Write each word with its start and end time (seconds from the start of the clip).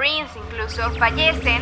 Prince 0.00 0.32
incluso, 0.38 0.90
fallecen. 0.98 1.60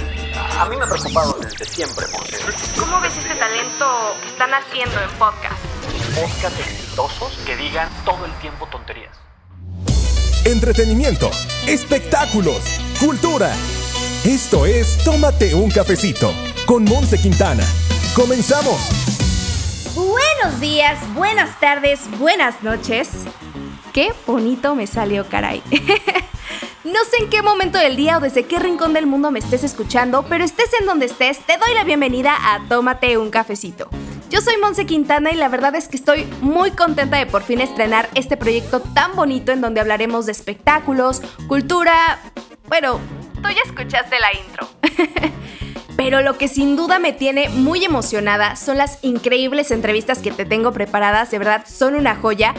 A 0.61 0.67
mí 0.67 0.77
me 0.77 0.85
ha 0.85 0.87
preocupado 0.87 1.37
desde 1.41 1.65
siempre, 1.65 2.07
Monse. 2.13 2.39
¿Cómo 2.79 3.01
ves 3.01 3.19
este 3.19 3.35
talento 3.35 4.15
que 4.23 4.29
están 4.29 4.55
haciendo 4.55 4.95
en 5.01 5.11
podcast? 5.19 5.61
Podcast 6.15 6.61
exitosos 6.61 7.33
que 7.45 7.57
digan 7.57 7.89
todo 8.05 8.25
el 8.25 8.33
tiempo 8.35 8.69
tonterías. 8.69 9.19
Entretenimiento, 10.45 11.33
espectáculos, 11.67 12.63
cultura. 13.01 13.53
Esto 14.25 14.67
es 14.67 15.03
Tómate 15.05 15.57
un 15.57 15.69
cafecito 15.69 16.33
con 16.65 16.85
Monse 16.85 17.21
Quintana. 17.21 17.65
Comenzamos. 18.15 18.79
Buenos 19.97 20.61
días, 20.61 20.97
buenas 21.15 21.59
tardes, 21.59 22.09
buenas 22.21 22.63
noches. 22.63 23.25
Qué 23.93 24.13
bonito 24.29 24.77
me 24.77 24.87
salió, 24.87 25.29
caray. 25.29 25.61
No 26.89 27.05
sé 27.05 27.23
en 27.23 27.29
qué 27.29 27.43
momento 27.43 27.77
del 27.77 27.97
día 27.97 28.17
o 28.17 28.21
desde 28.21 28.45
qué 28.45 28.59
rincón 28.59 28.95
del 28.95 29.07
mundo 29.07 29.31
me 29.31 29.41
estés 29.41 29.63
escuchando, 29.63 30.25
pero 30.27 30.43
estés 30.43 30.71
en 30.81 30.87
donde 30.87 31.05
estés, 31.05 31.39
te 31.41 31.59
doy 31.59 31.75
la 31.75 31.85
bienvenida 31.85 32.35
a 32.35 32.67
Tómate 32.67 33.19
un 33.19 33.29
cafecito. 33.29 33.91
Yo 34.31 34.41
soy 34.41 34.57
Monse 34.57 34.87
Quintana 34.87 35.31
y 35.31 35.37
la 35.37 35.51
verdad 35.51 35.75
es 35.75 35.87
que 35.87 35.99
estoy 35.99 36.25
muy 36.41 36.71
contenta 36.71 37.19
de 37.19 37.27
por 37.27 37.43
fin 37.43 37.61
estrenar 37.61 38.09
este 38.15 38.39
proyecto 38.39 38.81
tan 38.81 39.15
bonito 39.15 39.53
en 39.53 39.61
donde 39.61 39.83
hablaremos 39.83 40.25
de 40.25 40.33
espectáculos, 40.33 41.21
cultura... 41.47 42.21
Bueno, 42.69 43.01
tú 43.35 43.51
ya 43.51 43.61
escuchaste 43.67 44.17
la 44.19 44.33
intro. 44.33 44.69
Pero 45.99 46.23
lo 46.23 46.39
que 46.39 46.47
sin 46.47 46.77
duda 46.77 47.01
me 47.01 47.13
tiene 47.13 47.49
muy 47.49 47.85
emocionada 47.85 48.55
son 48.55 48.79
las 48.79 49.01
increíbles 49.03 49.73
entrevistas 49.73 50.21
que 50.21 50.31
te 50.31 50.45
tengo 50.45 50.71
preparadas, 50.71 51.33
de 51.33 51.41
verdad 51.41 51.65
son 51.67 51.97
una 51.97 52.15
joya. 52.15 52.55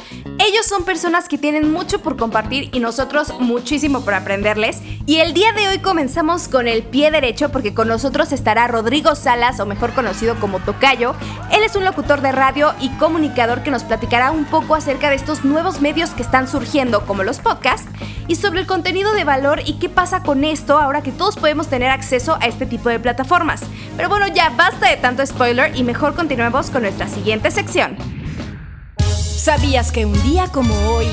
Ellos 0.45 0.65
son 0.65 0.83
personas 0.83 1.29
que 1.29 1.37
tienen 1.37 1.71
mucho 1.71 2.01
por 2.01 2.17
compartir 2.17 2.67
y 2.73 2.81
nosotros 2.81 3.33
muchísimo 3.39 4.03
por 4.03 4.13
aprenderles. 4.13 4.81
Y 5.05 5.19
el 5.19 5.33
día 5.33 5.53
de 5.53 5.69
hoy 5.69 5.79
comenzamos 5.79 6.49
con 6.49 6.67
el 6.67 6.83
pie 6.83 7.11
derecho 7.11 7.47
porque 7.47 7.73
con 7.73 7.87
nosotros 7.87 8.33
estará 8.33 8.67
Rodrigo 8.67 9.15
Salas, 9.15 9.61
o 9.61 9.65
mejor 9.65 9.93
conocido 9.93 10.37
como 10.41 10.59
Tocayo. 10.59 11.15
Él 11.53 11.63
es 11.63 11.77
un 11.77 11.85
locutor 11.85 12.19
de 12.19 12.33
radio 12.33 12.73
y 12.81 12.89
comunicador 12.97 13.63
que 13.63 13.71
nos 13.71 13.85
platicará 13.85 14.31
un 14.31 14.43
poco 14.43 14.75
acerca 14.75 15.09
de 15.09 15.15
estos 15.15 15.45
nuevos 15.45 15.79
medios 15.79 16.09
que 16.09 16.23
están 16.23 16.49
surgiendo, 16.49 17.05
como 17.05 17.23
los 17.23 17.39
podcasts, 17.39 17.87
y 18.27 18.35
sobre 18.35 18.59
el 18.59 18.67
contenido 18.67 19.13
de 19.13 19.23
valor 19.23 19.61
y 19.65 19.79
qué 19.79 19.87
pasa 19.87 20.23
con 20.23 20.43
esto 20.43 20.77
ahora 20.77 21.01
que 21.01 21.11
todos 21.13 21.37
podemos 21.37 21.67
tener 21.67 21.89
acceso 21.89 22.37
a 22.41 22.45
este 22.45 22.65
tipo 22.65 22.89
de 22.89 22.99
plataformas 22.99 23.28
formas. 23.29 23.61
Pero 23.95 24.09
bueno, 24.09 24.27
ya 24.27 24.49
basta 24.49 24.89
de 24.89 24.97
tanto 24.97 25.25
spoiler 25.25 25.73
y 25.77 25.83
mejor 25.83 26.15
continuemos 26.15 26.69
con 26.69 26.81
nuestra 26.81 27.07
siguiente 27.07 27.51
sección. 27.51 27.95
¿Sabías 28.97 29.93
que 29.93 30.05
un 30.05 30.21
día 30.23 30.47
como 30.51 30.73
hoy... 30.89 31.07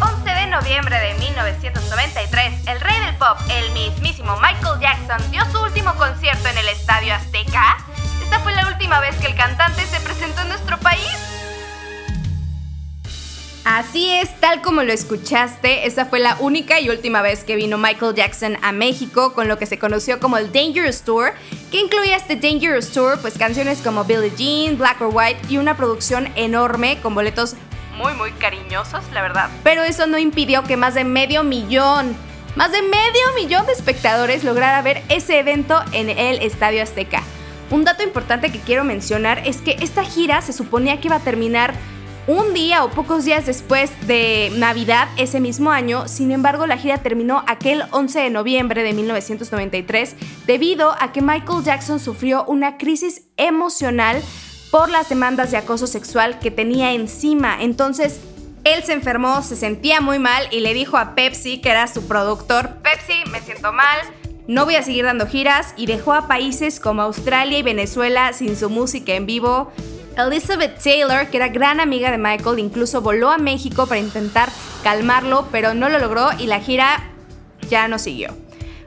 11 0.00 0.30
de 0.30 0.46
noviembre 0.46 0.96
de 1.00 1.14
1993, 1.14 2.68
el 2.68 2.80
rey 2.80 3.00
del 3.00 3.16
pop, 3.16 3.36
el 3.50 3.72
mismísimo 3.72 4.36
Michael 4.36 4.78
Jackson, 4.80 5.30
dio 5.32 5.44
su 5.50 5.60
último 5.60 5.92
concierto 5.94 6.48
en 6.48 6.58
el 6.58 6.68
Estadio 6.68 7.14
Azteca. 7.14 7.78
Esta 8.22 8.38
fue 8.40 8.54
la 8.54 8.68
última 8.68 9.00
vez 9.00 9.16
que 9.16 9.26
el 9.26 9.34
cantante 9.34 9.84
se 9.86 9.98
presentó 10.00 10.42
en 10.42 10.48
nuestro 10.50 10.78
país. 10.78 11.37
Así 13.70 14.08
es, 14.08 14.34
tal 14.40 14.62
como 14.62 14.82
lo 14.82 14.94
escuchaste, 14.94 15.86
esa 15.86 16.06
fue 16.06 16.20
la 16.20 16.38
única 16.40 16.80
y 16.80 16.88
última 16.88 17.20
vez 17.20 17.44
que 17.44 17.54
vino 17.54 17.76
Michael 17.76 18.14
Jackson 18.14 18.56
a 18.62 18.72
México 18.72 19.34
con 19.34 19.46
lo 19.46 19.58
que 19.58 19.66
se 19.66 19.78
conoció 19.78 20.20
como 20.20 20.38
el 20.38 20.50
Dangerous 20.50 21.02
Tour, 21.02 21.34
que 21.70 21.78
incluía 21.78 22.16
este 22.16 22.36
Dangerous 22.36 22.90
Tour, 22.92 23.20
pues 23.20 23.36
canciones 23.36 23.82
como 23.82 24.04
Billie 24.04 24.32
Jean, 24.34 24.78
Black 24.78 25.02
or 25.02 25.10
White 25.12 25.40
y 25.50 25.58
una 25.58 25.76
producción 25.76 26.32
enorme 26.34 26.98
con 27.02 27.14
boletos 27.14 27.56
muy 27.98 28.14
muy 28.14 28.32
cariñosos, 28.32 29.04
la 29.12 29.20
verdad. 29.20 29.50
Pero 29.64 29.82
eso 29.82 30.06
no 30.06 30.16
impidió 30.16 30.64
que 30.64 30.78
más 30.78 30.94
de 30.94 31.04
medio 31.04 31.44
millón, 31.44 32.16
más 32.56 32.72
de 32.72 32.80
medio 32.80 33.34
millón 33.36 33.66
de 33.66 33.72
espectadores 33.72 34.44
lograra 34.44 34.80
ver 34.80 35.02
ese 35.10 35.38
evento 35.38 35.78
en 35.92 36.08
el 36.08 36.40
Estadio 36.40 36.82
Azteca. 36.82 37.22
Un 37.70 37.84
dato 37.84 38.02
importante 38.02 38.50
que 38.50 38.60
quiero 38.60 38.82
mencionar 38.84 39.46
es 39.46 39.60
que 39.60 39.76
esta 39.82 40.04
gira 40.04 40.40
se 40.40 40.54
suponía 40.54 41.02
que 41.02 41.08
iba 41.08 41.16
a 41.16 41.20
terminar 41.20 41.74
un 42.28 42.52
día 42.52 42.84
o 42.84 42.90
pocos 42.90 43.24
días 43.24 43.46
después 43.46 43.90
de 44.06 44.52
Navidad 44.54 45.08
ese 45.16 45.40
mismo 45.40 45.70
año. 45.70 46.06
Sin 46.08 46.30
embargo, 46.30 46.66
la 46.66 46.76
gira 46.76 46.98
terminó 46.98 47.42
aquel 47.46 47.84
11 47.90 48.20
de 48.20 48.30
noviembre 48.30 48.82
de 48.82 48.92
1993 48.92 50.14
debido 50.46 50.94
a 51.00 51.10
que 51.12 51.22
Michael 51.22 51.64
Jackson 51.64 51.98
sufrió 51.98 52.44
una 52.44 52.76
crisis 52.76 53.22
emocional 53.38 54.22
por 54.70 54.90
las 54.90 55.08
demandas 55.08 55.50
de 55.50 55.56
acoso 55.56 55.86
sexual 55.86 56.38
que 56.38 56.50
tenía 56.50 56.92
encima. 56.92 57.62
Entonces, 57.62 58.20
él 58.64 58.82
se 58.84 58.92
enfermó, 58.92 59.40
se 59.40 59.56
sentía 59.56 60.02
muy 60.02 60.18
mal 60.18 60.48
y 60.50 60.60
le 60.60 60.74
dijo 60.74 60.98
a 60.98 61.14
Pepsi, 61.14 61.62
que 61.62 61.70
era 61.70 61.86
su 61.86 62.06
productor, 62.06 62.82
Pepsi, 62.82 63.24
me 63.30 63.40
siento 63.40 63.72
mal, 63.72 64.00
no 64.46 64.66
voy 64.66 64.74
a 64.74 64.82
seguir 64.82 65.06
dando 65.06 65.26
giras 65.26 65.72
y 65.78 65.86
dejó 65.86 66.12
a 66.12 66.28
países 66.28 66.78
como 66.78 67.00
Australia 67.00 67.56
y 67.56 67.62
Venezuela 67.62 68.34
sin 68.34 68.54
su 68.54 68.68
música 68.68 69.14
en 69.14 69.24
vivo. 69.24 69.72
Elizabeth 70.18 70.82
Taylor, 70.82 71.28
que 71.28 71.36
era 71.36 71.48
gran 71.48 71.78
amiga 71.78 72.10
de 72.10 72.18
Michael, 72.18 72.58
incluso 72.58 73.00
voló 73.00 73.30
a 73.30 73.38
México 73.38 73.86
para 73.86 74.00
intentar 74.00 74.50
calmarlo, 74.82 75.48
pero 75.52 75.74
no 75.74 75.88
lo 75.88 76.00
logró 76.00 76.30
y 76.38 76.46
la 76.46 76.58
gira 76.58 77.04
ya 77.68 77.86
no 77.86 77.98
siguió. 77.98 78.36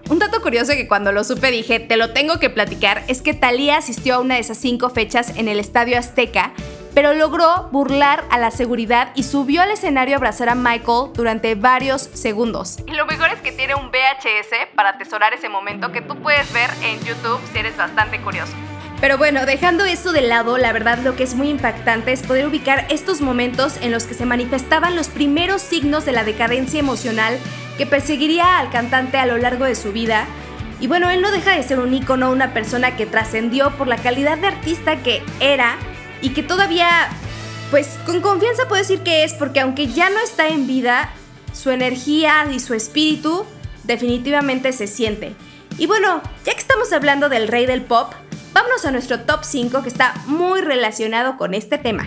Un 0.09 0.19
dato 0.19 0.41
curioso 0.41 0.73
que 0.73 0.89
cuando 0.89 1.13
lo 1.13 1.23
supe 1.23 1.49
dije, 1.51 1.79
te 1.79 1.95
lo 1.95 2.11
tengo 2.11 2.37
que 2.37 2.49
platicar, 2.49 3.03
es 3.07 3.21
que 3.21 3.33
Thalía 3.33 3.77
asistió 3.77 4.15
a 4.15 4.19
una 4.19 4.35
de 4.35 4.41
esas 4.41 4.57
cinco 4.57 4.89
fechas 4.89 5.37
en 5.37 5.47
el 5.47 5.57
Estadio 5.57 5.97
Azteca, 5.97 6.51
pero 6.93 7.13
logró 7.13 7.69
burlar 7.71 8.25
a 8.29 8.37
la 8.37 8.51
seguridad 8.51 9.13
y 9.15 9.23
subió 9.23 9.61
al 9.61 9.71
escenario 9.71 10.15
a 10.15 10.17
abrazar 10.17 10.49
a 10.49 10.55
Michael 10.55 11.13
durante 11.13 11.55
varios 11.55 12.09
segundos. 12.13 12.79
Y 12.85 12.91
lo 12.91 13.05
mejor 13.05 13.29
es 13.29 13.39
que 13.39 13.53
tiene 13.53 13.75
un 13.75 13.89
VHS 13.89 14.67
para 14.75 14.89
atesorar 14.89 15.33
ese 15.33 15.47
momento 15.47 15.93
que 15.93 16.01
tú 16.01 16.17
puedes 16.17 16.51
ver 16.51 16.69
en 16.83 16.99
YouTube 17.05 17.39
si 17.53 17.59
eres 17.59 17.77
bastante 17.77 18.19
curioso. 18.19 18.51
Pero 19.01 19.17
bueno, 19.17 19.47
dejando 19.47 19.83
eso 19.83 20.11
de 20.11 20.21
lado, 20.21 20.59
la 20.59 20.71
verdad 20.71 20.99
lo 20.99 21.15
que 21.15 21.23
es 21.23 21.33
muy 21.33 21.49
impactante 21.49 22.11
es 22.11 22.21
poder 22.21 22.47
ubicar 22.47 22.85
estos 22.91 23.19
momentos 23.19 23.77
en 23.81 23.89
los 23.89 24.03
que 24.03 24.13
se 24.13 24.27
manifestaban 24.27 24.95
los 24.95 25.09
primeros 25.09 25.63
signos 25.63 26.05
de 26.05 26.11
la 26.11 26.23
decadencia 26.23 26.79
emocional 26.79 27.39
que 27.79 27.87
perseguiría 27.87 28.59
al 28.59 28.69
cantante 28.69 29.17
a 29.17 29.25
lo 29.25 29.39
largo 29.39 29.65
de 29.65 29.73
su 29.73 29.91
vida. 29.91 30.27
Y 30.79 30.85
bueno, 30.85 31.09
él 31.09 31.21
no 31.21 31.31
deja 31.31 31.55
de 31.55 31.63
ser 31.63 31.79
un 31.79 31.91
ícono, 31.95 32.29
una 32.29 32.53
persona 32.53 32.95
que 32.95 33.07
trascendió 33.07 33.71
por 33.71 33.87
la 33.87 33.97
calidad 33.97 34.37
de 34.37 34.47
artista 34.47 34.97
que 34.97 35.23
era 35.39 35.77
y 36.21 36.29
que 36.29 36.43
todavía, 36.43 37.09
pues 37.71 37.97
con 38.05 38.21
confianza 38.21 38.67
puedo 38.67 38.83
decir 38.83 38.99
que 38.99 39.23
es, 39.23 39.33
porque 39.33 39.61
aunque 39.61 39.87
ya 39.87 40.11
no 40.11 40.19
está 40.19 40.47
en 40.47 40.67
vida, 40.67 41.09
su 41.53 41.71
energía 41.71 42.45
y 42.51 42.59
su 42.59 42.75
espíritu 42.75 43.45
definitivamente 43.83 44.73
se 44.73 44.85
siente. 44.85 45.33
Y 45.79 45.87
bueno, 45.87 46.21
ya 46.45 46.53
que 46.53 46.59
estamos 46.59 46.93
hablando 46.93 47.29
del 47.29 47.47
rey 47.47 47.65
del 47.65 47.81
pop, 47.81 48.13
Vámonos 48.53 48.83
a 48.85 48.91
nuestro 48.91 49.21
top 49.21 49.43
5 49.43 49.81
que 49.81 49.89
está 49.89 50.13
muy 50.25 50.61
relacionado 50.61 51.37
con 51.37 51.53
este 51.53 51.77
tema. 51.77 52.05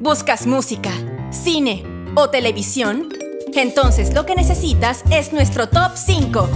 ¿Buscas 0.00 0.46
música, 0.46 0.90
cine 1.30 1.84
o 2.14 2.30
televisión? 2.30 3.08
Entonces 3.54 4.14
lo 4.14 4.24
que 4.24 4.36
necesitas 4.36 5.02
es 5.10 5.32
nuestro 5.32 5.68
top 5.68 5.92
5. 5.96 6.48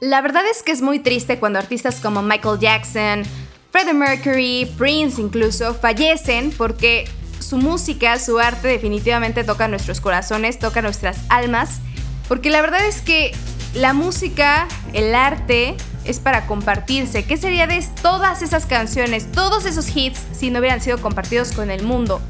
La 0.00 0.20
verdad 0.20 0.42
es 0.50 0.62
que 0.64 0.72
es 0.72 0.82
muy 0.82 0.98
triste 0.98 1.38
cuando 1.38 1.60
artistas 1.60 2.00
como 2.00 2.22
Michael 2.22 2.58
Jackson, 2.58 3.22
Freddie 3.70 3.94
Mercury, 3.94 4.74
Prince 4.76 5.20
incluso 5.20 5.74
fallecen 5.74 6.50
porque 6.50 7.08
su 7.38 7.56
música, 7.56 8.18
su 8.18 8.40
arte 8.40 8.66
definitivamente 8.66 9.44
toca 9.44 9.68
nuestros 9.68 10.00
corazones, 10.00 10.58
toca 10.58 10.82
nuestras 10.82 11.18
almas, 11.28 11.80
porque 12.28 12.50
la 12.50 12.62
verdad 12.62 12.84
es 12.86 13.00
que 13.00 13.32
la 13.74 13.92
música, 13.92 14.66
el 14.92 15.14
arte, 15.14 15.76
es 16.10 16.20
para 16.20 16.46
compartirse. 16.46 17.24
¿Qué 17.24 17.36
sería 17.36 17.66
de 17.66 17.84
todas 18.02 18.42
esas 18.42 18.66
canciones, 18.66 19.30
todos 19.32 19.64
esos 19.64 19.94
hits, 19.94 20.20
si 20.32 20.50
no 20.50 20.58
hubieran 20.58 20.80
sido 20.80 20.98
compartidos 20.98 21.52
con 21.52 21.70
el 21.70 21.82
mundo? 21.82 22.20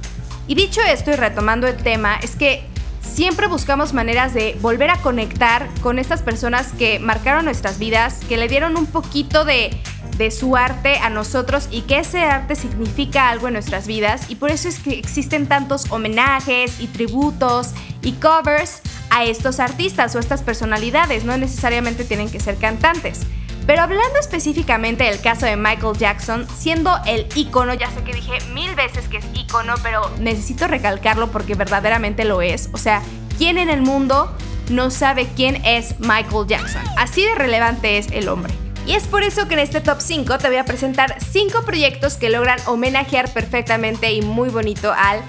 Y 0.46 0.54
dicho 0.54 0.80
esto 0.82 1.10
y 1.10 1.14
retomando 1.14 1.66
el 1.66 1.76
tema, 1.76 2.16
es 2.16 2.36
que 2.36 2.64
siempre 3.00 3.46
buscamos 3.46 3.92
maneras 3.92 4.34
de 4.34 4.56
volver 4.60 4.90
a 4.90 4.96
conectar 4.99 5.69
con 5.81 5.99
estas 5.99 6.22
personas 6.22 6.72
que 6.72 6.99
marcaron 6.99 7.44
nuestras 7.44 7.78
vidas, 7.78 8.20
que 8.28 8.37
le 8.37 8.49
dieron 8.49 8.76
un 8.76 8.87
poquito 8.87 9.44
de, 9.44 9.70
de 10.16 10.31
su 10.31 10.56
arte 10.56 10.99
a 10.99 11.08
nosotros 11.10 11.69
y 11.70 11.82
que 11.82 12.00
ese 12.00 12.20
arte 12.20 12.56
significa 12.56 13.31
algo 13.31 13.49
en 13.49 13.55
nuestras 13.55 13.87
vidas. 13.87 14.28
Y 14.28 14.37
por 14.37 14.50
eso 14.50 14.69
es 14.69 14.78
que 14.78 14.99
existen 14.99 15.46
tantos 15.46 15.90
homenajes 15.90 16.81
y 16.81 16.87
tributos 16.88 17.70
y 18.02 18.12
covers 18.12 18.82
a 19.10 19.25
estos 19.25 19.60
artistas 19.60 20.14
o 20.14 20.19
estas 20.19 20.43
personalidades. 20.43 21.25
No 21.25 21.37
necesariamente 21.37 22.05
tienen 22.05 22.31
que 22.31 22.40
ser 22.40 22.56
cantantes. 22.56 23.26
Pero 23.66 23.82
hablando 23.82 24.18
específicamente 24.18 25.04
del 25.04 25.20
caso 25.20 25.46
de 25.46 25.56
Michael 25.56 25.96
Jackson, 25.96 26.46
siendo 26.56 26.92
el 27.06 27.26
icono, 27.34 27.74
ya 27.74 27.90
sé 27.90 28.02
que 28.02 28.12
dije 28.12 28.38
mil 28.52 28.74
veces 28.74 29.08
que 29.08 29.18
es 29.18 29.24
icono, 29.34 29.74
pero 29.82 30.10
necesito 30.18 30.66
recalcarlo 30.66 31.30
porque 31.30 31.54
verdaderamente 31.54 32.24
lo 32.24 32.42
es. 32.42 32.68
O 32.72 32.78
sea, 32.78 33.02
¿quién 33.38 33.58
en 33.58 33.70
el 33.70 33.82
mundo 33.82 34.34
no 34.70 34.90
sabe 34.90 35.28
quién 35.36 35.64
es 35.64 35.98
Michael 36.00 36.46
Jackson? 36.48 36.82
Así 36.96 37.24
de 37.24 37.34
relevante 37.34 37.98
es 37.98 38.08
el 38.12 38.28
hombre. 38.28 38.52
Y 38.86 38.94
es 38.94 39.06
por 39.06 39.22
eso 39.22 39.46
que 39.46 39.54
en 39.54 39.60
este 39.60 39.80
top 39.80 40.00
5 40.00 40.38
te 40.38 40.48
voy 40.48 40.56
a 40.56 40.64
presentar 40.64 41.16
5 41.20 41.64
proyectos 41.64 42.16
que 42.16 42.30
logran 42.30 42.58
homenajear 42.66 43.32
perfectamente 43.32 44.12
y 44.12 44.22
muy 44.22 44.48
bonito 44.48 44.92
al 44.92 45.20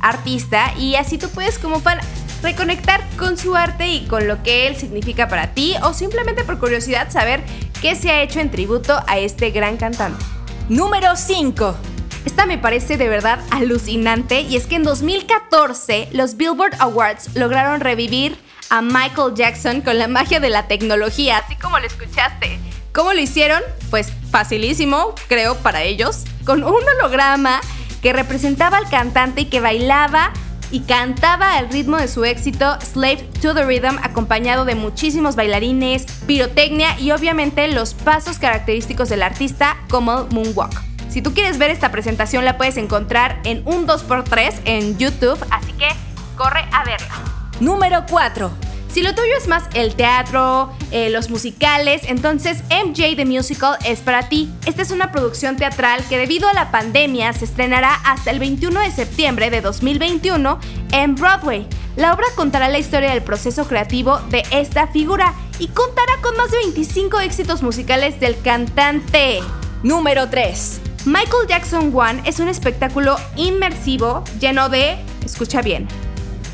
artista 0.00 0.74
y 0.78 0.96
así 0.96 1.16
tú 1.16 1.28
puedes 1.30 1.58
como 1.58 1.80
fan 1.80 1.98
reconectar 2.42 3.02
con 3.16 3.38
su 3.38 3.56
arte 3.56 3.88
y 3.88 4.06
con 4.06 4.28
lo 4.28 4.42
que 4.42 4.66
él 4.66 4.76
significa 4.76 5.28
para 5.28 5.54
ti 5.54 5.74
o 5.82 5.94
simplemente 5.94 6.44
por 6.44 6.58
curiosidad 6.58 7.10
saber 7.10 7.42
qué 7.80 7.94
se 7.94 8.10
ha 8.10 8.22
hecho 8.22 8.40
en 8.40 8.50
tributo 8.50 9.02
a 9.06 9.18
este 9.18 9.50
gran 9.50 9.76
cantante. 9.76 10.24
Número 10.68 11.16
5. 11.16 11.76
Esta 12.24 12.46
me 12.46 12.58
parece 12.58 12.96
de 12.96 13.08
verdad 13.08 13.38
alucinante 13.50 14.40
y 14.40 14.56
es 14.56 14.66
que 14.66 14.76
en 14.76 14.82
2014 14.82 16.08
los 16.12 16.36
Billboard 16.36 16.74
Awards 16.80 17.36
lograron 17.36 17.80
revivir 17.80 18.36
a 18.68 18.82
Michael 18.82 19.34
Jackson 19.34 19.80
con 19.80 19.98
la 19.98 20.08
magia 20.08 20.40
de 20.40 20.50
la 20.50 20.66
tecnología, 20.66 21.38
así 21.38 21.54
como 21.56 21.78
lo 21.78 21.86
escuchaste. 21.86 22.58
¿Cómo 22.92 23.12
lo 23.12 23.20
hicieron? 23.20 23.62
Pues 23.90 24.12
facilísimo, 24.30 25.14
creo, 25.28 25.56
para 25.58 25.82
ellos, 25.82 26.24
con 26.44 26.64
un 26.64 26.82
holograma 26.98 27.60
que 28.02 28.12
representaba 28.12 28.78
al 28.78 28.88
cantante 28.88 29.42
y 29.42 29.44
que 29.46 29.60
bailaba 29.60 30.32
y 30.70 30.80
cantaba 30.80 31.56
al 31.56 31.70
ritmo 31.70 31.96
de 31.96 32.08
su 32.08 32.24
éxito 32.24 32.78
Slave 32.80 33.28
to 33.40 33.54
the 33.54 33.64
Rhythm 33.64 33.98
acompañado 34.02 34.64
de 34.64 34.74
muchísimos 34.74 35.36
bailarines, 35.36 36.06
pirotecnia 36.26 36.98
y 36.98 37.12
obviamente 37.12 37.68
los 37.68 37.94
pasos 37.94 38.38
característicos 38.38 39.08
del 39.08 39.22
artista 39.22 39.76
como 39.88 40.20
el 40.20 40.26
moonwalk. 40.30 40.82
Si 41.08 41.22
tú 41.22 41.32
quieres 41.32 41.58
ver 41.58 41.70
esta 41.70 41.90
presentación 41.90 42.44
la 42.44 42.58
puedes 42.58 42.76
encontrar 42.76 43.40
en 43.44 43.62
un 43.66 43.86
2x3 43.86 44.60
en 44.64 44.98
YouTube, 44.98 45.38
así 45.50 45.72
que 45.72 45.88
corre 46.36 46.64
a 46.72 46.84
verla. 46.84 47.14
Número 47.60 48.04
4. 48.10 48.75
Si 48.96 49.02
lo 49.02 49.14
tuyo 49.14 49.36
es 49.36 49.46
más 49.46 49.64
el 49.74 49.94
teatro, 49.94 50.72
eh, 50.90 51.10
los 51.10 51.28
musicales, 51.28 52.00
entonces 52.06 52.62
MJ 52.70 53.14
The 53.14 53.26
Musical 53.26 53.76
es 53.84 54.00
para 54.00 54.30
ti. 54.30 54.50
Esta 54.64 54.80
es 54.80 54.90
una 54.90 55.12
producción 55.12 55.56
teatral 55.56 56.02
que 56.08 56.16
debido 56.16 56.48
a 56.48 56.54
la 56.54 56.70
pandemia 56.70 57.34
se 57.34 57.44
estrenará 57.44 57.92
hasta 58.06 58.30
el 58.30 58.38
21 58.38 58.80
de 58.80 58.90
septiembre 58.90 59.50
de 59.50 59.60
2021 59.60 60.58
en 60.92 61.14
Broadway. 61.14 61.66
La 61.96 62.14
obra 62.14 62.24
contará 62.36 62.70
la 62.70 62.78
historia 62.78 63.10
del 63.10 63.20
proceso 63.20 63.68
creativo 63.68 64.18
de 64.30 64.44
esta 64.50 64.86
figura 64.86 65.34
y 65.58 65.68
contará 65.68 66.14
con 66.22 66.34
más 66.38 66.50
de 66.50 66.56
25 66.56 67.20
éxitos 67.20 67.62
musicales 67.62 68.18
del 68.18 68.40
cantante. 68.40 69.40
Número 69.82 70.30
3. 70.30 70.80
Michael 71.04 71.46
Jackson 71.46 71.92
One 71.94 72.22
es 72.24 72.40
un 72.40 72.48
espectáculo 72.48 73.16
inmersivo 73.36 74.24
lleno 74.40 74.70
de, 74.70 74.96
escucha 75.22 75.60
bien, 75.60 75.86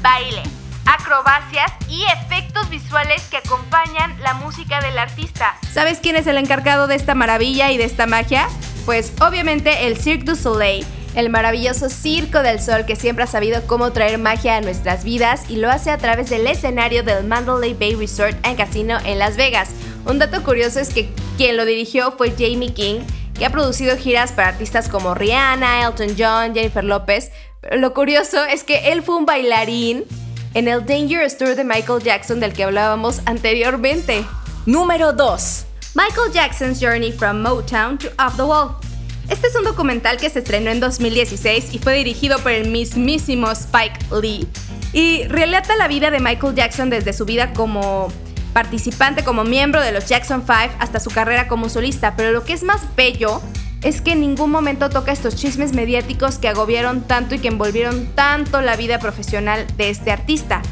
baile 0.02 0.42
acrobacias 0.86 1.72
y 1.88 2.04
efectos 2.04 2.68
visuales 2.70 3.22
que 3.30 3.38
acompañan 3.38 4.18
la 4.22 4.34
música 4.34 4.80
del 4.80 4.98
artista. 4.98 5.56
¿Sabes 5.70 6.00
quién 6.00 6.16
es 6.16 6.26
el 6.26 6.38
encargado 6.38 6.86
de 6.86 6.94
esta 6.94 7.14
maravilla 7.14 7.70
y 7.70 7.78
de 7.78 7.84
esta 7.84 8.06
magia? 8.06 8.48
Pues 8.84 9.12
obviamente 9.20 9.86
el 9.86 9.96
Cirque 9.96 10.24
du 10.24 10.36
Soleil, 10.36 10.84
el 11.14 11.28
maravilloso 11.30 11.88
Circo 11.88 12.42
del 12.42 12.60
Sol 12.60 12.84
que 12.86 12.96
siempre 12.96 13.24
ha 13.24 13.28
sabido 13.28 13.66
cómo 13.66 13.92
traer 13.92 14.18
magia 14.18 14.56
a 14.56 14.60
nuestras 14.60 15.04
vidas 15.04 15.44
y 15.48 15.56
lo 15.56 15.70
hace 15.70 15.90
a 15.90 15.98
través 15.98 16.30
del 16.30 16.46
escenario 16.46 17.02
del 17.02 17.24
Mandalay 17.24 17.74
Bay 17.74 17.94
Resort 17.94 18.36
and 18.44 18.56
Casino 18.56 18.98
en 19.04 19.18
Las 19.18 19.36
Vegas. 19.36 19.70
Un 20.04 20.18
dato 20.18 20.42
curioso 20.42 20.80
es 20.80 20.92
que 20.92 21.10
quien 21.36 21.56
lo 21.56 21.64
dirigió 21.64 22.12
fue 22.12 22.30
Jamie 22.30 22.74
King, 22.74 23.00
que 23.38 23.46
ha 23.46 23.50
producido 23.50 23.96
giras 23.96 24.32
para 24.32 24.48
artistas 24.48 24.88
como 24.88 25.14
Rihanna, 25.14 25.82
Elton 25.84 26.16
John, 26.18 26.54
Jennifer 26.54 26.84
López. 26.84 27.30
Pero 27.60 27.76
lo 27.76 27.94
curioso 27.94 28.44
es 28.44 28.64
que 28.64 28.92
él 28.92 29.02
fue 29.02 29.16
un 29.16 29.26
bailarín 29.26 30.04
en 30.54 30.68
el 30.68 30.84
Dangerous 30.84 31.36
Tour 31.36 31.54
de 31.54 31.64
Michael 31.64 32.02
Jackson 32.02 32.40
del 32.40 32.52
que 32.52 32.64
hablábamos 32.64 33.20
anteriormente. 33.26 34.24
Número 34.66 35.12
2. 35.12 35.66
Michael 35.94 36.32
Jackson's 36.32 36.80
Journey 36.80 37.12
from 37.12 37.42
Motown 37.42 37.98
to 37.98 38.08
Off 38.18 38.36
the 38.36 38.42
Wall. 38.42 38.76
Este 39.28 39.46
es 39.46 39.54
un 39.56 39.64
documental 39.64 40.16
que 40.18 40.28
se 40.30 40.40
estrenó 40.40 40.70
en 40.70 40.80
2016 40.80 41.74
y 41.74 41.78
fue 41.78 41.94
dirigido 41.94 42.38
por 42.38 42.52
el 42.52 42.70
mismísimo 42.70 43.50
Spike 43.50 43.98
Lee 44.20 44.46
y 44.92 45.24
relata 45.24 45.76
la 45.76 45.88
vida 45.88 46.10
de 46.10 46.20
Michael 46.20 46.54
Jackson 46.54 46.90
desde 46.90 47.12
su 47.12 47.24
vida 47.24 47.52
como 47.52 48.12
participante, 48.52 49.24
como 49.24 49.44
miembro 49.44 49.80
de 49.80 49.92
los 49.92 50.06
Jackson 50.06 50.42
5 50.46 50.76
hasta 50.78 51.00
su 51.00 51.10
carrera 51.10 51.48
como 51.48 51.68
solista, 51.68 52.14
pero 52.16 52.32
lo 52.32 52.44
que 52.44 52.52
es 52.52 52.62
más 52.62 52.82
bello 52.94 53.40
es 53.82 54.00
que 54.00 54.12
en 54.12 54.20
ningún 54.20 54.50
momento 54.50 54.90
toca 54.90 55.12
estos 55.12 55.36
chismes 55.36 55.72
mediáticos 55.72 56.38
que 56.38 56.48
agobiaron 56.48 57.02
tanto 57.02 57.34
y 57.34 57.38
que 57.38 57.48
envolvieron 57.48 58.06
tanto 58.14 58.60
la 58.60 58.76
vida 58.76 58.98
profesional 58.98 59.66
de 59.76 59.90
este 59.90 60.10
artista. 60.10 60.62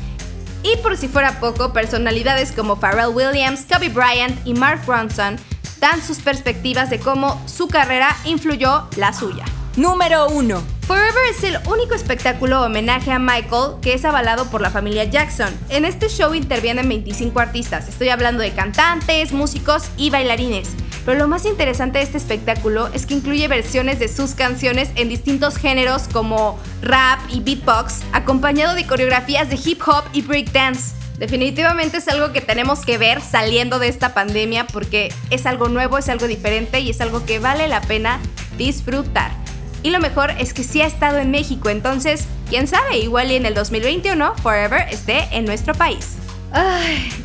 Y 0.62 0.76
por 0.78 0.96
si 0.96 1.08
fuera 1.08 1.40
poco, 1.40 1.72
personalidades 1.72 2.52
como 2.52 2.76
Pharrell 2.76 3.14
Williams, 3.14 3.66
Kobe 3.70 3.88
Bryant 3.88 4.38
y 4.46 4.54
Mark 4.54 4.82
Ronson 4.86 5.36
dan 5.80 6.02
sus 6.02 6.18
perspectivas 6.18 6.90
de 6.90 7.00
cómo 7.00 7.40
su 7.46 7.68
carrera 7.68 8.16
influyó 8.24 8.86
la 8.96 9.12
suya. 9.12 9.44
Número 9.76 10.28
1. 10.28 10.79
Forever 10.90 11.22
es 11.30 11.44
el 11.44 11.56
único 11.68 11.94
espectáculo 11.94 12.62
homenaje 12.62 13.12
a 13.12 13.20
Michael 13.20 13.76
que 13.80 13.94
es 13.94 14.04
avalado 14.04 14.50
por 14.50 14.60
la 14.60 14.70
familia 14.70 15.04
Jackson. 15.04 15.56
En 15.68 15.84
este 15.84 16.08
show 16.08 16.34
intervienen 16.34 16.88
25 16.88 17.38
artistas, 17.38 17.88
estoy 17.88 18.08
hablando 18.08 18.42
de 18.42 18.50
cantantes, 18.50 19.32
músicos 19.32 19.84
y 19.96 20.10
bailarines. 20.10 20.70
Pero 21.06 21.16
lo 21.16 21.28
más 21.28 21.46
interesante 21.46 21.98
de 21.98 22.04
este 22.06 22.18
espectáculo 22.18 22.88
es 22.92 23.06
que 23.06 23.14
incluye 23.14 23.46
versiones 23.46 24.00
de 24.00 24.08
sus 24.08 24.34
canciones 24.34 24.90
en 24.96 25.08
distintos 25.08 25.58
géneros 25.58 26.08
como 26.12 26.58
rap 26.82 27.20
y 27.28 27.38
beatbox, 27.38 28.00
acompañado 28.12 28.74
de 28.74 28.84
coreografías 28.84 29.48
de 29.48 29.60
hip 29.64 29.80
hop 29.86 30.02
y 30.12 30.22
breakdance. 30.22 30.96
Definitivamente 31.18 31.98
es 31.98 32.08
algo 32.08 32.32
que 32.32 32.40
tenemos 32.40 32.84
que 32.84 32.98
ver 32.98 33.20
saliendo 33.20 33.78
de 33.78 33.86
esta 33.86 34.12
pandemia 34.12 34.66
porque 34.66 35.14
es 35.30 35.46
algo 35.46 35.68
nuevo, 35.68 35.98
es 35.98 36.08
algo 36.08 36.26
diferente 36.26 36.80
y 36.80 36.90
es 36.90 37.00
algo 37.00 37.24
que 37.24 37.38
vale 37.38 37.68
la 37.68 37.80
pena 37.80 38.18
disfrutar. 38.58 39.39
Y 39.82 39.90
lo 39.90 39.98
mejor 39.98 40.30
es 40.38 40.52
que 40.52 40.62
sí 40.62 40.82
ha 40.82 40.86
estado 40.86 41.18
en 41.18 41.30
México, 41.30 41.70
entonces, 41.70 42.26
quién 42.48 42.66
sabe, 42.66 42.98
igual 42.98 43.30
y 43.30 43.36
en 43.36 43.46
el 43.46 43.54
2021 43.54 44.34
Forever 44.36 44.86
esté 44.90 45.28
en 45.32 45.44
nuestro 45.44 45.74
país. 45.74 46.16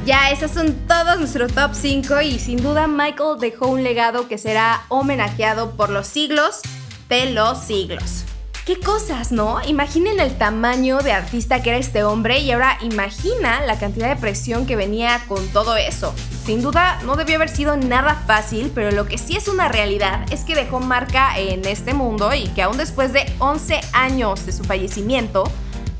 Ya, 0.05 0.29
esos 0.29 0.51
son 0.51 0.75
todos 0.87 1.19
nuestros 1.19 1.51
top 1.53 1.71
5 1.73 2.21
y 2.21 2.39
sin 2.39 2.61
duda 2.61 2.87
Michael 2.87 3.39
dejó 3.39 3.67
un 3.67 3.83
legado 3.83 4.27
que 4.27 4.37
será 4.37 4.83
homenajeado 4.89 5.71
por 5.71 5.89
los 5.89 6.05
siglos 6.05 6.61
de 7.09 7.31
los 7.31 7.59
siglos. 7.59 8.24
Qué 8.65 8.79
cosas, 8.79 9.31
¿no? 9.31 9.63
Imaginen 9.67 10.19
el 10.19 10.39
tamaño 10.39 10.97
de 10.97 11.11
artista 11.11 11.61
que 11.61 11.69
era 11.69 11.77
este 11.77 12.03
hombre 12.03 12.39
y 12.39 12.51
ahora 12.51 12.79
imagina 12.81 13.63
la 13.63 13.77
cantidad 13.77 14.09
de 14.09 14.15
presión 14.15 14.65
que 14.65 14.75
venía 14.75 15.21
con 15.27 15.47
todo 15.49 15.77
eso. 15.77 16.15
Sin 16.43 16.63
duda 16.63 16.99
no 17.05 17.15
debió 17.15 17.35
haber 17.35 17.49
sido 17.49 17.77
nada 17.77 18.23
fácil, 18.25 18.71
pero 18.73 18.89
lo 18.89 19.05
que 19.05 19.19
sí 19.19 19.37
es 19.37 19.47
una 19.47 19.67
realidad 19.67 20.25
es 20.31 20.43
que 20.45 20.55
dejó 20.55 20.79
marca 20.79 21.37
en 21.37 21.63
este 21.65 21.93
mundo 21.93 22.33
y 22.33 22.47
que 22.47 22.63
aún 22.63 22.77
después 22.77 23.13
de 23.13 23.31
11 23.37 23.81
años 23.93 24.47
de 24.47 24.51
su 24.51 24.63
fallecimiento, 24.63 25.43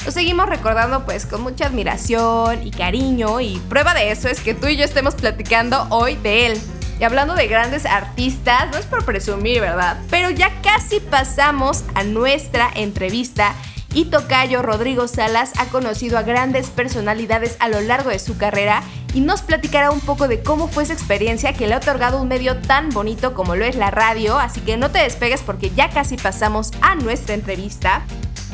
lo 0.04 0.12
seguimos 0.12 0.50
recordando 0.50 1.06
pues 1.06 1.28
con 1.28 1.42
mucha 1.42 1.68
admiración 1.68 2.66
y 2.66 2.72
cariño 2.72 3.42
y 3.42 3.62
prueba 3.70 3.94
de 3.94 4.10
eso 4.10 4.28
es 4.28 4.42
que 4.42 4.56
tú 4.56 4.66
y 4.66 4.76
yo 4.76 4.86
estemos 4.86 5.14
platicando 5.14 5.86
hoy 5.92 6.16
de 6.16 6.48
él. 6.48 6.62
Y 7.00 7.04
hablando 7.04 7.36
de 7.36 7.48
grandes 7.48 7.86
artistas, 7.86 8.70
no 8.72 8.78
es 8.78 8.86
por 8.86 9.04
presumir, 9.04 9.62
¿verdad? 9.62 9.98
Pero 10.10 10.30
ya 10.30 10.62
casi 10.62 11.00
pasamos 11.00 11.84
a 11.94 12.04
nuestra 12.04 12.70
entrevista 12.74 13.54
y 13.94 14.06
Tocayo 14.06 14.62
Rodrigo 14.62 15.08
Salas 15.08 15.54
ha 15.58 15.66
conocido 15.68 16.18
a 16.18 16.24
grandes 16.24 16.70
personalidades 16.70 17.56
a 17.60 17.70
lo 17.70 17.80
largo 17.80 18.10
de 18.10 18.20
su 18.20 18.38
carrera 18.38 18.84
y 19.14 19.22
nos 19.22 19.42
platicará 19.42 19.92
un 19.92 20.02
poco 20.02 20.28
de 20.28 20.44
cómo 20.44 20.68
fue 20.68 20.84
esa 20.84 20.92
experiencia 20.92 21.54
que 21.54 21.66
le 21.66 21.74
ha 21.74 21.78
otorgado 21.78 22.22
un 22.22 22.28
medio 22.28 22.58
tan 22.58 22.90
bonito 22.90 23.34
como 23.34 23.56
lo 23.56 23.64
es 23.64 23.78
la 23.78 23.92
radio, 23.92 24.38
así 24.38 24.60
que 24.60 24.76
no 24.76 24.92
te 24.92 25.00
despegues 25.00 25.42
porque 25.42 25.70
ya 25.70 25.90
casi 25.90 26.18
pasamos 26.18 26.72
a 26.82 26.96
nuestra 26.96 27.36
entrevista. 27.36 28.04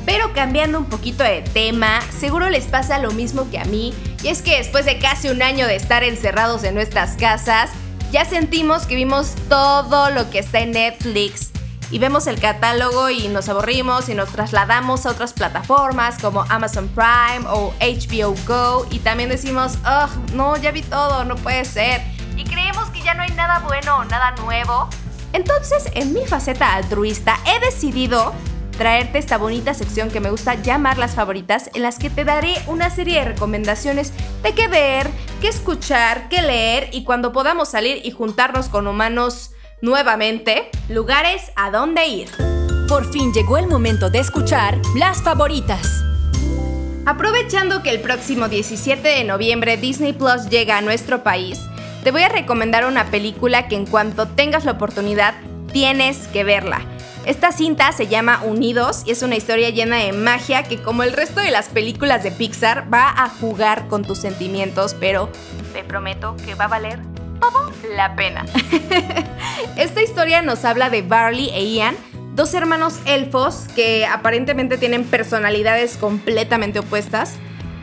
Pero 0.06 0.34
cambiando 0.34 0.78
un 0.78 0.86
poquito 0.86 1.24
de 1.24 1.42
tema, 1.42 2.02
seguro 2.20 2.50
les 2.50 2.66
pasa 2.66 3.00
lo 3.00 3.12
mismo 3.12 3.50
que 3.50 3.60
a 3.60 3.66
mí, 3.66 3.94
y 4.24 4.28
es 4.28 4.44
que 4.44 4.58
después 4.58 4.86
de 4.86 5.00
casi 5.00 5.30
un 5.30 5.42
año 5.42 5.66
de 5.66 5.76
estar 5.76 6.04
encerrados 6.04 6.64
en 6.64 6.76
nuestras 6.76 7.18
casas, 7.18 7.72
ya 8.12 8.26
sentimos 8.26 8.86
que 8.88 8.96
vimos 8.96 9.36
todo 9.48 10.10
lo 10.10 10.30
que 10.30 10.40
está 10.40 10.60
en 10.60 10.72
Netflix 10.72 11.52
y 11.92 12.00
vemos 12.00 12.28
el 12.28 12.40
catálogo 12.40 13.10
y 13.10 13.30
nos 13.30 13.48
aburrimos 13.48 14.10
y 14.10 14.16
nos 14.16 14.30
trasladamos 14.30 15.06
a 15.06 15.12
otras 15.12 15.32
plataformas 15.34 16.18
como 16.20 16.46
Amazon 16.50 16.90
Prime 16.90 17.48
o 17.50 17.74
HBO 17.80 18.36
Go 18.46 18.86
y 18.92 19.00
también 19.00 19.30
decimos, 19.30 19.78
oh, 19.86 20.08
no, 20.34 20.58
ya 20.58 20.72
vi 20.72 20.82
todo, 20.82 21.24
no 21.24 21.36
puede 21.36 21.64
ser. 21.64 22.02
Y 22.36 22.44
creemos 22.44 22.90
que 22.90 23.02
ya 23.02 23.14
no 23.14 23.24
hay 23.24 23.32
nada 23.32 23.60
bueno 23.60 23.98
o 23.98 24.06
nada 24.06 24.32
nuevo. 24.42 24.90
Entonces, 25.34 25.90
en 25.94 26.14
mi 26.14 26.26
faceta 26.26 26.74
altruista, 26.76 27.40
he 27.46 27.66
decidido 27.66 28.34
traerte 28.82 29.20
esta 29.20 29.38
bonita 29.38 29.76
sección 29.76 30.10
que 30.10 30.20
me 30.20 30.32
gusta 30.32 30.56
llamar 30.56 30.98
las 30.98 31.14
favoritas, 31.14 31.70
en 31.76 31.84
las 31.84 32.00
que 32.00 32.10
te 32.10 32.26
daré 32.26 32.56
una 32.66 32.90
serie 32.90 33.20
de 33.20 33.26
recomendaciones 33.26 34.12
de 34.42 34.56
qué 34.56 34.68
ver, 34.68 35.08
qué 35.40 35.50
escuchar, 35.50 36.30
qué 36.30 36.42
leer 36.42 36.90
y 36.92 37.04
cuando 37.04 37.32
podamos 37.32 37.70
salir 37.70 38.02
y 38.04 38.10
juntarnos 38.10 38.70
con 38.70 38.88
humanos 38.88 39.52
nuevamente, 39.84 40.72
lugares 40.90 41.52
a 41.56 41.70
dónde 41.70 42.08
ir. 42.08 42.30
Por 42.88 43.06
fin 43.14 43.32
llegó 43.34 43.60
el 43.60 43.68
momento 43.68 44.10
de 44.10 44.18
escuchar 44.18 44.80
las 44.96 45.22
favoritas. 45.22 46.04
Aprovechando 47.06 47.84
que 47.84 47.92
el 47.92 48.02
próximo 48.02 48.50
17 48.50 49.08
de 49.08 49.24
noviembre 49.26 49.78
Disney 49.78 50.14
Plus 50.14 50.50
llega 50.50 50.80
a 50.80 50.82
nuestro 50.82 51.22
país, 51.22 51.60
te 52.04 52.10
voy 52.10 52.24
a 52.24 52.30
recomendar 52.30 52.88
una 52.88 53.12
película 53.12 53.68
que 53.68 53.76
en 53.76 53.86
cuanto 53.86 54.28
tengas 54.28 54.66
la 54.66 54.72
oportunidad 54.72 55.36
tienes 55.72 56.28
que 56.30 56.44
verla. 56.44 56.82
Esta 57.26 57.52
cinta 57.52 57.92
se 57.92 58.08
llama 58.08 58.42
Unidos 58.44 59.04
y 59.06 59.12
es 59.12 59.22
una 59.22 59.36
historia 59.36 59.70
llena 59.70 59.98
de 59.98 60.12
magia 60.12 60.64
que 60.64 60.82
como 60.82 61.04
el 61.04 61.14
resto 61.14 61.40
de 61.40 61.52
las 61.52 61.70
películas 61.70 62.24
de 62.24 62.32
Pixar 62.32 62.92
va 62.92 63.10
a 63.10 63.30
jugar 63.30 63.88
con 63.88 64.04
tus 64.04 64.18
sentimientos, 64.18 64.96
pero 65.00 65.30
te 65.72 65.84
prometo 65.84 66.36
que 66.44 66.56
va 66.56 66.66
a 66.66 66.70
valer 66.70 67.00
todo 67.40 67.72
la 67.96 68.16
pena. 68.16 68.44
Esta 69.76 70.02
historia 70.02 70.42
nos 70.42 70.66
habla 70.66 70.90
de 70.90 71.04
Barley 71.04 71.52
e 71.54 71.64
Ian, 71.76 71.96
dos 72.34 72.56
hermanos 72.56 73.00
elfos 73.06 73.68
que 73.76 74.08
aparentemente 74.08 74.80
tienen 74.80 75.04
personalidades 75.04 75.98
completamente 75.98 76.80
opuestas 76.80 77.36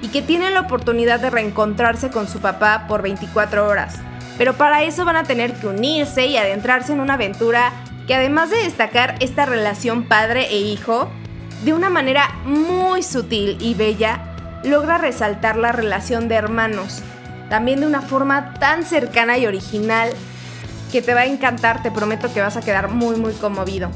y 0.03 0.09
que 0.09 0.21
tienen 0.21 0.55
la 0.55 0.63
oportunidad 0.63 1.21
de 1.21 1.31
reencontrarse 1.31 2.11
con 2.11 2.27
su 2.27 2.41
papá 2.41 2.87
por 2.89 3.03
24 3.03 3.69
horas. 3.69 4.01
Pero 4.37 4.55
para 4.55 4.83
eso 4.83 5.05
van 5.05 5.17
a 5.17 5.25
tener 5.25 5.53
que 5.55 5.69
unirse 5.69 6.27
y 6.27 6.37
adentrarse 6.37 6.93
en 6.93 7.01
una 7.01 7.15
aventura 7.15 7.73
que 8.09 8.15
además 8.15 8.49
de 8.49 8.57
destacar 8.57 9.17
esta 9.21 9.45
relación 9.45 10.05
padre 10.05 10.49
e 10.51 10.57
hijo, 10.57 11.11
de 11.63 11.75
una 11.75 11.91
manera 11.91 12.31
muy 12.47 13.03
sutil 13.03 13.59
y 13.61 13.75
bella, 13.75 14.35
logra 14.65 14.97
resaltar 14.97 15.57
la 15.57 15.73
relación 15.73 16.27
de 16.27 16.37
hermanos, 16.37 17.03
también 17.51 17.81
de 17.81 17.87
una 17.87 18.01
forma 18.01 18.55
tan 18.55 18.83
cercana 18.85 19.37
y 19.37 19.47
original 19.47 20.11
que 20.91 21.03
te 21.03 21.13
va 21.13 21.21
a 21.21 21.27
encantar, 21.27 21.83
te 21.83 21.91
prometo 21.91 22.33
que 22.33 22.41
vas 22.41 22.57
a 22.57 22.63
quedar 22.63 22.89
muy 22.89 23.17
muy 23.17 23.35
conmovido. 23.35 23.91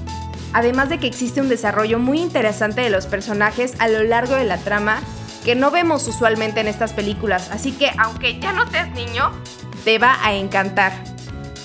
Además 0.53 0.91
de 0.91 0.99
que 0.99 1.07
existe 1.07 1.41
un 1.41 1.49
desarrollo 1.49 1.99
muy 1.99 2.21
interesante 2.21 2.83
de 2.83 2.91
los 2.91 3.07
personajes 3.07 3.75
a 3.79 3.89
lo 3.89 4.03
largo 4.03 4.35
de 4.35 4.45
la 4.45 4.59
trama 4.59 5.01
que 5.43 5.55
no 5.55 5.71
vemos 5.71 6.07
usualmente 6.07 6.61
en 6.61 6.69
estas 6.69 6.93
películas, 6.93 7.51
así 7.51 7.73
que 7.73 7.91
aunque 7.97 8.39
ya 8.39 8.53
no 8.53 8.71
seas 8.71 8.91
niño, 8.91 9.33
te 9.85 9.99
va 9.99 10.19
a 10.23 10.35
encantar. 10.35 10.93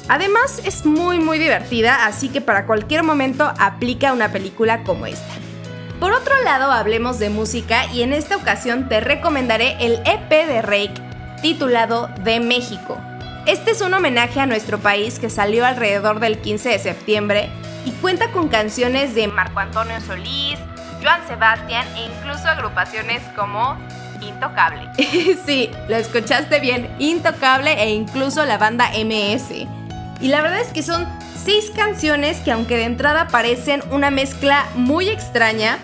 Además 0.09 0.61
es 0.63 0.85
muy 0.85 1.19
muy 1.19 1.37
divertida, 1.37 2.05
así 2.05 2.29
que 2.29 2.39
para 2.39 2.65
cualquier 2.65 3.03
momento 3.03 3.51
aplica 3.59 4.13
una 4.13 4.31
película 4.31 4.83
como 4.83 5.05
esta. 5.05 5.33
Por 5.99 6.13
otro 6.13 6.33
lado, 6.43 6.71
hablemos 6.71 7.19
de 7.19 7.29
música 7.29 7.85
y 7.91 8.03
en 8.03 8.13
esta 8.13 8.37
ocasión 8.37 8.87
te 8.87 8.99
recomendaré 8.99 9.75
el 9.79 9.93
EP 10.05 10.29
de 10.29 10.61
Rake 10.61 11.01
titulado 11.41 12.09
De 12.23 12.39
México. 12.39 12.97
Este 13.45 13.71
es 13.71 13.81
un 13.81 13.93
homenaje 13.93 14.39
a 14.39 14.45
nuestro 14.45 14.77
país 14.79 15.19
que 15.19 15.29
salió 15.29 15.65
alrededor 15.65 16.19
del 16.19 16.37
15 16.39 16.69
de 16.69 16.79
septiembre 16.79 17.49
y 17.85 17.91
cuenta 17.91 18.31
con 18.31 18.47
canciones 18.49 19.15
de 19.15 19.27
Marco 19.27 19.59
Antonio 19.59 19.99
Solís, 20.01 20.59
Joan 21.01 21.25
Sebastián 21.27 21.87
e 21.95 22.05
incluso 22.05 22.47
agrupaciones 22.47 23.21
como 23.35 23.77
Intocable. 24.21 24.89
sí, 25.45 25.69
lo 25.87 25.95
escuchaste 25.95 26.59
bien, 26.59 26.93
Intocable 26.99 27.81
e 27.81 27.89
incluso 27.91 28.45
la 28.45 28.57
banda 28.57 28.89
MS. 28.91 29.67
Y 30.19 30.29
la 30.29 30.41
verdad 30.41 30.61
es 30.61 30.69
que 30.69 30.83
son 30.83 31.05
seis 31.35 31.71
canciones 31.75 32.37
que 32.39 32.51
aunque 32.51 32.77
de 32.77 32.85
entrada 32.85 33.27
parecen 33.27 33.83
una 33.91 34.09
mezcla 34.09 34.65
muy 34.75 35.09
extraña, 35.09 35.77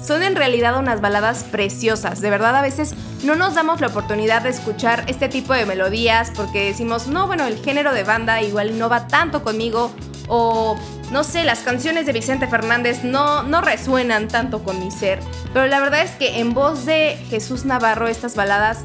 son 0.00 0.22
en 0.22 0.36
realidad 0.36 0.78
unas 0.78 1.00
baladas 1.00 1.44
preciosas. 1.44 2.20
De 2.20 2.30
verdad 2.30 2.56
a 2.56 2.62
veces 2.62 2.94
no 3.24 3.36
nos 3.36 3.54
damos 3.54 3.80
la 3.80 3.88
oportunidad 3.88 4.42
de 4.42 4.50
escuchar 4.50 5.04
este 5.06 5.28
tipo 5.28 5.52
de 5.54 5.66
melodías 5.66 6.32
porque 6.34 6.66
decimos, 6.66 7.06
no, 7.06 7.26
bueno, 7.26 7.46
el 7.46 7.58
género 7.58 7.92
de 7.92 8.04
banda 8.04 8.42
igual 8.42 8.78
no 8.78 8.88
va 8.88 9.06
tanto 9.06 9.42
conmigo 9.42 9.92
o 10.28 10.76
no 11.10 11.24
sé, 11.24 11.44
las 11.44 11.60
canciones 11.60 12.06
de 12.06 12.12
Vicente 12.12 12.46
Fernández 12.46 13.04
no, 13.04 13.42
no 13.42 13.60
resuenan 13.60 14.28
tanto 14.28 14.62
con 14.64 14.78
mi 14.80 14.90
ser. 14.90 15.20
Pero 15.52 15.66
la 15.66 15.78
verdad 15.78 16.02
es 16.02 16.12
que 16.12 16.38
en 16.38 16.54
voz 16.54 16.86
de 16.86 17.18
Jesús 17.28 17.64
Navarro 17.64 18.08
estas 18.08 18.34
baladas, 18.34 18.80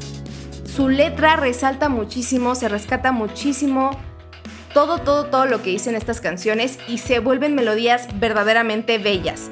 su 0.64 0.88
letra 0.88 1.36
resalta 1.36 1.88
muchísimo, 1.88 2.54
se 2.54 2.68
rescata 2.68 3.12
muchísimo 3.12 3.90
todo, 4.74 4.98
todo, 4.98 5.26
todo 5.26 5.46
lo 5.46 5.62
que 5.62 5.70
dicen 5.70 5.94
estas 5.94 6.20
canciones 6.20 6.78
y 6.88 6.98
se 6.98 7.20
vuelven 7.20 7.54
melodías 7.54 8.08
verdaderamente 8.18 8.98
bellas. 8.98 9.50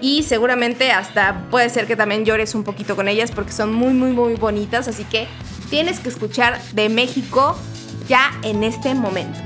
Y 0.00 0.22
seguramente 0.22 0.92
hasta 0.92 1.44
puede 1.50 1.70
ser 1.70 1.86
que 1.86 1.96
también 1.96 2.24
llores 2.24 2.54
un 2.54 2.64
poquito 2.64 2.94
con 2.94 3.08
ellas 3.08 3.30
porque 3.30 3.52
son 3.52 3.72
muy, 3.72 3.92
muy, 3.92 4.12
muy 4.12 4.34
bonitas. 4.34 4.86
Así 4.88 5.04
que 5.04 5.26
tienes 5.70 6.00
que 6.00 6.08
escuchar 6.08 6.60
de 6.72 6.88
México 6.88 7.56
ya 8.08 8.32
en 8.42 8.62
este 8.64 8.94
momento. 8.94 9.38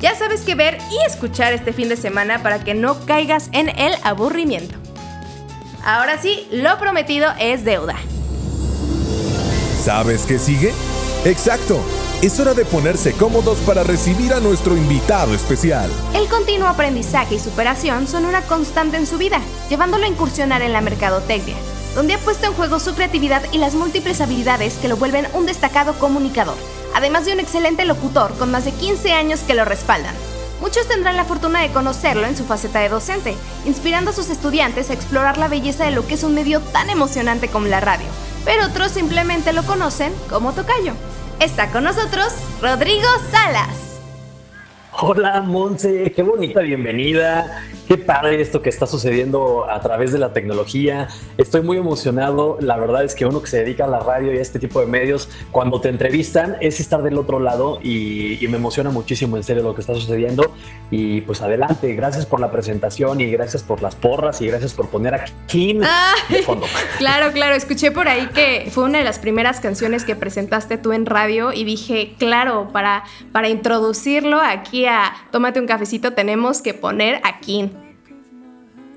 Ya 0.00 0.14
sabes 0.14 0.42
qué 0.42 0.54
ver 0.54 0.78
y 0.92 1.06
escuchar 1.06 1.52
este 1.52 1.72
fin 1.72 1.88
de 1.88 1.96
semana 1.96 2.42
para 2.42 2.62
que 2.62 2.74
no 2.74 3.04
caigas 3.06 3.48
en 3.52 3.68
el 3.70 3.94
aburrimiento. 4.04 4.76
Ahora 5.84 6.20
sí, 6.20 6.46
lo 6.52 6.78
prometido 6.78 7.28
es 7.40 7.64
deuda. 7.64 7.96
¿Sabes 9.82 10.24
qué 10.26 10.38
sigue? 10.38 10.72
Exacto. 11.24 11.80
Es 12.20 12.40
hora 12.40 12.52
de 12.52 12.64
ponerse 12.64 13.12
cómodos 13.12 13.58
para 13.58 13.84
recibir 13.84 14.34
a 14.34 14.40
nuestro 14.40 14.76
invitado 14.76 15.34
especial. 15.34 15.88
El 16.14 16.26
continuo 16.26 16.66
aprendizaje 16.66 17.36
y 17.36 17.38
superación 17.38 18.08
son 18.08 18.24
una 18.24 18.42
constante 18.42 18.96
en 18.96 19.06
su 19.06 19.18
vida, 19.18 19.40
llevándolo 19.70 20.04
a 20.04 20.08
incursionar 20.08 20.62
en 20.62 20.72
la 20.72 20.80
mercadotecnia, 20.80 21.54
donde 21.94 22.14
ha 22.14 22.18
puesto 22.18 22.46
en 22.46 22.54
juego 22.54 22.80
su 22.80 22.96
creatividad 22.96 23.44
y 23.52 23.58
las 23.58 23.76
múltiples 23.76 24.20
habilidades 24.20 24.78
que 24.78 24.88
lo 24.88 24.96
vuelven 24.96 25.28
un 25.32 25.46
destacado 25.46 25.96
comunicador, 26.00 26.56
además 26.92 27.24
de 27.24 27.34
un 27.34 27.38
excelente 27.38 27.84
locutor 27.84 28.36
con 28.36 28.50
más 28.50 28.64
de 28.64 28.72
15 28.72 29.12
años 29.12 29.42
que 29.46 29.54
lo 29.54 29.64
respaldan. 29.64 30.16
Muchos 30.60 30.88
tendrán 30.88 31.16
la 31.16 31.24
fortuna 31.24 31.60
de 31.60 31.70
conocerlo 31.70 32.26
en 32.26 32.36
su 32.36 32.44
faceta 32.44 32.80
de 32.80 32.88
docente, 32.88 33.36
inspirando 33.64 34.10
a 34.10 34.14
sus 34.14 34.28
estudiantes 34.28 34.90
a 34.90 34.94
explorar 34.94 35.38
la 35.38 35.46
belleza 35.46 35.84
de 35.84 35.92
lo 35.92 36.04
que 36.04 36.14
es 36.14 36.24
un 36.24 36.34
medio 36.34 36.58
tan 36.58 36.90
emocionante 36.90 37.46
como 37.46 37.68
la 37.68 37.78
radio, 37.78 38.08
pero 38.44 38.66
otros 38.66 38.90
simplemente 38.90 39.52
lo 39.52 39.62
conocen 39.62 40.12
como 40.28 40.52
tocayo. 40.52 40.94
Está 41.40 41.70
con 41.70 41.84
nosotros 41.84 42.34
Rodrigo 42.60 43.06
Salas. 43.30 44.00
Hola 45.00 45.40
Monse, 45.40 46.10
qué 46.10 46.22
bonita 46.24 46.60
bienvenida. 46.62 47.62
Qué 47.88 47.96
padre 47.96 48.42
esto 48.42 48.60
que 48.60 48.68
está 48.68 48.86
sucediendo 48.86 49.64
a 49.66 49.80
través 49.80 50.12
de 50.12 50.18
la 50.18 50.34
tecnología. 50.34 51.08
Estoy 51.38 51.62
muy 51.62 51.78
emocionado. 51.78 52.58
La 52.60 52.76
verdad 52.76 53.02
es 53.02 53.14
que 53.14 53.24
uno 53.24 53.40
que 53.40 53.46
se 53.46 53.60
dedica 53.60 53.84
a 53.84 53.88
la 53.88 53.98
radio 53.98 54.30
y 54.30 54.36
a 54.36 54.42
este 54.42 54.58
tipo 54.58 54.80
de 54.80 54.86
medios, 54.86 55.30
cuando 55.52 55.80
te 55.80 55.88
entrevistan, 55.88 56.58
es 56.60 56.80
estar 56.80 57.02
del 57.02 57.16
otro 57.16 57.40
lado 57.40 57.80
y, 57.82 58.46
me 58.48 58.56
emociona 58.56 58.90
muchísimo 58.90 59.36
en 59.38 59.42
serio 59.42 59.62
lo 59.62 59.74
que 59.74 59.80
está 59.80 59.94
sucediendo. 59.94 60.54
Y 60.90 61.22
pues 61.22 61.40
adelante, 61.40 61.94
gracias 61.94 62.26
por 62.26 62.40
la 62.40 62.50
presentación 62.50 63.22
y 63.22 63.30
gracias 63.30 63.62
por 63.62 63.80
las 63.80 63.94
porras 63.94 64.42
y 64.42 64.48
gracias 64.48 64.74
por 64.74 64.88
poner 64.90 65.14
a 65.14 65.24
Kim 65.46 65.80
de 66.28 66.42
fondo. 66.42 66.66
Claro, 66.98 67.32
claro. 67.32 67.54
Escuché 67.54 67.90
por 67.90 68.08
ahí 68.08 68.28
que 68.34 68.68
fue 68.70 68.84
una 68.84 68.98
de 68.98 69.04
las 69.04 69.18
primeras 69.18 69.60
canciones 69.60 70.04
que 70.04 70.16
presentaste 70.16 70.76
tú 70.76 70.92
en 70.92 71.06
radio 71.06 71.52
y 71.52 71.64
dije, 71.64 72.14
claro, 72.18 72.68
para, 72.72 73.04
para 73.32 73.48
introducirlo 73.48 74.40
aquí 74.40 74.84
a 74.86 75.14
Tómate 75.30 75.60
un 75.60 75.66
cafecito 75.66 76.12
tenemos 76.12 76.60
que 76.60 76.74
poner 76.74 77.20
a 77.24 77.40
Kim. 77.40 77.77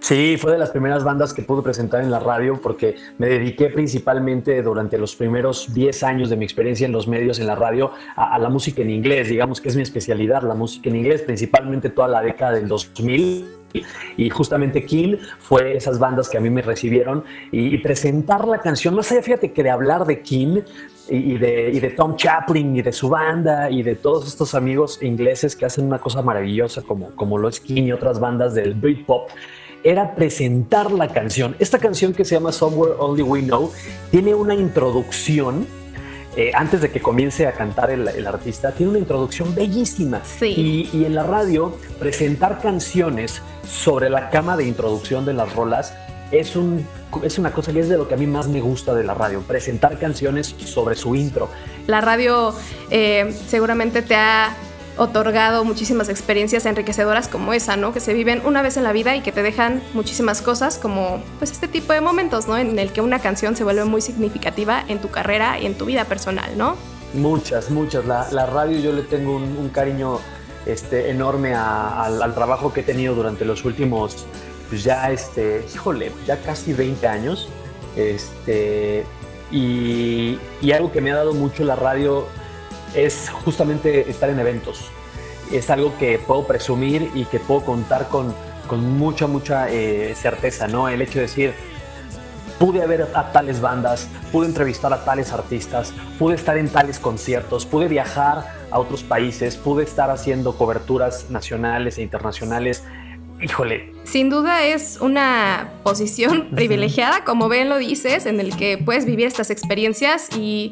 Sí, 0.02 0.36
fue 0.38 0.52
de 0.52 0.58
las 0.58 0.72
primeras 0.72 1.04
bandas 1.04 1.32
que 1.32 1.44
pude 1.44 1.62
presentar 1.62 2.02
en 2.02 2.10
la 2.10 2.20
radio 2.20 2.60
porque 2.60 2.96
me 3.20 3.28
dediqué 3.28 3.70
principalmente 3.70 4.64
durante 4.64 4.98
los 4.98 5.16
primeros 5.16 5.76
10 5.76 6.02
años 6.02 6.30
de 6.32 6.38
mi 6.38 6.44
experiencia 6.44 6.88
en 6.88 6.92
los 6.92 7.08
medios, 7.08 7.38
en 7.38 7.46
la 7.46 7.54
radio, 7.54 7.92
a, 8.16 8.40
la 8.40 8.50
música 8.50 8.82
en 8.82 8.90
inglés, 8.90 9.30
digamos 9.30 9.62
que 9.62 9.70
es 9.70 9.76
mi 9.76 9.84
especialidad, 9.84 10.42
la 10.42 10.56
música 10.56 10.90
en 10.90 10.96
inglés, 10.96 11.22
principalmente 11.22 11.92
toda 11.92 12.08
la 12.08 12.24
década 12.24 12.54
del 12.54 12.68
2000. 12.68 13.58
Y 14.18 14.30
justamente 14.32 14.84
Kill 14.86 15.20
fue 15.40 15.78
esas 15.78 16.00
bandas 16.00 16.28
que 16.28 16.38
a 16.38 16.42
mí 16.42 16.50
me 16.50 16.64
recibieron 16.64 17.24
y, 17.52 17.78
presentar 17.78 18.46
la 18.48 18.58
canción, 18.58 18.96
más 18.96 19.10
allá, 19.12 19.22
fíjate 19.22 19.54
que 19.54 19.64
de 19.64 19.70
hablar 19.70 20.06
de 20.06 20.22
Kill 20.22 20.66
y, 21.10 21.38
de, 21.38 21.94
Tom 21.96 22.16
Chaplin 22.16 22.76
y 22.76 22.82
de 22.82 22.92
su 22.92 23.08
banda 23.08 23.70
y 23.70 23.84
de 23.84 23.96
todos 23.96 24.28
estos 24.28 24.56
amigos 24.56 25.00
ingleses 25.02 25.56
que 25.56 25.66
hacen 25.66 25.86
una 25.86 26.00
cosa 26.00 26.22
maravillosa 26.22 26.82
como, 26.82 27.12
como 27.12 27.38
lo 27.38 27.48
es 27.48 27.60
King 27.60 27.84
y 27.84 27.92
otras 27.94 28.20
bandas 28.20 28.56
del 28.56 28.74
Britpop, 28.74 29.30
era 29.84 30.16
presentar 30.16 30.92
la 30.92 31.08
canción. 31.08 31.56
Esta 31.60 31.80
canción 31.80 32.14
que 32.14 32.26
se 32.26 32.36
llama 32.36 32.52
Somewhere 32.52 32.94
Only 32.98 33.24
We 33.24 33.42
Know 33.42 33.72
tiene 34.10 34.34
una 34.34 34.54
introducción. 34.54 35.68
Eh, 36.38 36.52
antes 36.56 36.80
de 36.80 36.90
que 36.90 37.02
comience 37.02 37.46
a 37.46 37.52
cantar 37.52 37.92
el, 37.92 38.26
artista, 38.26 38.72
tiene 38.72 38.92
una 38.92 39.00
introducción 39.00 39.54
bellísima. 39.54 40.22
Sí. 40.24 40.90
Y, 40.94 41.04
en 41.04 41.14
la 41.14 41.24
radio, 41.24 41.76
presentar 42.00 42.62
canciones 42.62 43.42
sobre 43.68 44.10
la 44.10 44.30
cama 44.30 44.56
de 44.56 44.66
introducción 44.66 45.26
de 45.26 45.34
las 45.34 45.54
rolas 45.54 45.94
es, 46.32 46.56
un, 46.56 46.88
es 47.22 47.38
una 47.38 47.52
cosa 47.52 47.74
que 47.74 47.82
es 47.82 47.90
de 47.90 47.98
lo 47.98 48.08
que 48.08 48.14
a 48.14 48.18
mí 48.18 48.28
más 48.28 48.48
me 48.48 48.62
gusta 48.62 48.94
de 48.94 49.04
la 49.04 49.14
radio, 49.14 49.42
presentar 49.42 50.00
canciones 50.00 50.56
sobre 50.64 50.96
su 50.96 51.16
intro. 51.16 51.50
La 51.88 52.00
radio 52.00 52.54
eh, 52.90 53.36
seguramente 53.48 54.02
te 54.02 54.16
ha 54.16 54.56
otorgado 55.02 55.66
muchísimas 55.66 56.10
experiencias 56.10 56.68
enriquecedoras 56.68 57.28
como 57.28 57.54
esa, 57.54 57.76
¿no? 57.76 57.92
Que 57.92 58.00
se 58.00 58.14
viven 58.14 58.44
una 58.46 58.62
vez 58.62 58.78
en 58.78 58.84
la 58.84 58.92
vida 58.92 59.16
y 59.16 59.22
que 59.22 59.32
te 59.32 59.42
dejan 59.42 59.82
muchísimas 59.96 60.44
cosas 60.44 60.78
como 60.78 61.24
pues 61.40 61.50
este 61.50 61.68
tipo 61.68 61.92
de 61.94 62.02
momentos, 62.02 62.48
¿no? 62.48 62.56
En 62.56 62.78
el 62.78 62.94
que 62.94 63.02
una 63.02 63.18
canción 63.18 63.56
se 63.56 63.64
vuelve 63.64 63.84
muy 63.84 64.02
significativa 64.02 64.86
en 64.88 65.02
tu 65.02 65.10
carrera 65.10 65.60
y 65.60 65.66
en 65.66 65.76
tu 65.76 65.86
vida 65.86 66.06
personal, 66.06 66.56
¿no? 66.56 66.76
Muchas, 67.16 67.72
muchas. 67.72 68.06
La, 68.06 68.46
radio 68.46 68.80
yo 68.80 68.92
le 68.94 69.02
tengo 69.02 69.38
un, 69.38 69.70
cariño 69.70 70.20
este, 70.68 71.10
enorme 71.10 71.56
al, 71.56 72.36
trabajo 72.36 72.72
que 72.72 72.82
he 72.82 72.84
tenido 72.84 73.16
durante 73.16 73.44
los 73.44 73.66
últimos, 73.66 74.28
pues 74.70 74.84
ya, 74.84 75.10
este, 75.10 75.66
híjole, 75.74 76.12
ya 76.28 76.38
casi 76.38 76.74
20 76.74 77.08
años. 77.08 77.50
Este, 77.96 79.04
y, 79.52 80.38
y 80.62 80.72
algo 80.74 80.92
que 80.92 81.02
me 81.02 81.12
ha 81.12 81.16
dado 81.16 81.34
mucho 81.34 81.64
la 81.64 81.76
radio 81.76 82.28
es 82.96 83.30
justamente 83.30 84.10
estar 84.10 84.30
en 84.30 84.40
eventos. 84.40 84.90
Es 85.52 85.70
algo 85.70 85.98
que 85.98 86.18
puedo 86.20 86.46
presumir 86.48 87.12
y 87.14 87.26
que 87.26 87.40
puedo 87.40 87.66
contar 87.66 88.08
con, 88.08 88.34
con 88.68 88.98
mucha, 88.98 89.28
mucha 89.28 89.70
eh, 89.70 90.14
certeza, 90.16 90.68
¿no? 90.68 90.88
El 90.88 91.02
hecho 91.02 91.16
de 91.16 91.22
decir, 91.22 91.54
pude 92.62 92.86
ver 92.86 93.08
a 93.16 93.32
tales 93.32 93.60
bandas, 93.60 94.08
pude 94.32 94.46
entrevistar 94.46 94.94
a 94.94 95.04
tales 95.04 95.32
artistas, 95.32 95.94
pude 96.20 96.36
estar 96.36 96.58
en 96.58 96.70
tales 96.70 97.00
conciertos, 97.00 97.66
pude 97.66 97.88
viajar 97.88 98.46
a 98.70 98.78
otros 98.78 99.04
países, 99.04 99.58
pude 99.58 99.84
estar 99.84 100.12
haciendo 100.12 100.56
coberturas 100.56 101.30
nacionales 101.32 101.98
e 101.98 102.04
internacionales. 102.04 102.84
Híjole. 103.42 103.92
Sin 104.04 104.30
duda 104.30 104.64
es 104.64 105.00
una 105.02 105.72
posición 105.82 106.50
privilegiada, 106.56 107.24
como 107.24 107.50
bien 107.50 107.68
lo 107.68 107.80
dices, 107.80 108.28
en 108.28 108.40
el 108.40 108.56
que 108.56 108.78
puedes 108.78 109.06
vivir 109.06 109.26
estas 109.26 109.50
experiencias 109.50 110.30
y 110.38 110.70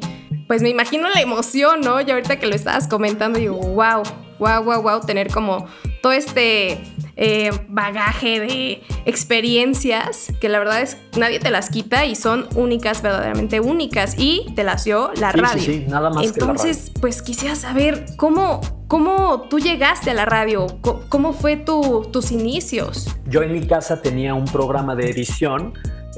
pues 0.50 0.62
me 0.62 0.68
imagino 0.68 1.08
la 1.08 1.20
emoción, 1.20 1.80
¿no? 1.80 2.00
Y 2.00 2.10
ahorita 2.10 2.40
que 2.40 2.48
lo 2.48 2.56
estabas 2.56 2.88
comentando, 2.88 3.38
digo, 3.38 3.54
wow, 3.54 4.02
wow, 4.40 4.64
wow, 4.64 4.82
wow, 4.82 5.00
tener 5.00 5.30
como 5.30 5.68
todo 6.02 6.10
este 6.10 6.80
eh, 7.14 7.52
bagaje 7.68 8.40
de 8.40 8.82
experiencias 9.06 10.32
que 10.40 10.48
la 10.48 10.58
verdad 10.58 10.80
es 10.80 10.96
nadie 11.16 11.38
te 11.38 11.52
las 11.52 11.70
quita 11.70 12.04
y 12.04 12.16
son 12.16 12.48
únicas, 12.56 13.00
verdaderamente 13.00 13.60
únicas 13.60 14.16
y 14.18 14.52
te 14.56 14.64
las 14.64 14.82
dio 14.82 15.12
la 15.14 15.30
radio. 15.30 15.62
Sí, 15.62 15.84
nada 15.86 16.10
más. 16.10 16.24
Entonces, 16.24 16.90
pues 17.00 17.22
quisiera 17.22 17.54
saber 17.54 18.06
cómo, 18.16 18.60
cómo 18.88 19.42
tú 19.42 19.60
llegaste 19.60 20.10
a 20.10 20.14
la 20.14 20.24
radio, 20.24 20.66
cómo, 20.80 21.32
fue 21.32 21.58
tu, 21.58 22.08
tus 22.10 22.32
inicios. 22.32 23.06
Yo 23.28 23.44
en 23.44 23.52
mi 23.52 23.68
casa 23.68 24.02
tenía 24.02 24.34
un 24.34 24.46
programa 24.46 24.96
de 24.96 25.10
edición 25.10 25.74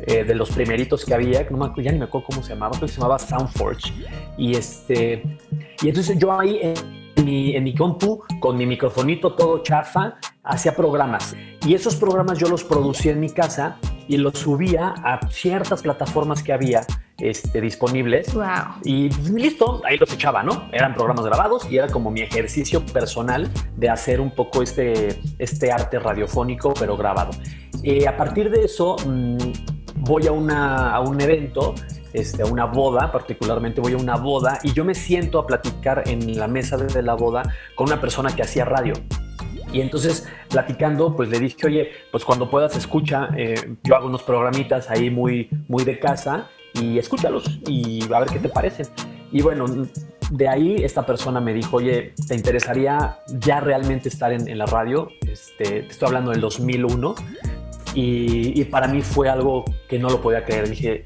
eh, 0.07 0.25
de 0.25 0.35
los 0.35 0.51
primeritos 0.51 1.05
que 1.05 1.15
había, 1.15 1.47
no 1.51 1.59
me, 1.59 1.83
ya 1.83 1.93
ni 1.93 1.99
me 1.99 2.05
acuerdo 2.05 2.27
cómo 2.31 2.43
se 2.43 2.51
llamaba, 2.51 2.73
creo 2.77 2.87
que 2.87 2.93
se 2.95 3.01
llamaba 3.01 3.19
Soundforge. 3.19 3.93
Y, 4.37 4.57
este, 4.57 5.23
y 5.83 5.89
entonces 5.89 6.19
yo 6.19 6.39
ahí 6.39 6.61
en 6.63 7.25
mi, 7.25 7.55
en 7.55 7.65
mi 7.65 7.75
compu, 7.75 8.23
con 8.41 8.57
mi 8.57 8.67
microfonito 8.67 9.35
todo 9.35 9.63
chafa, 9.63 10.17
hacía 10.43 10.75
programas 10.75 11.35
y 11.65 11.75
esos 11.75 11.95
programas 11.95 12.39
yo 12.39 12.49
los 12.49 12.65
producía 12.65 13.13
en 13.13 13.21
mi 13.21 13.31
casa 13.31 13.79
y 14.09 14.17
los 14.17 14.39
subía 14.39 14.95
a 15.05 15.21
ciertas 15.31 15.83
plataformas 15.83 16.43
que 16.43 16.53
había 16.53 16.85
este, 17.19 17.61
disponibles. 17.61 18.35
Y 18.85 19.11
listo, 19.31 19.81
ahí 19.85 19.97
los 19.97 20.13
echaba, 20.13 20.43
¿no? 20.43 20.69
Eran 20.73 20.93
programas 20.95 21.25
grabados 21.25 21.71
y 21.71 21.77
era 21.77 21.89
como 21.89 22.11
mi 22.11 22.21
ejercicio 22.21 22.85
personal 22.85 23.49
de 23.77 23.89
hacer 23.89 24.21
un 24.21 24.33
poco 24.33 24.63
este, 24.63 25.21
este 25.39 25.71
arte 25.71 26.01
radiofónico, 26.01 26.75
pero 26.75 26.97
grabado. 26.97 27.31
Eh, 27.85 28.09
a 28.09 28.17
partir 28.17 28.51
de 28.51 28.65
eso, 28.65 28.97
mm, 29.07 29.37
voy 30.03 30.27
a, 30.27 30.33
una, 30.33 30.91
a 30.91 31.01
un 31.01 31.21
evento 31.21 31.75
este, 32.13 32.43
a 32.43 32.47
una 32.47 32.67
boda, 32.67 33.11
particularmente 33.11 33.81
voy 33.81 33.95
a 33.95 33.97
una 33.97 34.17
boda 34.17 34.59
y 34.63 34.73
yo 34.73 34.85
me 34.85 34.95
siento 34.95 35.39
a 35.39 35.47
platicar 35.47 36.03
en 36.07 36.39
la 36.39 36.49
mesa 36.49 36.77
de 36.77 37.03
la 37.03 37.15
boda 37.15 37.43
con 37.75 37.87
una 37.87 38.01
persona 38.01 38.35
que 38.35 38.43
hacía 38.43 38.65
radio. 38.65 38.95
Y 39.73 39.81
entonces, 39.81 40.29
platicando, 40.51 41.17
pues 41.17 41.31
le 41.31 41.41
dije, 41.41 41.67
oye, 41.67 41.91
pues 42.11 42.25
cuando 42.25 42.51
puedas 42.51 42.77
escucha, 42.77 43.31
eh, 43.37 43.77
yo 43.83 43.97
hago 43.97 44.07
unos 44.07 44.23
programitas 44.23 44.91
ahí 44.91 45.09
muy, 45.09 45.49
muy 45.69 45.85
de 45.85 45.99
casa 45.99 46.49
y 46.75 46.99
escúchalos 46.99 47.59
y 47.67 48.03
a 48.13 48.21
ver 48.21 48.29
qué 48.29 48.39
te 48.39 48.51
parecen. 48.51 48.89
Y 49.31 49.41
bueno, 49.41 49.65
de 50.31 50.49
ahí 50.49 50.85
esta 50.85 51.07
persona 51.07 51.41
me 51.41 51.55
dijo, 51.55 51.77
oye, 51.79 52.13
¿te 52.29 52.35
interesaría 52.35 53.19
ya 53.39 53.61
realmente 53.61 54.11
estar 54.11 54.33
en, 54.33 54.59
la 54.59 54.67
radio? 54.67 55.09
Este, 55.27 55.65
te 55.65 55.87
estoy 55.87 56.09
hablando 56.09 56.33
del 56.33 56.43
2001. 56.43 57.15
Y, 57.95 58.61
y, 58.61 58.65
para 58.65 58.89
mí 58.89 59.03
fue 59.03 59.29
algo 59.29 59.65
que 59.89 59.99
no 59.99 60.09
lo 60.09 60.21
podía 60.21 60.45
creer. 60.45 60.69
Dije, 60.69 61.05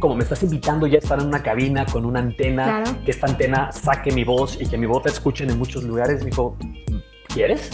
como 0.00 0.14
me 0.14 0.22
estás 0.22 0.42
invitando 0.42 0.86
ya 0.86 0.96
a 0.96 0.98
estar 0.98 1.20
en 1.20 1.26
una 1.26 1.42
cabina 1.42 1.86
con 1.86 2.04
una 2.04 2.20
antena, 2.20 2.82
que 3.04 3.10
esta 3.10 3.26
antena 3.26 3.72
saque 3.72 4.12
mi 4.12 4.24
voz 4.24 4.60
y 4.60 4.66
que 4.66 4.78
mi 4.78 4.86
voz 4.86 5.02
te 5.02 5.10
escuchen 5.10 5.50
en 5.50 5.58
muchos 5.58 5.84
lugares, 5.84 6.20
me 6.20 6.30
dijo, 6.30 6.56
¿quieres? 7.28 7.70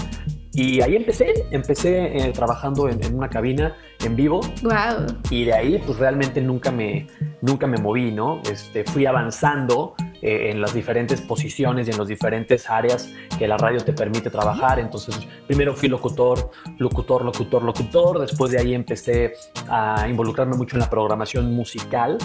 Y 0.53 0.81
ahí 0.81 0.97
empecé, 0.97 1.47
empecé 1.53 2.17
eh, 2.17 2.33
trabajando 2.33 2.89
en, 2.89 3.15
una 3.15 3.29
cabina 3.29 3.77
en 4.05 4.17
vivo. 4.17 4.41
Wow. 4.63 5.07
Y 5.31 5.45
de 5.45 5.53
ahí, 5.53 5.83
pues 5.87 5.99
realmente 5.99 6.41
nunca 6.41 6.73
me, 6.73 7.07
nunca 7.41 7.67
me 7.67 7.79
moví, 7.79 8.11
¿no? 8.11 8.41
Este, 8.51 8.85
fui 8.85 9.07
avanzando 9.07 9.95
eh, 10.23 10.51
en 10.51 10.61
las 10.61 10.75
diferentes 10.75 11.21
posiciones 11.21 11.89
y 11.89 11.91
en 11.91 11.99
las 11.99 12.09
diferentes 12.09 12.69
áreas 12.69 13.11
que 13.39 13.49
la 13.49 13.57
radio 13.57 13.81
te 13.81 13.93
permite 13.93 14.31
trabajar. 14.31 14.79
Entonces, 14.79 15.19
primero 15.47 15.75
fui 15.75 15.89
locutor, 15.89 16.51
locutor, 16.79 17.25
locutor, 17.25 17.63
locutor. 17.63 18.19
Después 18.19 18.53
de 18.53 18.59
ahí 18.59 18.75
empecé 18.75 19.33
a 19.69 20.07
involucrarme 20.09 20.57
mucho 20.57 20.77
en 20.77 20.81
la 20.81 20.91
programación 20.91 21.55
musical. 21.55 22.19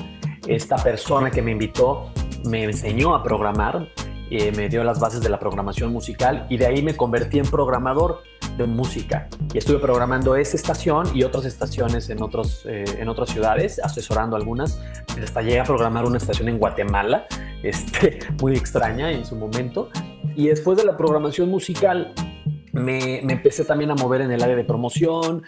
Esta 0.47 0.77
persona 0.77 1.31
que 1.31 1.41
me 1.41 1.51
invitó 1.51 2.11
me 2.45 2.63
enseñó 2.63 3.15
a 3.15 3.23
programar 3.23 3.87
eh, 4.31 4.51
me 4.55 4.69
dio 4.69 4.83
las 4.83 4.99
bases 4.99 5.21
de 5.21 5.29
la 5.29 5.37
programación 5.37 5.91
musical 5.91 6.47
y 6.49 6.57
de 6.57 6.65
ahí 6.65 6.81
me 6.81 6.95
convertí 6.95 7.37
en 7.37 7.45
programador 7.45 8.23
de 8.57 8.65
música. 8.65 9.27
Y 9.53 9.57
estuve 9.57 9.79
programando 9.79 10.35
esa 10.35 10.55
estación 10.55 11.07
y 11.15 11.23
otras 11.23 11.45
estaciones 11.45 12.09
en, 12.09 12.21
otros, 12.21 12.65
eh, 12.65 12.85
en 12.99 13.09
otras 13.09 13.29
ciudades, 13.29 13.79
asesorando 13.83 14.35
algunas. 14.35 14.81
Hasta 15.21 15.41
llegué 15.41 15.59
a 15.59 15.63
programar 15.63 16.05
una 16.05 16.17
estación 16.17 16.49
en 16.49 16.57
Guatemala, 16.57 17.25
este, 17.63 18.19
muy 18.41 18.55
extraña 18.55 19.11
en 19.11 19.25
su 19.25 19.35
momento. 19.35 19.89
Y 20.35 20.47
después 20.47 20.77
de 20.77 20.85
la 20.85 20.97
programación 20.97 21.49
musical, 21.49 22.13
me, 22.71 23.21
me, 23.23 23.33
empecé 23.33 23.63
también 23.63 23.91
a 23.91 23.95
mover 23.95 24.21
en 24.21 24.31
el 24.31 24.43
área 24.43 24.55
de 24.55 24.63
promoción, 24.63 25.43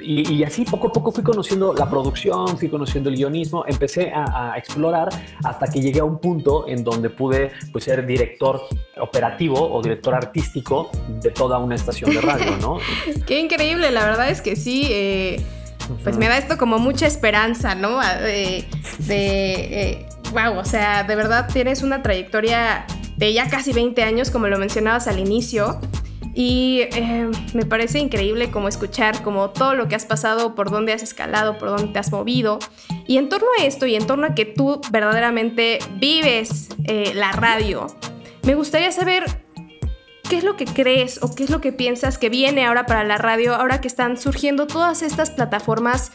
y, 0.00 0.42
así 0.44 0.64
poco 0.64 0.88
a 0.88 0.92
poco 0.92 1.12
fui 1.12 1.22
conociendo 1.22 1.74
la 1.74 1.88
producción, 1.88 2.58
fui 2.58 2.68
conociendo 2.68 3.10
el 3.10 3.16
guionismo, 3.16 3.64
empecé 3.66 4.12
a, 4.14 4.54
explorar 4.56 5.08
hasta 5.44 5.66
que 5.66 5.80
llegué 5.80 6.00
a 6.00 6.04
un 6.04 6.18
punto 6.18 6.66
en 6.68 6.82
donde 6.84 7.10
pude 7.10 7.50
pues, 7.72 7.84
ser 7.84 8.06
director 8.06 8.60
operativo 8.98 9.58
o 9.60 9.82
director 9.82 10.14
artístico 10.14 10.90
de 11.08 11.30
toda 11.30 11.58
una 11.58 11.74
estación 11.74 12.10
de 12.10 12.20
radio, 12.20 12.56
¿no? 12.56 12.78
Qué 13.26 13.38
increíble, 13.40 13.90
la 13.90 14.04
verdad 14.04 14.30
es 14.30 14.40
que 14.40 14.56
sí. 14.56 14.86
Eh, 14.90 15.44
pues 16.04 16.16
me 16.16 16.28
da 16.28 16.38
esto 16.38 16.56
como 16.56 16.78
mucha 16.78 17.06
esperanza, 17.06 17.74
¿no? 17.74 17.98
De, 17.98 18.64
wow, 20.32 20.54
eh, 20.54 20.58
o 20.58 20.64
sea, 20.64 21.02
de 21.02 21.16
verdad 21.16 21.48
tienes 21.52 21.82
una 21.82 22.02
trayectoria 22.02 22.86
de 23.16 23.32
ya 23.32 23.48
casi 23.48 23.72
20 23.72 24.02
años, 24.02 24.30
como 24.30 24.48
lo 24.48 24.58
mencionabas 24.58 25.08
al 25.08 25.18
inicio. 25.18 25.80
Y 26.34 26.82
eh, 26.92 27.28
me 27.54 27.66
parece 27.66 27.98
increíble 27.98 28.50
como 28.50 28.68
escuchar 28.68 29.22
como 29.22 29.50
todo 29.50 29.74
lo 29.74 29.88
que 29.88 29.96
has 29.96 30.04
pasado, 30.04 30.54
por 30.54 30.70
dónde 30.70 30.92
has 30.92 31.02
escalado, 31.02 31.58
por 31.58 31.68
dónde 31.68 31.92
te 31.92 31.98
has 31.98 32.12
movido. 32.12 32.58
Y 33.06 33.18
en 33.18 33.28
torno 33.28 33.48
a 33.58 33.64
esto 33.64 33.86
y 33.86 33.94
en 33.94 34.06
torno 34.06 34.26
a 34.26 34.34
que 34.34 34.44
tú 34.44 34.80
verdaderamente 34.90 35.78
vives 35.96 36.68
eh, 36.84 37.12
la 37.14 37.32
radio, 37.32 37.86
me 38.42 38.54
gustaría 38.54 38.92
saber 38.92 39.24
qué 40.28 40.38
es 40.38 40.44
lo 40.44 40.56
que 40.56 40.64
crees 40.64 41.20
o 41.22 41.34
qué 41.34 41.42
es 41.42 41.50
lo 41.50 41.60
que 41.60 41.72
piensas 41.72 42.16
que 42.16 42.28
viene 42.28 42.64
ahora 42.64 42.86
para 42.86 43.02
la 43.02 43.18
radio, 43.18 43.56
ahora 43.56 43.80
que 43.80 43.88
están 43.88 44.16
surgiendo 44.16 44.68
todas 44.68 45.02
estas 45.02 45.30
plataformas 45.30 46.12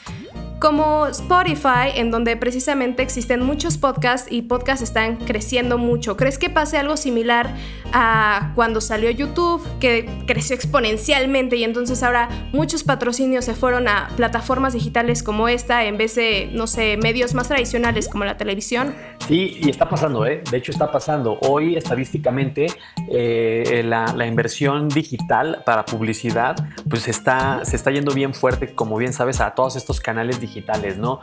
como 0.65 1.05
Spotify, 1.05 1.91
en 1.93 2.09
donde 2.09 2.35
precisamente 2.37 3.03
existen 3.03 3.43
muchos 3.43 3.77
podcasts 3.77 4.31
y 4.31 4.41
podcasts 4.41 4.81
están 4.81 5.17
creciendo 5.17 5.77
mucho. 5.77 6.17
¿Crees 6.17 6.39
que 6.39 6.49
pase 6.49 6.79
algo 6.79 6.97
similar 6.97 7.53
a 7.93 8.51
cuando 8.55 8.81
salió 8.81 9.11
YouTube, 9.11 9.61
que 9.79 10.09
creció 10.25 10.55
exponencialmente 10.55 11.55
y 11.55 11.65
entonces 11.65 12.01
ahora 12.01 12.29
muchos 12.51 12.83
patrocinios 12.83 13.45
se 13.45 13.53
fueron 13.53 13.87
a 13.87 14.09
plataformas 14.15 14.73
digitales 14.73 15.21
como 15.21 15.47
esta 15.47 15.83
en 15.85 15.97
vez 15.97 16.15
de, 16.15 16.49
no 16.51 16.65
sé, 16.65 16.97
medios 16.97 17.35
más 17.35 17.47
tradicionales 17.47 18.09
como 18.09 18.25
la 18.25 18.35
televisión? 18.35 18.95
Sí, 19.27 19.59
y 19.61 19.69
está 19.69 19.87
pasando, 19.87 20.25
¿eh? 20.25 20.43
De 20.49 20.57
hecho, 20.57 20.71
está 20.71 20.91
pasando. 20.91 21.37
Hoy, 21.41 21.75
estadísticamente, 21.75 22.67
eh, 23.11 23.83
la, 23.85 24.25
inversión 24.25 24.89
digital 24.89 25.61
para 25.65 25.85
publicidad, 25.85 26.55
pues 26.89 27.07
está, 27.07 27.63
se 27.63 27.75
está 27.75 27.91
yendo 27.91 28.13
bien 28.13 28.33
fuerte, 28.33 28.73
como 28.73 28.97
bien 28.97 29.13
sabes, 29.13 29.39
a 29.41 29.51
todos 29.51 29.75
estos 29.75 29.99
canales 29.99 30.39
digitales, 30.39 30.54
¿no? 30.97 31.19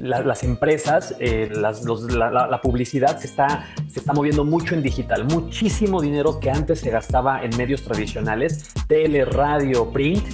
las 0.00 0.42
empresas, 0.44 1.14
eh, 1.18 1.50
la, 1.52 2.60
publicidad 2.62 3.18
se 3.18 3.26
está, 3.26 3.66
se 3.88 4.00
está 4.00 4.12
moviendo 4.12 4.44
mucho 4.44 4.74
en 4.74 4.82
digital, 4.82 5.24
muchísimo 5.24 6.00
dinero 6.00 6.38
que 6.40 6.50
antes 6.50 6.80
se 6.80 6.90
gastaba 6.90 7.42
en 7.42 7.56
medios 7.56 7.82
tradicionales, 7.82 8.70
tele, 8.88 9.24
radio, 9.24 9.90
print 9.90 10.26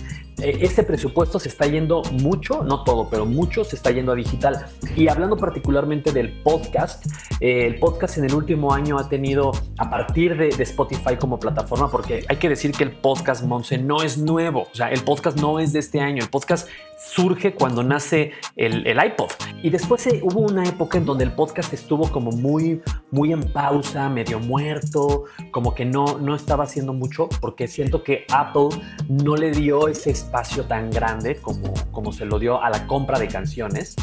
eh, 0.42 0.58
ese 0.62 0.82
presupuesto 0.82 1.38
se 1.38 1.48
está 1.48 1.66
yendo 1.66 2.02
mucho, 2.10 2.64
no 2.64 2.82
todo, 2.82 3.08
pero 3.08 3.26
mucho 3.26 3.64
se 3.64 3.76
está 3.76 3.90
yendo 3.90 4.12
a 4.12 4.14
digital. 4.14 4.66
Y 4.96 5.08
hablando 5.08 5.36
particularmente 5.36 6.12
del 6.12 6.42
podcast, 6.42 7.06
eh, 7.40 7.66
el 7.66 7.78
podcast 7.78 8.18
en 8.18 8.24
el 8.24 8.34
último 8.34 8.72
año 8.72 8.98
ha 8.98 9.08
tenido, 9.08 9.52
a 9.78 9.88
partir 9.88 10.36
de, 10.36 10.62
Spotify 10.62 11.16
como 11.18 11.38
plataforma, 11.38 11.90
porque 11.90 12.24
hay 12.28 12.36
que 12.36 12.48
decir 12.48 12.72
que 12.72 12.84
el 12.84 12.92
podcast, 12.92 13.44
Monse, 13.44 13.78
no 13.78 14.02
es 14.02 14.16
nuevo, 14.16 14.68
o 14.72 14.74
sea, 14.74 14.90
el 14.90 15.02
podcast 15.02 15.38
no 15.38 15.58
es 15.58 15.72
de 15.72 15.80
este 15.80 16.00
año, 16.00 16.22
el 16.22 16.30
podcast 16.30 16.68
surge 17.10 17.54
cuando 17.54 17.82
nace 17.82 18.32
el, 18.56 18.86
iPod. 18.86 19.30
Y 19.62 19.70
después 19.70 20.06
eh, 20.06 20.20
hubo 20.22 20.40
una 20.40 20.64
época 20.64 20.98
en 20.98 21.04
donde 21.04 21.24
el 21.24 21.32
podcast 21.32 21.72
estuvo 21.72 22.10
como 22.10 22.30
muy, 22.30 22.80
muy 23.10 23.32
en 23.32 23.42
pausa, 23.52 24.08
medio 24.08 24.38
muerto, 24.38 25.24
como 25.50 25.74
que 25.74 25.84
no, 25.84 26.18
no 26.18 26.34
estaba 26.34 26.64
haciendo 26.64 26.92
mucho, 26.92 27.28
porque 27.40 27.68
siento 27.68 28.02
que 28.02 28.24
Apple 28.32 28.68
no 29.08 29.36
le 29.36 29.50
dio 29.50 29.88
ese 29.88 30.10
espacio 30.10 30.64
tan 30.64 30.90
grande 30.90 31.36
como, 31.36 31.74
como 31.90 32.12
se 32.12 32.24
lo 32.24 32.38
dio 32.38 32.62
a 32.62 32.70
la 32.70 32.86
compra 32.86 33.18
de 33.18 33.28
canciones. 33.28 33.96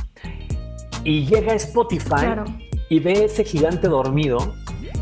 Y 1.03 1.25
llega 1.25 1.53
Spotify 1.53 2.27
y 2.89 2.99
ve 2.99 3.25
ese 3.25 3.43
gigante 3.43 3.87
dormido. 3.87 4.55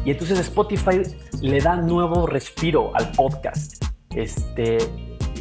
Y 0.05 0.12
entonces 0.12 0.39
Spotify 0.39 1.01
le 1.41 1.60
da 1.60 1.75
nuevo 1.75 2.27
respiro 2.27 2.95
al 2.95 3.12
podcast. 3.12 3.83
Este, 4.15 4.77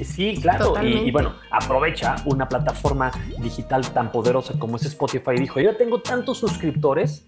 Sí, 0.04 0.38
claro. 0.40 0.74
Y, 0.82 1.10
bueno, 1.10 1.34
aprovecha 1.50 2.16
una 2.26 2.48
plataforma 2.48 3.10
digital 3.38 3.90
tan 3.92 4.12
poderosa 4.12 4.58
como 4.58 4.76
es 4.76 4.84
Spotify. 4.84 5.32
Y 5.36 5.40
dijo, 5.40 5.60
yo 5.60 5.76
tengo 5.76 6.00
tantos 6.00 6.38
suscriptores 6.38 7.26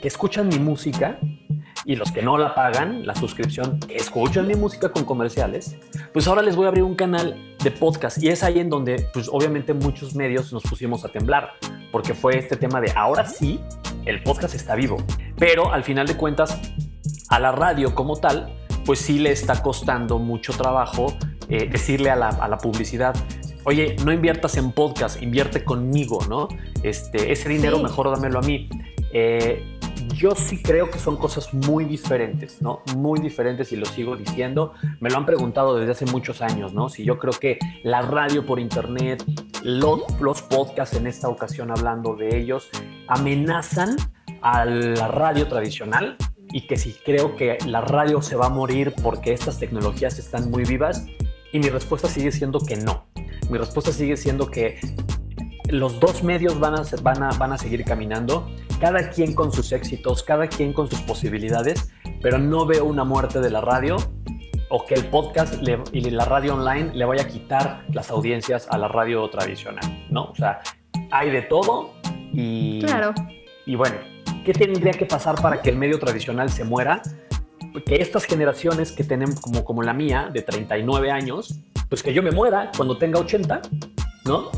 que 0.00 0.08
escuchan 0.08 0.48
mi 0.48 0.58
música 0.58 1.18
y 1.84 1.96
los 1.96 2.12
que 2.12 2.22
no 2.22 2.36
la 2.38 2.54
pagan, 2.54 3.06
la 3.06 3.14
suscripción, 3.14 3.80
que 3.80 3.96
escuchan 3.96 4.46
mi 4.46 4.54
música 4.54 4.90
con 4.90 5.04
comerciales, 5.04 5.76
pues 6.12 6.28
ahora 6.28 6.42
les 6.42 6.56
voy 6.56 6.66
a 6.66 6.68
abrir 6.68 6.84
un 6.84 6.94
canal 6.94 7.56
de 7.62 7.70
podcast. 7.70 8.22
Y 8.22 8.28
es 8.28 8.42
ahí 8.42 8.58
en 8.58 8.68
donde, 8.68 9.08
pues 9.12 9.28
obviamente 9.32 9.74
muchos 9.74 10.14
medios 10.14 10.52
nos 10.52 10.62
pusimos 10.62 11.04
a 11.04 11.08
temblar, 11.08 11.52
porque 11.90 12.14
fue 12.14 12.38
este 12.38 12.56
tema 12.56 12.80
de 12.80 12.92
ahora 12.94 13.26
sí, 13.26 13.60
el 14.04 14.22
podcast 14.22 14.54
está 14.54 14.74
vivo. 14.74 14.98
Pero 15.38 15.72
al 15.72 15.84
final 15.84 16.06
de 16.06 16.16
cuentas, 16.16 16.58
a 17.28 17.38
la 17.38 17.52
radio 17.52 17.94
como 17.94 18.16
tal, 18.16 18.52
pues 18.84 18.98
sí 18.98 19.18
le 19.18 19.30
está 19.30 19.62
costando 19.62 20.18
mucho 20.18 20.52
trabajo 20.52 21.14
eh, 21.50 21.68
decirle 21.68 22.10
a 22.10 22.16
la, 22.16 22.58
publicidad, 22.58 23.14
oye, 23.64 23.96
no 24.04 24.12
inviertas 24.12 24.56
en 24.56 24.72
podcast, 24.72 25.20
invierte 25.22 25.64
conmigo, 25.64 26.20
¿no? 26.28 26.48
Este, 26.82 27.32
ese 27.32 27.48
dinero 27.48 27.78
mejor 27.80 28.10
dámelo 28.10 28.38
a 28.38 28.42
mí. 28.42 28.68
Eh, 29.12 29.64
yo 30.14 30.34
sí 30.34 30.62
creo 30.62 30.90
que 30.90 30.98
son 30.98 31.16
cosas 31.16 31.52
muy 31.52 31.84
diferentes, 31.84 32.62
¿no? 32.62 32.82
Muy 32.96 33.20
diferentes 33.20 33.72
y 33.72 33.76
lo 33.76 33.86
sigo 33.86 34.16
diciendo. 34.16 34.74
Me 35.00 35.10
lo 35.10 35.16
han 35.16 35.26
preguntado 35.26 35.76
desde 35.76 35.92
hace 35.92 36.06
muchos 36.06 36.40
años, 36.40 36.72
¿no? 36.72 36.88
Si 36.88 37.04
yo 37.04 37.18
creo 37.18 37.32
que 37.32 37.58
la 37.82 38.02
radio 38.02 38.46
por 38.46 38.60
internet, 38.60 39.24
los, 39.64 40.02
los 40.20 40.42
podcasts 40.42 40.96
en 40.96 41.06
esta 41.06 41.28
ocasión 41.28 41.70
hablando 41.70 42.16
de 42.16 42.38
ellos, 42.38 42.68
amenazan 43.08 43.96
a 44.42 44.64
la 44.64 45.08
radio 45.08 45.48
tradicional 45.48 46.16
y 46.52 46.66
que 46.66 46.76
si 46.76 46.92
creo 46.92 47.36
que 47.36 47.58
la 47.66 47.80
radio 47.80 48.22
se 48.22 48.36
va 48.36 48.46
a 48.46 48.50
morir 48.50 48.94
porque 49.02 49.32
estas 49.32 49.58
tecnologías 49.58 50.18
están 50.18 50.50
muy 50.50 50.64
vivas, 50.64 51.06
y 51.52 51.58
mi 51.58 51.68
respuesta 51.68 52.08
sigue 52.08 52.32
siendo 52.32 52.60
que 52.60 52.76
no. 52.76 53.06
Mi 53.50 53.58
respuesta 53.58 53.92
sigue 53.92 54.16
siendo 54.16 54.50
que 54.50 54.78
los 55.68 56.00
dos 56.00 56.22
medios 56.22 56.58
van 56.58 56.74
a, 56.74 56.82
van 57.02 57.22
a, 57.22 57.30
van 57.32 57.52
a 57.52 57.58
seguir 57.58 57.84
caminando, 57.84 58.50
cada 58.80 59.10
quien 59.10 59.34
con 59.34 59.52
sus 59.52 59.72
éxitos, 59.72 60.22
cada 60.22 60.48
quien 60.48 60.72
con 60.72 60.88
sus 60.90 61.00
posibilidades, 61.02 61.90
pero 62.22 62.38
no 62.38 62.66
veo 62.66 62.84
una 62.84 63.04
muerte 63.04 63.40
de 63.40 63.50
la 63.50 63.60
radio 63.60 63.96
o 64.68 64.84
que 64.86 64.94
el 64.94 65.06
podcast 65.06 65.54
y 65.92 66.10
la 66.10 66.24
radio 66.24 66.54
online 66.54 66.92
le 66.94 67.04
vaya 67.04 67.22
a 67.22 67.26
quitar 67.26 67.84
las 67.92 68.10
audiencias 68.10 68.68
a 68.70 68.78
la 68.78 68.88
radio 68.88 69.28
tradicional, 69.28 70.06
¿no? 70.10 70.24
O 70.26 70.34
sea, 70.34 70.60
hay 71.10 71.30
de 71.30 71.42
todo 71.42 71.94
y... 72.32 72.80
Claro. 72.80 73.12
Y 73.66 73.74
bueno, 73.74 73.96
¿qué 74.44 74.52
tendría 74.52 74.92
que 74.92 75.06
pasar 75.06 75.40
para 75.40 75.60
que 75.60 75.70
el 75.70 75.76
medio 75.76 75.98
tradicional 75.98 76.50
se 76.50 76.64
muera? 76.64 77.02
Que 77.86 77.96
estas 77.96 78.24
generaciones 78.24 78.92
que 78.92 79.04
tenemos 79.04 79.40
como, 79.40 79.64
como 79.64 79.82
la 79.82 79.92
mía, 79.92 80.30
de 80.32 80.42
39 80.42 81.10
años, 81.10 81.54
pues 81.88 82.02
que 82.02 82.12
yo 82.12 82.22
me 82.22 82.30
muera 82.30 82.70
cuando 82.76 82.98
tenga 82.98 83.18
80, 83.18 83.62
¿no? 84.24 84.50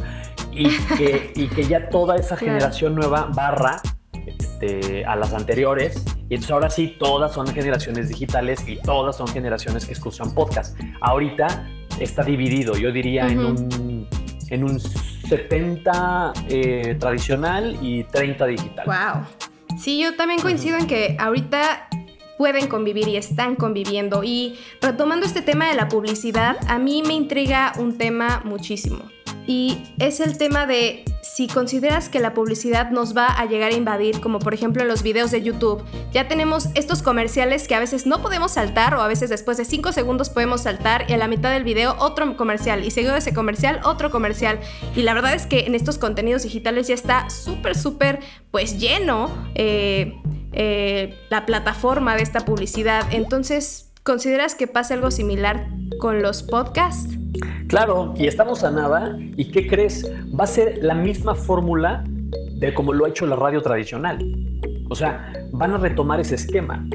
Y 0.50 0.68
que, 0.96 1.32
y 1.34 1.48
que 1.48 1.64
ya 1.66 1.88
toda 1.88 2.16
esa 2.16 2.36
generación 2.36 2.94
nueva 2.94 3.30
barra 3.34 3.80
este, 4.26 5.04
a 5.04 5.16
las 5.16 5.32
anteriores. 5.32 6.04
Y 6.28 6.34
entonces 6.34 6.50
ahora 6.50 6.70
sí, 6.70 6.96
todas 6.98 7.32
son 7.32 7.46
generaciones 7.48 8.08
digitales 8.08 8.66
y 8.66 8.76
todas 8.76 9.16
son 9.16 9.28
generaciones 9.28 9.86
que 9.86 9.92
escuchan 9.92 10.34
podcast. 10.34 10.78
Ahorita 11.00 11.68
está 11.98 12.22
dividido, 12.22 12.76
yo 12.76 12.92
diría, 12.92 13.26
en, 13.26 13.40
un, 13.40 14.08
en 14.48 14.64
un 14.64 14.80
70 14.80 16.32
eh, 16.48 16.96
tradicional 16.98 17.76
y 17.82 18.04
30 18.04 18.46
digital. 18.46 18.86
Wow. 18.86 19.78
Sí, 19.78 20.00
yo 20.02 20.14
también 20.16 20.40
coincido 20.40 20.76
en 20.78 20.86
que 20.86 21.16
ahorita 21.18 21.88
pueden 22.42 22.66
convivir 22.66 23.06
y 23.06 23.16
están 23.16 23.54
conviviendo. 23.54 24.24
Y 24.24 24.58
retomando 24.80 25.24
este 25.24 25.42
tema 25.42 25.68
de 25.68 25.76
la 25.76 25.86
publicidad, 25.86 26.56
a 26.66 26.76
mí 26.80 27.04
me 27.06 27.14
intriga 27.14 27.72
un 27.78 27.96
tema 27.96 28.42
muchísimo. 28.44 28.98
Y 29.46 29.78
es 30.00 30.18
el 30.18 30.36
tema 30.38 30.66
de 30.66 31.04
si 31.22 31.46
consideras 31.46 32.08
que 32.08 32.18
la 32.18 32.34
publicidad 32.34 32.90
nos 32.90 33.16
va 33.16 33.28
a 33.28 33.46
llegar 33.46 33.70
a 33.70 33.76
invadir, 33.76 34.20
como 34.20 34.40
por 34.40 34.54
ejemplo 34.54 34.82
en 34.82 34.88
los 34.88 35.04
videos 35.04 35.30
de 35.30 35.40
YouTube, 35.40 35.84
ya 36.12 36.26
tenemos 36.26 36.66
estos 36.74 37.00
comerciales 37.00 37.68
que 37.68 37.76
a 37.76 37.78
veces 37.78 38.06
no 38.06 38.20
podemos 38.20 38.50
saltar 38.50 38.96
o 38.96 39.02
a 39.02 39.06
veces 39.06 39.30
después 39.30 39.56
de 39.56 39.64
5 39.64 39.92
segundos 39.92 40.28
podemos 40.28 40.62
saltar 40.62 41.08
y 41.08 41.12
a 41.12 41.18
la 41.18 41.28
mitad 41.28 41.52
del 41.52 41.62
video 41.62 41.94
otro 42.00 42.36
comercial 42.36 42.84
y 42.84 42.90
seguido 42.90 43.12
de 43.12 43.20
ese 43.20 43.32
comercial 43.32 43.78
otro 43.84 44.10
comercial. 44.10 44.58
Y 44.96 45.02
la 45.02 45.14
verdad 45.14 45.32
es 45.32 45.46
que 45.46 45.60
en 45.60 45.76
estos 45.76 45.96
contenidos 45.96 46.42
digitales 46.42 46.88
ya 46.88 46.94
está 46.94 47.30
súper, 47.30 47.78
súper 47.78 48.18
pues 48.50 48.80
lleno. 48.80 49.30
Eh, 49.54 50.20
eh, 50.52 51.18
la 51.30 51.46
plataforma 51.46 52.16
de 52.16 52.22
esta 52.22 52.40
publicidad. 52.40 53.04
Entonces, 53.12 53.92
¿consideras 54.02 54.54
que 54.54 54.66
pasa 54.66 54.94
algo 54.94 55.10
similar 55.10 55.66
con 55.98 56.22
los 56.22 56.42
podcasts? 56.42 57.16
Claro, 57.68 58.14
y 58.16 58.26
estamos 58.26 58.64
a 58.64 58.70
nada. 58.70 59.16
¿Y 59.36 59.50
qué 59.50 59.66
crees? 59.66 60.10
Va 60.38 60.44
a 60.44 60.46
ser 60.46 60.78
la 60.82 60.94
misma 60.94 61.34
fórmula 61.34 62.04
de 62.06 62.74
como 62.74 62.92
lo 62.92 63.06
ha 63.06 63.08
hecho 63.08 63.26
la 63.26 63.36
radio 63.36 63.60
tradicional. 63.62 64.18
O 64.90 64.94
sea, 64.94 65.32
van 65.52 65.72
a 65.72 65.78
retomar 65.78 66.20
ese 66.20 66.34
esquema. 66.34 66.86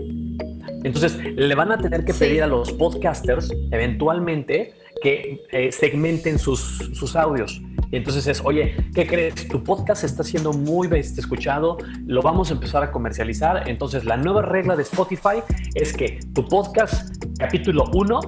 Entonces, 0.84 1.18
le 1.18 1.56
van 1.56 1.72
a 1.72 1.78
tener 1.78 2.06
que 2.06 2.14
pedir 2.14 2.44
a 2.44 2.48
los 2.48 2.72
podcasters 2.72 3.52
eventualmente 3.72 4.74
que 5.02 5.42
eh, 5.52 5.72
segmenten 5.72 6.40
sus, 6.40 6.92
sus 6.94 7.16
audios. 7.16 7.62
Y 7.92 7.96
entonces 7.96 8.28
es, 8.28 8.42
oye, 8.44 8.76
¿qué 8.94 9.08
crees? 9.08 9.48
Tu 9.48 9.64
podcast 9.64 10.04
está 10.04 10.24
siendo 10.24 10.52
muy 10.54 10.88
escuchado, 10.94 11.78
lo 12.06 12.22
vamos 12.22 12.50
a 12.50 12.54
empezar 12.54 12.84
a 12.84 12.92
comercializar. 12.92 13.70
Entonces 13.70 14.04
la 14.04 14.18
nueva 14.18 14.42
regla 14.42 14.76
de 14.76 14.84
Spotify 14.84 15.42
es 15.74 15.94
que 15.94 16.20
tu 16.34 16.48
podcast, 16.48 17.24
capítulo 17.40 17.86
1, 17.94 18.20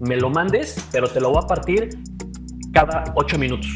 me 0.00 0.16
lo 0.16 0.30
mandes, 0.30 0.88
pero 0.90 1.08
te 1.08 1.20
lo 1.20 1.30
voy 1.30 1.42
a 1.42 1.46
partir 1.46 1.90
cada 2.72 3.04
8 3.14 3.38
minutos. 3.38 3.68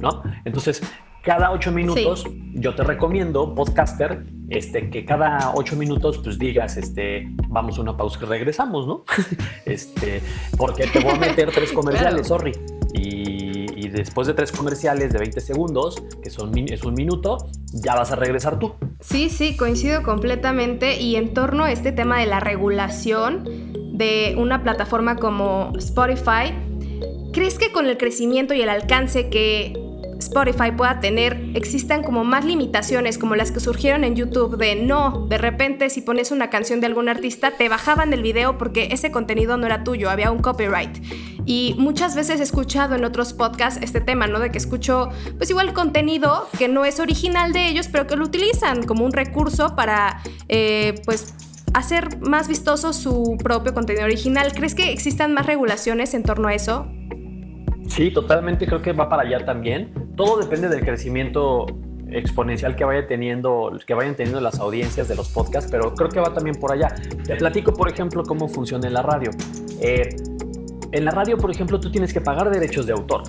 ¿No? 0.00 0.22
Entonces, 0.44 0.82
cada 1.22 1.52
8 1.52 1.70
minutos 1.70 2.26
yo 2.54 2.74
te 2.74 2.82
recomiendo, 2.82 3.54
podcaster, 3.54 4.24
este, 4.48 4.90
que 4.90 5.04
cada 5.04 5.52
8 5.54 5.76
minutos 5.76 6.18
pues 6.18 6.38
digas, 6.38 6.76
este, 6.76 7.28
vamos 7.48 7.78
a 7.78 7.82
una 7.82 7.96
pausa 7.96 8.18
y 8.22 8.26
regresamos, 8.26 8.86
¿no? 8.86 9.04
este, 9.64 10.20
porque 10.56 10.86
te 10.88 11.00
voy 11.00 11.12
a 11.12 11.18
meter 11.18 11.50
tres 11.52 11.72
comerciales, 11.74 12.26
sorry. 12.26 12.52
Después 13.92 14.26
de 14.26 14.34
tres 14.34 14.52
comerciales 14.52 15.12
de 15.12 15.18
20 15.18 15.40
segundos, 15.40 16.02
que 16.22 16.30
son, 16.30 16.56
es 16.56 16.82
un 16.82 16.94
minuto, 16.94 17.46
ya 17.72 17.94
vas 17.94 18.10
a 18.10 18.16
regresar 18.16 18.58
tú. 18.58 18.74
Sí, 19.00 19.28
sí, 19.28 19.56
coincido 19.56 20.02
completamente. 20.02 21.00
Y 21.00 21.16
en 21.16 21.34
torno 21.34 21.64
a 21.64 21.72
este 21.72 21.92
tema 21.92 22.18
de 22.18 22.26
la 22.26 22.40
regulación 22.40 23.44
de 23.92 24.34
una 24.38 24.62
plataforma 24.62 25.16
como 25.16 25.72
Spotify, 25.76 26.54
¿crees 27.32 27.58
que 27.58 27.70
con 27.70 27.86
el 27.86 27.98
crecimiento 27.98 28.54
y 28.54 28.62
el 28.62 28.70
alcance 28.70 29.28
que 29.28 29.74
Spotify 30.32 30.72
pueda 30.72 30.98
tener, 30.98 31.50
existan 31.54 32.02
como 32.02 32.24
más 32.24 32.46
limitaciones 32.46 33.18
como 33.18 33.36
las 33.36 33.52
que 33.52 33.60
surgieron 33.60 34.02
en 34.02 34.16
YouTube 34.16 34.56
de 34.56 34.76
no, 34.76 35.26
de 35.28 35.36
repente 35.36 35.90
si 35.90 36.00
pones 36.00 36.30
una 36.30 36.48
canción 36.48 36.80
de 36.80 36.86
algún 36.86 37.10
artista 37.10 37.50
te 37.50 37.68
bajaban 37.68 38.14
el 38.14 38.22
video 38.22 38.56
porque 38.56 38.88
ese 38.92 39.10
contenido 39.10 39.58
no 39.58 39.66
era 39.66 39.84
tuyo, 39.84 40.08
había 40.08 40.30
un 40.30 40.40
copyright. 40.40 41.04
Y 41.44 41.74
muchas 41.78 42.14
veces 42.16 42.40
he 42.40 42.44
escuchado 42.44 42.94
en 42.94 43.04
otros 43.04 43.34
podcasts 43.34 43.78
este 43.82 44.00
tema, 44.00 44.26
¿no? 44.26 44.38
De 44.38 44.50
que 44.50 44.56
escucho 44.56 45.10
pues 45.36 45.50
igual 45.50 45.74
contenido 45.74 46.48
que 46.58 46.66
no 46.66 46.86
es 46.86 46.98
original 46.98 47.52
de 47.52 47.68
ellos, 47.68 47.88
pero 47.92 48.06
que 48.06 48.16
lo 48.16 48.24
utilizan 48.24 48.84
como 48.84 49.04
un 49.04 49.12
recurso 49.12 49.76
para 49.76 50.22
eh, 50.48 50.94
pues 51.04 51.34
hacer 51.74 52.20
más 52.20 52.48
vistoso 52.48 52.94
su 52.94 53.36
propio 53.42 53.74
contenido 53.74 54.06
original. 54.06 54.52
¿Crees 54.54 54.74
que 54.74 54.92
existan 54.92 55.34
más 55.34 55.44
regulaciones 55.44 56.14
en 56.14 56.22
torno 56.22 56.48
a 56.48 56.54
eso? 56.54 56.86
Sí, 57.86 58.10
totalmente 58.10 58.66
creo 58.66 58.80
que 58.80 58.92
va 58.92 59.08
para 59.08 59.22
allá 59.22 59.44
también. 59.44 60.01
Todo 60.16 60.38
depende 60.38 60.68
del 60.68 60.84
crecimiento 60.84 61.66
exponencial 62.10 62.76
que 62.76 62.84
vaya 62.84 63.06
teniendo, 63.06 63.72
que 63.86 63.94
vayan 63.94 64.14
teniendo 64.14 64.40
las 64.40 64.58
audiencias 64.60 65.08
de 65.08 65.14
los 65.14 65.28
podcasts, 65.28 65.70
pero 65.70 65.94
creo 65.94 66.10
que 66.10 66.20
va 66.20 66.32
también 66.34 66.56
por 66.56 66.72
allá. 66.72 66.94
Te 67.24 67.36
platico, 67.36 67.72
por 67.72 67.90
ejemplo, 67.90 68.22
cómo 68.22 68.48
funciona 68.48 68.86
en 68.86 68.94
la 68.94 69.02
radio. 69.02 69.30
Eh, 69.80 70.14
en 70.92 71.04
la 71.04 71.10
radio, 71.10 71.38
por 71.38 71.50
ejemplo, 71.50 71.80
tú 71.80 71.90
tienes 71.90 72.12
que 72.12 72.20
pagar 72.20 72.50
derechos 72.50 72.86
de 72.86 72.92
autor. 72.92 73.22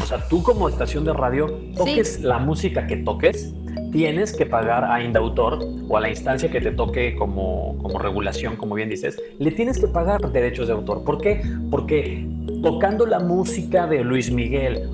O 0.00 0.06
sea, 0.06 0.28
tú 0.28 0.42
como 0.42 0.68
estación 0.68 1.04
de 1.04 1.12
radio, 1.12 1.46
toques 1.76 2.20
la 2.20 2.38
música 2.38 2.86
que 2.86 2.98
toques, 2.98 3.52
tienes 3.90 4.32
que 4.32 4.46
pagar 4.46 4.84
a 4.84 5.02
Indautor 5.02 5.58
o 5.88 5.96
a 5.96 6.00
la 6.00 6.10
instancia 6.10 6.50
que 6.50 6.60
te 6.60 6.72
toque 6.72 7.16
como, 7.16 7.78
como 7.78 7.98
regulación, 7.98 8.56
como 8.56 8.74
bien 8.74 8.88
dices, 8.88 9.20
le 9.38 9.50
tienes 9.50 9.78
que 9.78 9.88
pagar 9.88 10.30
derechos 10.30 10.68
de 10.68 10.74
autor. 10.74 11.04
¿Por 11.04 11.20
qué? 11.20 11.42
Porque 11.70 12.28
tocando 12.62 13.06
la 13.06 13.20
música 13.20 13.86
de 13.86 14.04
Luis 14.04 14.30
Miguel 14.30 14.88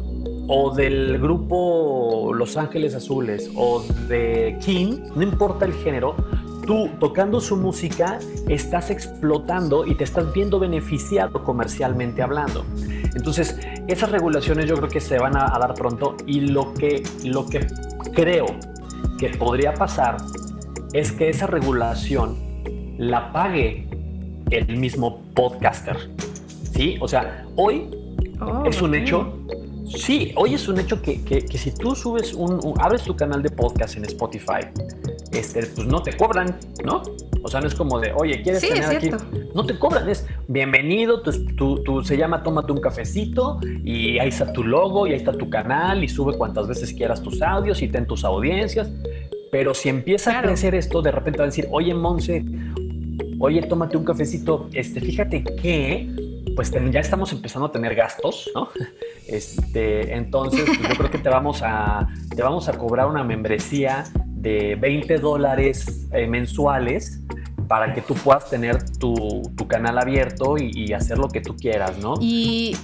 o 0.49 0.75
del 0.75 1.19
grupo 1.19 2.33
Los 2.35 2.57
Ángeles 2.57 2.95
Azules 2.95 3.51
o 3.55 3.83
de 4.09 4.59
King, 4.61 5.01
no 5.15 5.23
importa 5.23 5.65
el 5.65 5.73
género, 5.75 6.17
tú 6.67 6.91
tocando 6.99 7.41
su 7.41 7.57
música 7.57 8.19
estás 8.49 8.91
explotando 8.91 9.87
y 9.87 9.95
te 9.95 10.05
estás 10.05 10.33
viendo 10.33 10.59
beneficiado 10.59 11.43
comercialmente 11.45 12.23
hablando. 12.23 12.65
Entonces, 13.15 13.59
esas 13.89 14.11
regulaciones 14.11 14.67
yo 14.67 14.77
creo 14.77 14.89
que 14.89 15.01
se 15.01 15.19
van 15.19 15.37
a, 15.37 15.47
dar 15.59 15.75
pronto 15.75 16.17
y 16.27 16.41
lo 16.41 16.75
que, 16.75 17.03
lo 17.25 17.47
que 17.47 17.67
creo 18.13 18.47
que 19.19 19.31
podría 19.31 19.75
pasar 19.75 20.17
es 20.93 21.13
que 21.13 21.29
esa 21.29 21.47
regulación 21.47 22.37
la 22.99 23.33
pague 23.33 23.89
el 24.51 24.77
mismo 24.77 25.23
podcaster. 25.35 25.97
¿Sí? 26.73 26.97
O 27.01 27.09
sea, 27.09 27.47
hoy 27.57 27.91
Oh, 28.41 28.65
es 28.65 28.81
un 28.81 28.95
hecho. 28.95 29.35
Sí, 29.97 30.33
hoy 30.37 30.55
es 30.55 30.69
un 30.69 30.79
hecho 30.79 31.03
que, 31.03 31.23
que- 31.23 31.45
que 31.45 31.59
si 31.59 31.73
tú 31.73 31.95
subes 31.95 32.33
un, 32.33 32.55
un- 32.65 32.75
abres 32.81 33.03
tu 33.03 33.15
canal 33.17 33.43
de 33.43 33.51
podcast 33.51 33.97
en 33.97 34.05
Spotify, 34.05 34.61
este, 35.33 35.67
pues 35.67 35.87
no 35.87 36.03
te 36.03 36.17
cobran, 36.17 36.57
¿no? 36.85 37.03
O 37.43 37.49
sea, 37.49 37.61
no 37.61 37.67
es 37.67 37.75
como 37.75 37.99
de, 37.99 38.13
oye, 38.13 38.43
¿quieres 38.43 38.61
Sí, 38.61 38.69
tener 38.69 38.85
aquí? 38.85 39.11
No 39.55 39.65
te 39.65 39.79
cobran, 39.79 40.09
es 40.09 40.27
bienvenido, 40.47 41.23
tu, 41.23 41.33
tu- 41.57 41.83
tu- 41.83 42.03
se 42.05 42.17
llama 42.17 42.43
Tómate 42.43 42.73
un 42.73 42.81
cafecito 42.81 43.59
y 43.83 44.19
ahí 44.19 44.29
está 44.29 44.53
tu 44.53 44.63
logo 44.63 45.07
y 45.07 45.11
ahí 45.13 45.17
está 45.17 45.33
tu 45.33 45.49
canal 45.51 46.05
y 46.05 46.09
sube 46.09 46.37
cuantas 46.37 46.69
veces 46.69 46.93
quieras 46.93 47.23
tus 47.23 47.43
audios 47.43 47.83
y 47.83 47.89
ten 47.89 48.07
tus 48.07 48.25
audiencias. 48.25 48.91
Pero 49.51 49.75
si 49.75 49.89
empieza 49.89 50.39
a 50.39 50.43
crecer 50.43 50.75
esto, 50.77 51.03
de 51.03 51.11
repente 51.11 51.39
va 51.39 51.45
a 51.45 51.49
decir, 51.49 51.67
oye, 51.73 51.93
Monse, 51.95 52.45
oye, 53.41 53.63
tómate 53.63 53.97
un 53.97 54.05
cafecito, 54.05 54.69
este, 54.73 55.01
fíjate 55.01 55.43
que, 55.43 56.09
pues 56.57 56.73
ya 56.91 57.01
estamos 57.01 57.33
empezando 57.33 57.67
a 57.67 57.73
tener 57.73 57.95
gastos, 57.95 58.51
¿no? 58.55 58.69
Este, 59.27 60.15
entonces, 60.17 60.65
pues, 60.67 60.81
yo 60.81 60.97
creo 60.97 61.11
que 61.11 61.19
te 61.19 61.29
vamos 61.29 61.63
a, 61.63 62.09
te 62.35 62.43
vamos 62.43 62.69
a 62.69 62.73
cobrar 62.77 63.07
una 63.07 63.23
membresía 63.23 64.05
de 64.27 64.75
20 64.75 65.19
dólares 65.19 66.09
eh, 66.13 66.27
mensuales 66.27 67.21
para 67.69 67.95
que 67.95 68.01
tú 68.01 68.15
puedas 68.15 68.51
tener 68.51 68.91
tu, 68.99 69.43
tu 69.57 69.69
canal 69.69 69.99
abierto 69.99 70.59
y, 70.59 70.73
y 70.75 70.93
hacer 70.95 71.19
lo 71.19 71.29
que 71.29 71.41
tú 71.41 71.55
quieras, 71.55 71.99
¿no? 71.99 72.15
Y 72.21 72.77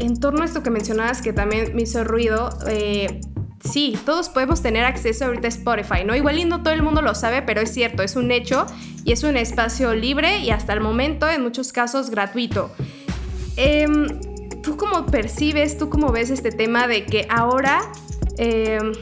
en 0.00 0.18
torno 0.18 0.42
a 0.42 0.46
esto 0.46 0.62
que 0.62 0.70
mencionabas, 0.70 1.22
que 1.22 1.32
también 1.32 1.74
me 1.74 1.82
hizo 1.82 2.02
ruido, 2.04 2.50
eh, 2.66 3.20
sí, 3.60 3.96
todos 4.04 4.28
podemos 4.28 4.62
tener 4.62 4.84
acceso 4.84 5.26
ahorita 5.26 5.46
a 5.46 5.50
Spotify, 5.50 6.04
¿no? 6.04 6.14
Igual 6.14 6.38
y 6.38 6.44
no 6.44 6.62
todo 6.62 6.74
el 6.74 6.82
mundo 6.82 7.02
lo 7.02 7.14
sabe, 7.14 7.42
pero 7.42 7.60
es 7.60 7.72
cierto, 7.72 8.02
es 8.02 8.16
un 8.16 8.30
hecho 8.30 8.66
y 9.04 9.12
es 9.12 9.22
un 9.22 9.36
espacio 9.36 9.94
libre 9.94 10.38
y 10.38 10.50
hasta 10.50 10.72
el 10.72 10.80
momento, 10.80 11.28
en 11.28 11.42
muchos 11.42 11.72
casos, 11.72 12.10
gratuito. 12.10 12.70
Em, 13.56 14.08
¿Tú 14.62 14.78
cómo 14.78 15.04
percibes, 15.04 15.76
tú 15.76 15.90
cómo 15.90 16.10
ves 16.10 16.30
este 16.30 16.50
tema 16.50 16.88
de 16.88 17.04
que 17.04 17.26
ahora, 17.28 17.82
em, 18.38 18.92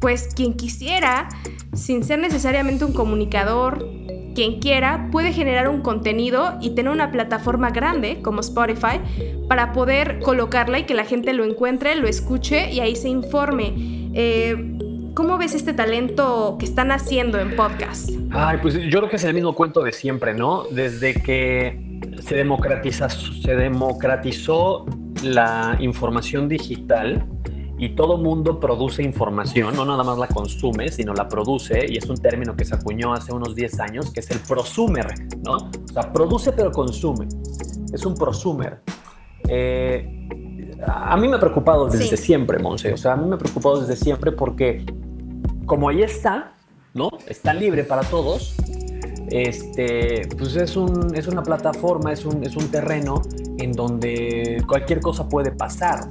pues 0.00 0.28
quien 0.34 0.54
quisiera, 0.54 1.28
sin 1.74 2.02
ser 2.02 2.20
necesariamente 2.20 2.86
un 2.86 2.94
comunicador, 2.94 3.86
quien 4.34 4.60
quiera, 4.60 5.08
puede 5.12 5.34
generar 5.34 5.68
un 5.68 5.82
contenido 5.82 6.56
y 6.62 6.70
tener 6.70 6.90
una 6.90 7.10
plataforma 7.10 7.70
grande 7.70 8.22
como 8.22 8.40
Spotify 8.40 8.98
para 9.46 9.72
poder 9.72 10.20
colocarla 10.20 10.78
y 10.78 10.84
que 10.84 10.94
la 10.94 11.04
gente 11.04 11.34
lo 11.34 11.44
encuentre, 11.44 11.94
lo 11.94 12.08
escuche 12.08 12.72
y 12.72 12.80
ahí 12.80 12.96
se 12.96 13.10
informe? 13.10 13.74
Eh, 14.14 14.78
¿Cómo 15.14 15.36
ves 15.36 15.54
este 15.54 15.74
talento 15.74 16.56
que 16.58 16.64
están 16.64 16.90
haciendo 16.90 17.38
en 17.38 17.54
podcast? 17.54 18.08
Ay, 18.30 18.58
pues 18.62 18.74
yo 18.74 18.98
creo 19.00 19.10
que 19.10 19.16
es 19.16 19.24
el 19.24 19.34
mismo 19.34 19.54
cuento 19.54 19.82
de 19.82 19.92
siempre, 19.92 20.32
¿no? 20.32 20.64
Desde 20.70 21.12
que 21.12 22.00
se 22.22 22.34
democratiza, 22.34 23.10
se 23.10 23.54
democratizó 23.54 24.86
la 25.22 25.76
información 25.80 26.48
digital 26.48 27.26
y 27.76 27.90
todo 27.90 28.16
mundo 28.16 28.58
produce 28.58 29.02
información, 29.02 29.76
no 29.76 29.84
nada 29.84 30.02
más 30.02 30.16
la 30.16 30.28
consume, 30.28 30.88
sino 30.88 31.12
la 31.12 31.28
produce, 31.28 31.84
y 31.86 31.98
es 31.98 32.06
un 32.06 32.16
término 32.16 32.56
que 32.56 32.64
se 32.64 32.74
acuñó 32.74 33.12
hace 33.12 33.34
unos 33.34 33.54
10 33.54 33.80
años, 33.80 34.12
que 34.12 34.20
es 34.20 34.30
el 34.30 34.38
prosumer, 34.38 35.08
¿no? 35.44 35.56
O 35.56 35.92
sea, 35.92 36.10
produce 36.10 36.52
pero 36.52 36.72
consume. 36.72 37.28
Es 37.92 38.06
un 38.06 38.14
prosumer. 38.14 38.80
Eh, 39.46 40.21
a 40.86 41.16
mí 41.16 41.28
me 41.28 41.36
ha 41.36 41.40
preocupado 41.40 41.86
desde 41.88 42.16
Sí. 42.16 42.16
siempre, 42.16 42.58
Monse. 42.58 42.92
O 42.92 42.96
sea, 42.96 43.12
a 43.12 43.16
mí 43.16 43.26
me 43.28 43.34
ha 43.36 43.38
preocupado 43.38 43.80
desde 43.80 43.96
siempre 43.96 44.32
porque 44.32 44.84
como 45.66 45.88
ahí 45.88 46.02
está, 46.02 46.52
¿no? 46.94 47.10
Está 47.28 47.54
libre 47.54 47.84
para 47.84 48.02
todos. 48.02 48.54
Este, 49.30 50.28
pues 50.36 50.56
es, 50.56 50.76
un, 50.76 51.14
es 51.14 51.26
una 51.26 51.42
plataforma, 51.42 52.12
es 52.12 52.24
un, 52.26 52.44
es 52.44 52.54
un 52.56 52.68
terreno 52.70 53.22
en 53.58 53.72
donde 53.72 54.62
cualquier 54.68 55.00
cosa 55.00 55.28
puede 55.28 55.52
pasar 55.52 56.08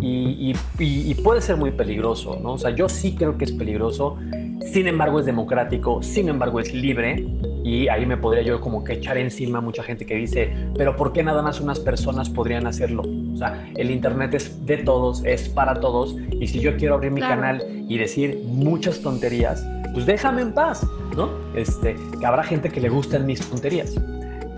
y, 0.00 0.52
y- 0.52 0.56
y- 0.78 1.10
y 1.10 1.14
puede 1.16 1.40
ser 1.40 1.56
muy 1.56 1.72
peligroso, 1.72 2.38
¿no? 2.40 2.52
O 2.52 2.58
sea, 2.58 2.70
yo 2.70 2.88
sí 2.88 3.16
creo 3.16 3.36
que 3.36 3.44
es 3.44 3.52
peligroso, 3.52 4.16
sin 4.60 4.86
embargo 4.86 5.18
es 5.18 5.26
democrático, 5.26 6.02
sin 6.02 6.28
embargo 6.28 6.60
es 6.60 6.72
libre 6.72 7.26
y 7.64 7.88
ahí 7.88 8.06
me 8.06 8.16
podría 8.16 8.42
yo 8.42 8.60
como 8.60 8.84
que 8.84 8.92
echar 8.94 9.18
encima 9.18 9.58
a 9.58 9.60
mucha 9.60 9.82
gente 9.82 10.06
que 10.06 10.14
dice, 10.14 10.52
pero 10.76 10.94
¿por 10.94 11.12
qué 11.12 11.22
nada 11.24 11.42
más 11.42 11.60
unas 11.60 11.80
personas 11.80 12.30
podrían 12.30 12.66
hacerlo? 12.68 13.02
O 13.32 13.36
sea, 13.36 13.68
el 13.76 13.90
Internet 13.90 14.34
es 14.34 14.64
de 14.66 14.78
todos, 14.78 15.22
es 15.24 15.48
para 15.48 15.74
todos 15.80 16.16
y 16.38 16.46
si 16.48 16.60
yo 16.60 16.76
quiero 16.76 16.94
abrir 16.94 17.10
mi 17.12 17.20
Claro. 17.20 17.36
canal 17.40 17.62
y 17.88 17.98
decir 17.98 18.42
muchas 18.46 19.00
tonterías, 19.00 19.64
pues 19.94 20.06
déjame 20.06 20.42
en 20.42 20.52
paz, 20.52 20.86
¿no? 21.16 21.28
Este, 21.54 21.96
que 22.18 22.26
habrá 22.26 22.42
gente 22.44 22.68
que 22.70 22.80
le 22.80 22.88
gustan 22.88 23.26
mis 23.26 23.40
tonterías. 23.48 23.94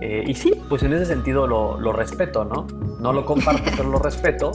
Eh, 0.00 0.24
y 0.26 0.34
sí, 0.34 0.52
pues 0.68 0.82
en 0.82 0.92
ese 0.94 1.06
sentido 1.06 1.46
lo, 1.46 1.78
lo 1.78 1.92
respeto, 1.92 2.44
¿no? 2.44 2.66
No 3.00 3.12
lo 3.12 3.24
comparto, 3.24 3.70
pero 3.76 3.88
lo 3.88 3.98
respeto. 3.98 4.52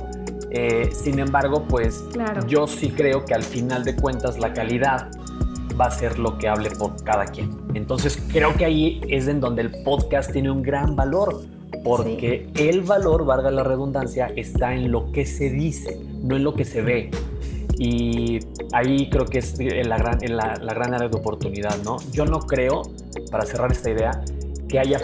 Eh, 0.49 0.89
sin 0.93 1.19
embargo, 1.19 1.65
pues 1.67 2.03
Claro. 2.13 2.45
yo 2.47 2.67
sí 2.67 2.89
creo 2.91 3.23
que 3.25 3.33
al 3.33 3.43
final 3.43 3.83
de 3.83 3.95
cuentas 3.95 4.39
la 4.39 4.53
calidad 4.53 5.09
va 5.79 5.85
a 5.85 5.91
ser 5.91 6.17
lo 6.19 6.37
que 6.37 6.47
hable 6.47 6.71
por 6.71 7.01
cada 7.03 7.25
quien. 7.25 7.51
Entonces 7.75 8.21
creo 8.31 8.55
que 8.55 8.65
ahí 8.65 9.01
es 9.09 9.27
en 9.27 9.39
donde 9.39 9.61
el 9.61 9.71
podcast 9.83 10.31
tiene 10.31 10.49
un 10.51 10.63
gran 10.63 10.95
valor, 10.95 11.41
porque 11.83 12.49
el 12.55 12.81
valor, 12.81 13.25
valga 13.25 13.51
la 13.51 13.63
redundancia, 13.63 14.31
está 14.35 14.73
en 14.73 14.91
lo 14.91 15.11
que 15.11 15.25
se 15.25 15.49
dice, 15.49 15.99
no 16.21 16.35
en 16.35 16.43
lo 16.43 16.53
que 16.53 16.65
se 16.65 16.81
ve. 16.81 17.11
Y 17.79 18.39
ahí 18.73 19.09
creo 19.09 19.25
que 19.25 19.39
es 19.39 19.57
la 19.59 19.97
gran, 19.97 20.19
la 20.27 20.73
gran 20.73 20.93
área 20.93 21.07
de 21.07 21.17
oportunidad, 21.17 21.77
¿no? 21.83 21.97
Yo 22.11 22.25
no 22.25 22.39
creo, 22.39 22.81
para 23.29 23.45
cerrar 23.45 23.71
esta 23.71 23.91
idea, 23.91 24.23
que 24.67 24.79
haya 24.79 24.99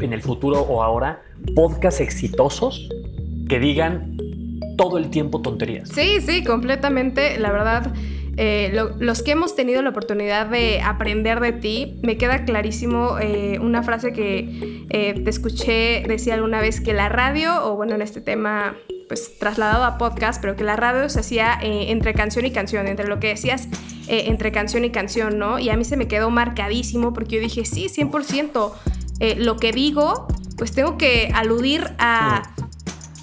en 0.00 0.12
el 0.12 0.22
futuro 0.22 0.60
o 0.60 0.82
ahora 0.82 1.22
podcasts 1.54 2.00
exitosos 2.00 2.88
que 3.48 3.58
digan 3.58 4.16
todo 4.76 4.98
el 4.98 5.10
tiempo 5.10 5.40
tonterías. 5.40 5.88
Sí, 5.88 6.20
sí, 6.20 6.44
completamente. 6.44 7.38
La 7.38 7.52
verdad, 7.52 7.92
eh, 8.36 8.70
lo- 8.72 8.96
los 8.98 9.22
que 9.22 9.32
hemos 9.32 9.54
tenido 9.56 9.82
la 9.82 9.90
oportunidad 9.90 10.46
de 10.46 10.80
aprender 10.80 11.40
de 11.40 11.52
ti, 11.52 12.00
me 12.02 12.16
queda 12.16 12.44
clarísimo 12.44 13.18
eh, 13.20 13.58
una 13.60 13.82
frase 13.82 14.12
que 14.12 14.84
eh, 14.90 15.14
te 15.22 15.30
escuché 15.30 16.02
decir 16.06 16.32
alguna 16.32 16.60
vez 16.60 16.80
que 16.80 16.92
la 16.92 17.08
radio, 17.08 17.64
o 17.66 17.76
bueno, 17.76 17.94
en 17.94 18.02
este 18.02 18.20
tema, 18.20 18.74
pues 19.08 19.38
trasladado 19.38 19.84
a 19.84 19.98
podcast, 19.98 20.40
pero 20.40 20.56
que 20.56 20.64
la 20.64 20.76
radio 20.76 21.08
se 21.08 21.20
hacía 21.20 21.58
entre 21.62 22.14
canción 22.14 22.46
y 22.46 22.50
canción, 22.50 22.86
entre 22.88 23.06
lo 23.06 23.20
que 23.20 23.28
decías 23.28 23.68
entre 24.08 24.52
canción 24.52 24.84
y 24.84 24.90
canción, 24.90 25.38
¿no? 25.38 25.58
Y 25.58 25.70
a 25.70 25.76
mí 25.76 25.84
se 25.84 25.96
me 25.96 26.08
quedó 26.08 26.28
marcadísimo 26.30 27.12
porque 27.14 27.36
yo 27.36 27.40
dije, 27.42 27.64
sí, 27.64 27.88
100%, 27.88 28.72
eh, 29.20 29.34
lo 29.38 29.56
que 29.56 29.72
digo, 29.72 30.26
pues 30.58 30.72
tengo 30.72 30.98
que 30.98 31.30
aludir 31.34 31.88
a 31.98 32.53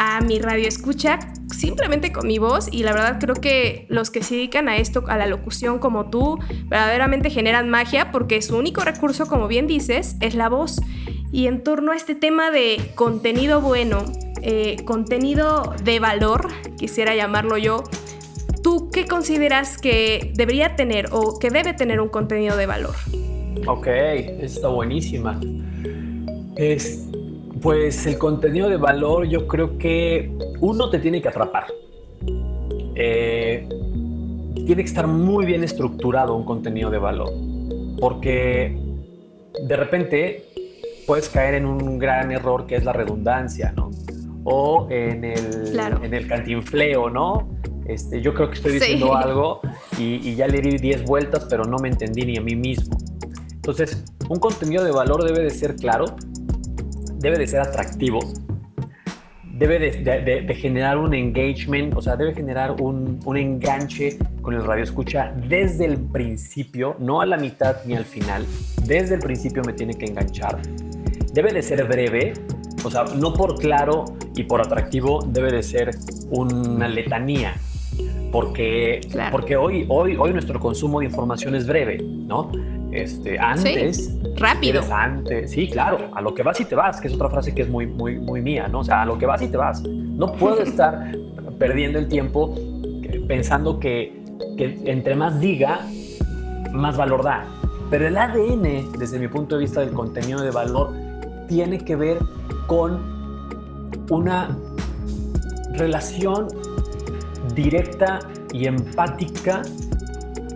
a 0.03 0.19
mi 0.19 0.39
radio 0.39 0.67
escucha 0.67 1.19
simplemente 1.55 2.11
con 2.11 2.25
mi 2.25 2.39
voz 2.39 2.69
y 2.71 2.81
la 2.81 2.91
verdad 2.91 3.19
creo 3.19 3.35
que 3.35 3.85
los 3.87 4.09
que 4.09 4.23
se 4.23 4.33
dedican 4.33 4.67
a 4.67 4.77
esto, 4.77 5.03
a 5.07 5.15
la 5.15 5.27
locución 5.27 5.77
como 5.77 6.09
tú, 6.09 6.39
verdaderamente 6.65 7.29
generan 7.29 7.69
magia 7.69 8.09
porque 8.09 8.41
su 8.41 8.57
único 8.57 8.81
recurso, 8.81 9.27
como 9.27 9.47
bien 9.47 9.67
dices, 9.67 10.15
es 10.19 10.33
la 10.33 10.49
voz. 10.49 10.81
Y 11.31 11.45
en 11.45 11.63
torno 11.63 11.91
a 11.91 11.95
este 11.95 12.15
tema 12.15 12.49
de 12.49 12.81
contenido 12.95 13.61
bueno, 13.61 14.03
eh, 14.41 14.77
contenido 14.85 15.75
de 15.83 15.99
valor, 15.99 16.47
quisiera 16.79 17.13
llamarlo 17.13 17.59
yo, 17.59 17.83
¿tú 18.63 18.89
qué 18.91 19.05
consideras 19.05 19.77
que 19.77 20.33
debería 20.33 20.75
tener 20.75 21.09
o 21.11 21.37
que 21.37 21.51
debe 21.51 21.75
tener 21.75 22.01
un 22.01 22.09
contenido 22.09 22.57
de 22.57 22.65
valor? 22.65 22.95
Ok, 23.67 23.85
está 23.85 24.67
buenísima. 24.67 25.39
Es, 26.55 27.10
pues 27.61 28.05
el 28.07 28.17
contenido 28.17 28.69
de 28.69 28.77
valor 28.77 29.27
yo 29.27 29.47
creo 29.47 29.77
que 29.77 30.31
uno 30.59 30.89
te 30.89 30.99
tiene 30.99 31.21
que 31.21 31.29
atrapar. 31.29 31.65
Eh, 32.95 33.67
tiene 34.65 34.83
que 34.83 34.87
estar 34.89 35.07
muy 35.07 35.45
bien 35.45 35.63
estructurado 35.63 36.35
un 36.35 36.45
contenido 36.45 36.89
de 36.89 36.97
valor. 36.97 37.29
Porque 37.99 38.77
de 39.67 39.75
repente 39.75 40.45
puedes 41.07 41.29
caer 41.29 41.55
en 41.55 41.65
un 41.65 41.99
gran 41.99 42.31
error 42.31 42.65
que 42.65 42.75
es 42.75 42.83
la 42.83 42.93
redundancia, 42.93 43.73
¿no? 43.75 43.91
O 44.43 44.87
en 44.89 45.23
el, 45.23 45.69
Claro. 45.71 46.03
en 46.03 46.13
el 46.13 46.27
cantinfleo, 46.27 47.09
¿no? 47.09 47.49
Este, 47.85 48.21
yo 48.21 48.33
creo 48.33 48.49
que 48.49 48.55
estoy 48.55 48.71
Sí. 48.73 48.79
diciendo 48.79 49.15
algo 49.15 49.61
y, 49.99 50.27
y 50.29 50.35
ya 50.35 50.47
le 50.47 50.61
di 50.61 50.77
10 50.77 51.03
vueltas, 51.05 51.45
pero 51.49 51.65
no 51.65 51.77
me 51.77 51.89
entendí 51.89 52.25
ni 52.25 52.37
a 52.37 52.41
mí 52.41 52.55
mismo. 52.55 52.97
Entonces, 53.53 54.03
un 54.29 54.39
contenido 54.39 54.83
de 54.83 54.91
valor 54.91 55.23
debe 55.23 55.43
de 55.43 55.49
ser 55.51 55.75
claro, 55.75 56.05
debe 57.21 57.37
de 57.37 57.47
ser 57.47 57.61
atractivo, 57.61 58.19
debe 59.53 59.77
de, 59.79 60.55
generar 60.55 60.97
un 60.97 61.13
engagement, 61.13 61.95
o 61.95 62.01
sea, 62.01 62.15
debe 62.15 62.33
generar 62.33 62.81
un, 62.81 63.19
un 63.23 63.37
enganche 63.37 64.17
con 64.41 64.55
el 64.55 64.65
radio 64.65 64.83
escucha 64.83 65.31
desde 65.47 65.85
el 65.85 65.99
principio, 65.99 66.95
no 66.99 67.21
a 67.21 67.27
la 67.27 67.37
mitad 67.37 67.77
ni 67.85 67.95
al 67.95 68.05
final, 68.05 68.45
desde 68.85 69.15
el 69.15 69.21
principio 69.21 69.61
me 69.63 69.73
tiene 69.73 69.93
que 69.93 70.05
enganchar. 70.05 70.59
Debe 71.31 71.53
de 71.53 71.61
ser 71.61 71.87
breve, 71.87 72.33
o 72.83 72.89
sea, 72.89 73.03
no 73.15 73.33
por 73.33 73.59
claro 73.59 74.05
y 74.35 74.43
por 74.43 74.59
atractivo, 74.61 75.23
debe 75.27 75.51
de 75.51 75.61
ser 75.61 75.91
una 76.31 76.87
letanía. 76.87 77.53
Porque, 78.31 79.01
Claro. 79.11 79.31
porque 79.31 79.55
hoy, 79.57 79.85
hoy, 79.89 80.15
hoy 80.17 80.31
nuestro 80.31 80.59
consumo 80.59 80.99
de 80.99 81.05
información 81.07 81.53
es 81.55 81.67
breve, 81.67 82.01
¿no? 82.01 82.49
este, 82.91 83.39
antes. 83.39 84.17
rápido. 84.35 84.81
Antes. 84.91 85.51
Sí, 85.51 85.67
claro, 85.69 86.09
a 86.13 86.21
lo 86.21 86.33
que 86.33 86.43
vas 86.43 86.59
y 86.59 86.65
te 86.65 86.75
vas, 86.75 86.99
que 86.99 87.07
es 87.07 87.13
otra 87.13 87.29
frase 87.29 87.53
que 87.55 87.61
es 87.63 87.69
muy, 87.69 87.87
muy, 87.87 88.19
muy 88.19 88.41
mía, 88.41 88.67
¿no? 88.67 88.79
O 88.79 88.83
sea, 88.83 89.03
a 89.03 89.05
lo 89.05 89.17
que 89.17 89.25
vas 89.25 89.41
y 89.41 89.47
te 89.47 89.57
vas. 89.57 89.81
No 89.83 90.33
puedo 90.33 90.59
estar 90.61 91.11
perdiendo 91.57 91.99
el 91.99 92.07
tiempo 92.07 92.53
pensando 93.27 93.79
que, 93.79 94.21
que 94.57 94.79
entre 94.85 95.15
más 95.15 95.39
diga, 95.39 95.81
más 96.71 96.97
valor 96.97 97.23
da. 97.23 97.45
Pero 97.89 98.07
el 98.07 98.17
ADN, 98.17 98.97
desde 98.97 99.19
mi 99.19 99.27
punto 99.27 99.55
de 99.55 99.61
vista 99.61 99.81
del 99.81 99.91
contenido 99.91 100.41
de 100.41 100.51
valor, 100.51 100.91
tiene 101.47 101.79
que 101.79 101.95
ver 101.95 102.17
con 102.67 102.99
una 104.09 104.57
relación 105.73 106.47
directa 107.55 108.19
y 108.53 108.65
empática 108.65 109.61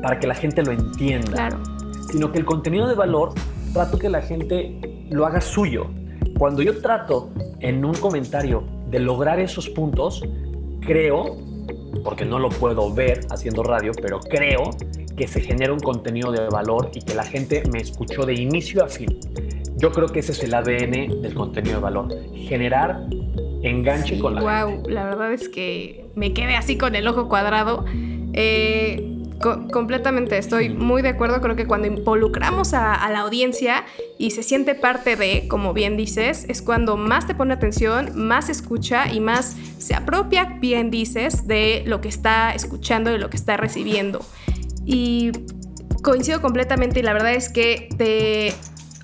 para 0.02 0.20
que 0.20 0.28
la 0.28 0.36
gente 0.36 0.64
lo 0.64 0.72
entienda. 0.72 1.32
Claro. 1.32 1.64
Sino 2.12 2.32
que 2.32 2.40
el 2.40 2.46
contenido 2.46 2.88
de 2.88 2.96
valor 2.96 3.34
trato 3.74 3.98
que 3.98 4.10
la 4.10 4.22
gente 4.22 4.80
lo 5.10 5.26
haga 5.26 5.42
suyo. 5.42 5.88
Cuando 6.38 6.62
yo 6.62 6.82
trato 6.82 7.32
en 7.60 7.84
un 7.84 7.94
comentario 7.96 8.64
de 8.90 9.00
lograr 9.00 9.40
esos 9.40 9.70
puntos, 9.70 10.24
creo, 10.82 11.38
porque 12.04 12.26
no 12.26 12.40
lo 12.40 12.50
puedo 12.50 12.94
ver 12.94 13.22
haciendo 13.30 13.64
radio, 13.64 13.92
pero 14.02 14.20
creo 14.20 14.70
que 15.16 15.28
se 15.28 15.42
genera 15.42 15.74
un 15.74 15.80
contenido 15.80 16.32
de 16.32 16.48
valor 16.50 16.92
y 16.94 17.02
que 17.02 17.16
la 17.16 17.24
gente 17.24 17.64
me 17.72 17.80
escuchó 17.80 18.26
de 18.26 18.34
inicio 18.34 18.84
a 18.84 18.88
fin. 18.88 19.20
Yo 19.78 19.92
creo 19.92 20.08
que 20.08 20.20
ese 20.20 20.34
es 20.34 20.44
el 20.44 20.54
ADN 20.54 21.22
del 21.22 21.34
contenido 21.34 21.78
de 21.78 21.82
valor. 21.82 22.08
Generar 22.34 23.08
enganche 23.70 24.20
con 24.20 24.36
la 24.36 24.42
wow, 24.42 24.72
gente. 24.72 24.92
la 24.92 25.06
verdad 25.06 25.34
es 25.34 25.50
que 25.50 26.06
me 26.16 26.34
quedé 26.34 26.56
así 26.56 26.78
con 26.78 26.96
el 26.96 27.08
ojo 27.08 27.28
cuadrado. 27.28 27.86
Eh, 28.34 29.12
co 29.42 29.68
completamente 29.68 30.38
estoy 30.38 30.70
muy 30.70 31.02
de 31.02 31.10
acuerdo. 31.10 31.42
Creo 31.42 31.56
que 31.56 31.68
cuando 31.68 31.88
involucramos 31.88 32.74
a, 32.74 32.94
a, 32.94 33.10
la 33.12 33.20
audiencia 33.22 33.86
y 34.18 34.32
se 34.32 34.44
siente 34.44 34.76
parte 34.76 35.16
de, 35.16 35.48
como 35.48 35.74
bien 35.74 35.98
dices, 35.98 36.46
es 36.48 36.62
cuando 36.62 36.98
más 36.98 37.28
te 37.28 37.36
pone 37.36 37.54
atención, 37.54 38.12
más 38.16 38.50
escucha 38.50 39.12
y 39.12 39.20
más 39.20 39.56
se 39.78 39.94
apropia, 39.96 40.58
bien 40.60 40.90
dices, 40.92 41.48
de 41.48 41.84
lo 41.86 42.02
que 42.02 42.08
está 42.08 42.54
escuchando 42.54 43.14
y 43.14 43.18
lo 43.18 43.30
que 43.30 43.38
está 43.38 43.58
recibiendo. 43.58 44.26
Y 44.86 45.32
coincido 46.06 46.40
completamente 46.40 47.00
y 47.00 47.04
la 47.04 47.14
verdad 47.14 47.34
es 47.34 47.50
que 47.50 47.90
te, 47.98 48.54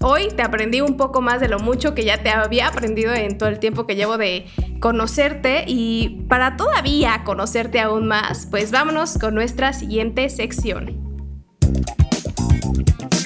hoy 0.02 0.30
te 0.30 0.42
aprendí 0.42 0.82
un 0.82 0.98
poco 0.98 1.22
más 1.22 1.40
de 1.40 1.48
lo 1.48 1.60
mucho 1.60 1.94
que 1.94 2.04
ya 2.04 2.22
te 2.22 2.30
había 2.30 2.68
aprendido 2.68 3.14
en 3.14 3.38
todo 3.38 3.50
el 3.50 3.60
tiempo 3.60 3.86
que 3.86 3.96
llevo 3.96 4.18
de 4.18 4.46
conocerte 4.80 5.64
y 5.68 6.26
para 6.28 6.58
todavía 6.58 7.24
conocerte 7.24 7.80
aún 7.80 8.08
más, 8.08 8.48
pues 8.50 8.72
vámonos 8.72 9.18
con 9.18 9.36
nuestra 9.36 9.74
siguiente 9.74 10.30
sección. 10.30 11.12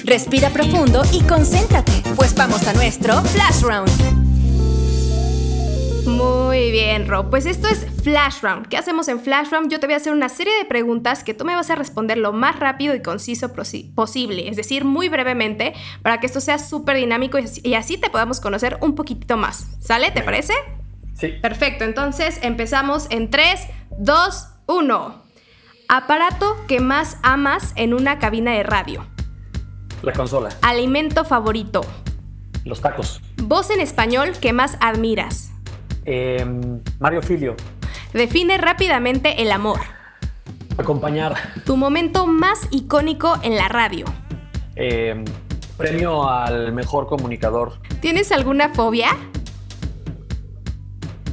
Respira 0.04 0.50
profundo 0.50 1.02
y 1.12 1.22
concéntrate, 1.22 1.92
pues 2.14 2.34
vamos 2.34 2.66
a 2.66 2.72
nuestro 2.74 3.20
Flash 3.22 3.62
Round. 3.62 3.90
Muy 6.06 6.35
bien, 6.70 7.08
Rob. 7.08 7.30
Pues 7.30 7.46
esto 7.46 7.68
es 7.68 7.86
Flash 8.02 8.40
Round. 8.42 8.68
¿Qué 8.68 8.76
hacemos 8.76 9.08
en 9.08 9.20
Flash 9.20 9.50
Round? 9.50 9.70
Yo 9.70 9.80
te 9.80 9.86
voy 9.86 9.94
a 9.94 9.96
hacer 9.98 10.12
una 10.12 10.28
serie 10.28 10.52
de 10.58 10.64
preguntas 10.64 11.22
que 11.22 11.34
tú 11.34 11.44
me 11.44 11.54
vas 11.54 11.70
a 11.70 11.74
responder 11.74 12.18
lo 12.18 12.32
más 12.32 12.58
rápido 12.58 12.94
y 12.94 13.02
conciso 13.02 13.52
posible, 13.52 14.48
es 14.48 14.56
decir, 14.56 14.84
muy 14.84 15.08
brevemente, 15.08 15.74
para 16.02 16.18
que 16.20 16.26
esto 16.26 16.40
sea 16.40 16.58
súper 16.58 16.96
dinámico 16.96 17.38
y 17.62 17.74
así 17.74 17.98
te 17.98 18.10
podamos 18.10 18.40
conocer 18.40 18.78
un 18.80 18.94
poquitito 18.94 19.36
más. 19.36 19.66
¿Sale? 19.80 20.10
¿Te 20.10 20.22
parece? 20.22 20.54
Sí. 21.14 21.28
Perfecto. 21.28 21.84
Entonces 21.84 22.38
empezamos 22.42 23.06
en 23.10 23.30
3, 23.30 23.60
2, 23.98 24.48
1. 24.66 25.22
Aparato 25.88 26.56
que 26.66 26.80
más 26.80 27.18
amas 27.22 27.72
en 27.76 27.94
una 27.94 28.18
cabina 28.18 28.52
de 28.52 28.62
radio. 28.62 29.06
La 30.02 30.12
consola. 30.12 30.50
Alimento 30.62 31.24
favorito. 31.24 31.80
Los 32.64 32.80
tacos. 32.80 33.20
Voz 33.36 33.70
en 33.70 33.80
español 33.80 34.32
que 34.40 34.52
más 34.52 34.76
admiras. 34.80 35.52
Eh, 36.06 36.46
Mario 37.00 37.20
Filio. 37.20 37.56
Define 38.12 38.56
rápidamente 38.58 39.42
el 39.42 39.50
amor. 39.50 39.80
Acompañar. 40.78 41.34
Tu 41.64 41.76
momento 41.76 42.26
más 42.26 42.68
icónico 42.70 43.34
en 43.42 43.56
la 43.56 43.68
radio. 43.68 44.06
Eh, 44.76 45.24
premio 45.76 46.28
al 46.28 46.72
mejor 46.72 47.08
comunicador. 47.08 47.80
¿Tienes 48.00 48.30
alguna 48.30 48.72
fobia? 48.72 49.08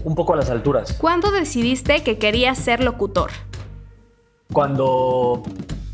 Un 0.04 0.16
poco 0.16 0.34
a 0.34 0.38
las 0.38 0.50
alturas. 0.50 0.94
¿Cuándo 0.94 1.32
decidiste 1.32 2.04
que 2.04 2.18
querías 2.18 2.58
ser 2.58 2.84
locutor? 2.84 3.32
Cuando, 4.52 5.44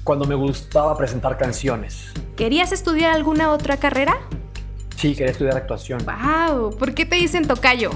cuando 0.04 0.26
me 0.26 0.36
gustaba 0.36 0.98
presentar 0.98 1.38
canciones. 1.38 2.12
¿Querías 2.36 2.72
estudiar 2.72 3.12
alguna 3.12 3.52
otra 3.52 3.78
carrera? 3.78 4.18
Sí, 4.96 5.16
quería 5.16 5.32
estudiar 5.32 5.58
actuación. 5.58 6.02
¡Wow! 6.06 6.76
¿Por 6.78 6.94
qué 6.94 7.06
te 7.06 7.18
dicen 7.18 7.48
tocayo? 7.48 7.92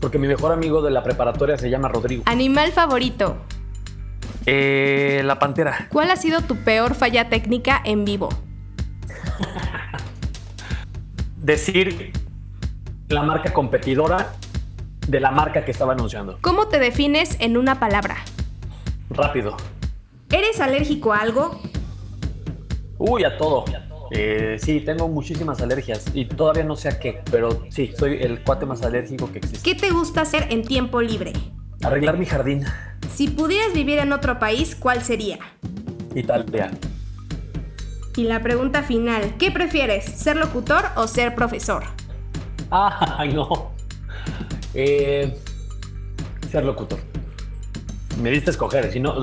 Porque 0.00 0.18
mi 0.18 0.28
mejor 0.28 0.52
amigo 0.52 0.82
de 0.82 0.90
la 0.90 1.02
preparatoria 1.02 1.56
se 1.56 1.70
llama 1.70 1.88
Rodrigo. 1.88 2.22
¿Animal 2.26 2.72
favorito? 2.72 3.38
Eh, 4.44 5.22
la 5.24 5.38
pantera. 5.38 5.88
¿Cuál 5.90 6.10
ha 6.10 6.16
sido 6.16 6.42
tu 6.42 6.56
peor 6.56 6.94
falla 6.94 7.28
técnica 7.28 7.80
en 7.84 8.04
vivo? 8.04 8.28
Decir 11.36 12.12
la 13.08 13.22
marca 13.22 13.52
competidora 13.52 14.34
de 15.06 15.20
la 15.20 15.30
marca 15.30 15.64
que 15.64 15.70
estaba 15.70 15.92
anunciando. 15.92 16.38
¿Cómo 16.40 16.68
te 16.68 16.78
defines 16.78 17.36
en 17.40 17.56
una 17.56 17.78
palabra? 17.78 18.16
Rápido. 19.10 19.56
¿Eres 20.30 20.60
alérgico 20.60 21.12
a 21.12 21.20
algo? 21.20 21.60
Uy, 22.98 23.24
a 23.24 23.36
todo. 23.36 23.64
Eh, 24.10 24.56
sí, 24.60 24.80
tengo 24.80 25.08
muchísimas 25.08 25.60
alergias 25.60 26.04
y 26.14 26.26
todavía 26.26 26.64
no 26.64 26.76
sé 26.76 26.88
a 26.88 26.98
qué, 26.98 27.22
pero 27.30 27.66
sí, 27.70 27.92
soy 27.96 28.18
el 28.20 28.42
cuate 28.42 28.66
más 28.66 28.82
alérgico 28.82 29.30
que 29.32 29.38
existe. 29.38 29.60
¿Qué 29.62 29.78
te 29.78 29.90
gusta 29.90 30.22
hacer 30.22 30.46
en 30.50 30.62
tiempo 30.62 31.00
libre? 31.00 31.32
Arreglar 31.82 32.18
mi 32.18 32.26
jardín. 32.26 32.64
Si 33.14 33.28
pudieras 33.28 33.72
vivir 33.74 33.98
en 33.98 34.12
otro 34.12 34.38
país, 34.38 34.74
¿cuál 34.74 35.02
sería? 35.02 35.38
Italia. 36.14 36.70
Y 38.16 38.24
la 38.24 38.42
pregunta 38.42 38.82
final, 38.82 39.34
¿qué 39.38 39.50
prefieres, 39.50 40.04
ser 40.04 40.36
locutor 40.36 40.84
o 40.96 41.06
ser 41.06 41.34
profesor? 41.34 41.84
Ay, 42.70 43.34
no. 43.34 43.72
Eh, 44.74 45.36
ser 46.50 46.64
locutor 46.64 47.15
me 48.20 48.30
diste 48.30 48.50
a 48.50 48.52
escoger, 48.52 48.92
si 48.92 49.00
no, 49.00 49.14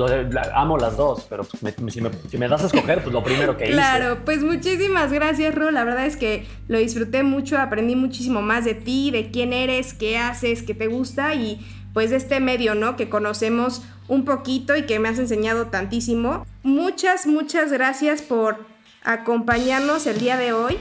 amo 0.53 0.77
las 0.77 0.97
dos, 0.97 1.25
pero 1.29 1.45
me, 1.61 1.91
si, 1.91 2.01
me, 2.37 2.47
das 2.47 2.63
a 2.63 2.67
escoger, 2.67 3.01
pues 3.01 3.13
lo 3.13 3.23
primero 3.23 3.57
que 3.57 3.65
claro, 3.65 3.73
hice. 3.73 3.99
Claro, 3.99 4.25
pues 4.25 4.43
muchísimas 4.43 5.11
gracias, 5.11 5.55
Ru. 5.55 5.71
La 5.71 5.83
verdad 5.83 6.05
es 6.05 6.15
que 6.15 6.45
lo 6.67 6.77
disfruté 6.77 7.23
mucho, 7.23 7.57
aprendí 7.57 7.95
muchísimo 7.95 8.41
más 8.41 8.65
de 8.65 8.75
ti, 8.75 9.11
de 9.11 9.31
quién 9.31 9.53
eres, 9.53 9.93
qué 9.93 10.17
haces, 10.17 10.63
qué 10.63 10.73
te 10.73 10.87
gusta 10.87 11.33
y 11.35 11.59
pues 11.93 12.09
de 12.09 12.17
este 12.17 12.39
medio, 12.39 12.75
¿no? 12.75 12.95
Que 12.95 13.09
conocemos 13.09 13.83
un 14.07 14.25
poquito 14.25 14.75
y 14.75 14.83
que 14.83 14.99
me 14.99 15.09
has 15.09 15.19
enseñado 15.19 15.67
tantísimo. 15.67 16.45
Muchas, 16.63 17.25
muchas 17.27 17.71
gracias 17.71 18.21
por 18.21 18.65
acompañarnos 19.03 20.07
el 20.07 20.19
día 20.19 20.37
de 20.37 20.53
hoy 20.53 20.77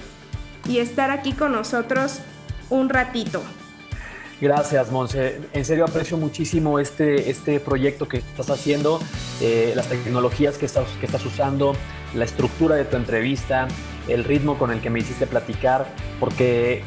y 0.69 0.79
estar 0.79 1.11
aquí 1.11 1.33
con 1.33 1.53
nosotros 1.53 2.21
un 2.71 2.89
ratito. 2.89 3.43
Gracias, 4.43 4.91
Monse. 4.91 5.41
En 5.53 5.65
serio 5.65 5.85
aprecio 5.85 6.17
muchísimo 6.17 6.81
este, 6.81 7.31
este 7.31 7.61
proyecto 7.61 8.09
que 8.09 8.17
estás 8.17 8.51
haciendo, 8.51 8.99
eh, 9.41 9.73
las 9.77 9.87
tecnologías 9.87 10.59
que 10.59 10.67
estás, 10.67 10.89
que 10.99 11.07
estás 11.07 11.25
usando, 11.25 11.77
la 12.13 12.25
estructura 12.25 12.75
de 12.75 12.85
tu 12.85 12.97
entrevista, 12.97 13.69
el 14.09 14.25
ritmo 14.25 14.59
con 14.59 14.73
el 14.73 14.81
que 14.81 14.91
me 14.91 14.99
hiciste 14.99 15.29
platicar, 15.29 15.87
porque 16.19 16.83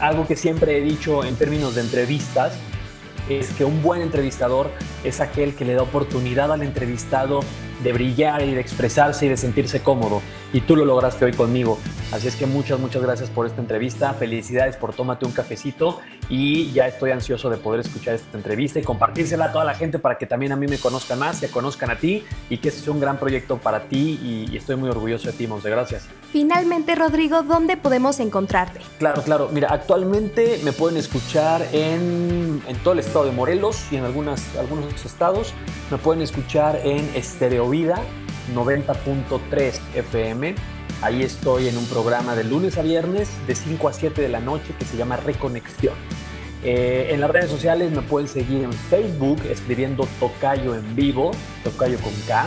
algo 0.00 0.26
que 0.26 0.34
siempre 0.34 0.78
he 0.78 0.80
dicho 0.80 1.24
en 1.24 1.36
términos 1.36 1.74
de 1.74 1.82
entrevistas 1.82 2.54
es 3.28 3.50
que 3.50 3.66
un 3.66 3.82
buen 3.82 4.00
entrevistador 4.00 4.70
es 5.04 5.20
aquel 5.20 5.54
que 5.54 5.66
le 5.66 5.74
da 5.74 5.82
oportunidad 5.82 6.50
al 6.52 6.62
entrevistado 6.62 7.40
de 7.82 7.92
brillar 7.92 8.42
y 8.42 8.54
de 8.54 8.60
expresarse 8.60 9.26
y 9.26 9.28
de 9.28 9.36
sentirse 9.36 9.82
cómodo. 9.82 10.22
Y 10.52 10.62
tú 10.62 10.76
lo 10.76 10.84
lograste 10.84 11.24
hoy 11.24 11.32
conmigo. 11.32 11.78
Así 12.12 12.28
es 12.28 12.36
que 12.36 12.46
muchas, 12.46 12.78
muchas 12.80 13.02
gracias 13.02 13.30
por 13.30 13.46
esta 13.46 13.60
entrevista. 13.60 14.14
Felicidades 14.14 14.76
por 14.76 14.92
tómate 14.92 15.26
un 15.26 15.32
cafecito 15.32 16.00
y 16.28 16.72
ya 16.72 16.86
estoy 16.86 17.12
ansioso 17.12 17.50
de 17.50 17.56
poder 17.56 17.80
escuchar 17.80 18.14
esta 18.14 18.36
entrevista 18.36 18.78
y 18.78 18.82
compartírsela 18.82 19.46
a 19.46 19.52
toda 19.52 19.64
la 19.64 19.74
gente 19.74 19.98
para 19.98 20.18
que 20.18 20.26
también 20.26 20.52
a 20.52 20.56
mí 20.56 20.66
me 20.66 20.78
conozcan 20.78 21.18
más, 21.18 21.38
se 21.38 21.50
conozcan 21.50 21.90
a 21.90 21.96
ti 21.96 22.24
y 22.48 22.58
que 22.58 22.68
este 22.68 22.80
sea 22.80 22.92
un 22.92 23.00
gran 23.00 23.18
proyecto 23.18 23.58
para 23.58 23.84
ti 23.84 24.18
y, 24.22 24.52
y 24.52 24.56
estoy 24.56 24.76
muy 24.76 24.88
orgulloso 24.88 25.28
de 25.28 25.34
ti, 25.34 25.46
Monse. 25.46 25.70
Gracias. 25.70 26.08
Finalmente, 26.32 26.94
Rodrigo, 26.94 27.42
¿dónde 27.42 27.76
podemos 27.76 28.20
encontrarte? 28.20 28.80
Claro, 28.98 29.22
claro. 29.22 29.48
Mira, 29.52 29.68
actualmente 29.72 30.60
me 30.62 30.72
pueden 30.72 30.96
escuchar 30.96 31.66
en, 31.72 32.62
en 32.68 32.76
todo 32.84 32.94
el 32.94 33.00
estado 33.00 33.24
de 33.24 33.32
Morelos 33.32 33.84
y 33.90 33.96
en 33.96 34.04
algunos 34.04 34.40
estados. 35.04 35.52
Me 35.90 35.98
pueden 35.98 36.22
escuchar 36.22 36.80
en 36.84 37.10
Estereo 37.16 37.68
Vida 37.68 38.00
90.3 38.54 39.80
FM. 39.94 40.54
Ahí 41.02 41.22
estoy 41.22 41.66
en 41.66 41.76
un 41.76 41.86
programa 41.86 42.36
de 42.36 42.44
lunes 42.44 42.78
a 42.78 42.82
viernes 42.82 43.28
de 43.46 43.54
5 43.54 43.88
a 43.88 43.92
7 43.92 44.22
de 44.22 44.28
la 44.28 44.40
noche 44.40 44.74
que 44.78 44.84
se 44.84 44.96
llama 44.96 45.16
Reconexión. 45.16 45.94
Eh, 46.62 47.08
en 47.10 47.20
las 47.20 47.30
redes 47.30 47.50
sociales 47.50 47.90
me 47.90 48.02
pueden 48.02 48.28
seguir 48.28 48.62
en 48.64 48.72
Facebook 48.72 49.40
escribiendo 49.50 50.06
Tocayo 50.20 50.74
en 50.74 50.94
vivo, 50.94 51.30
Tocayo 51.64 51.98
con 52.00 52.12
K. 52.28 52.46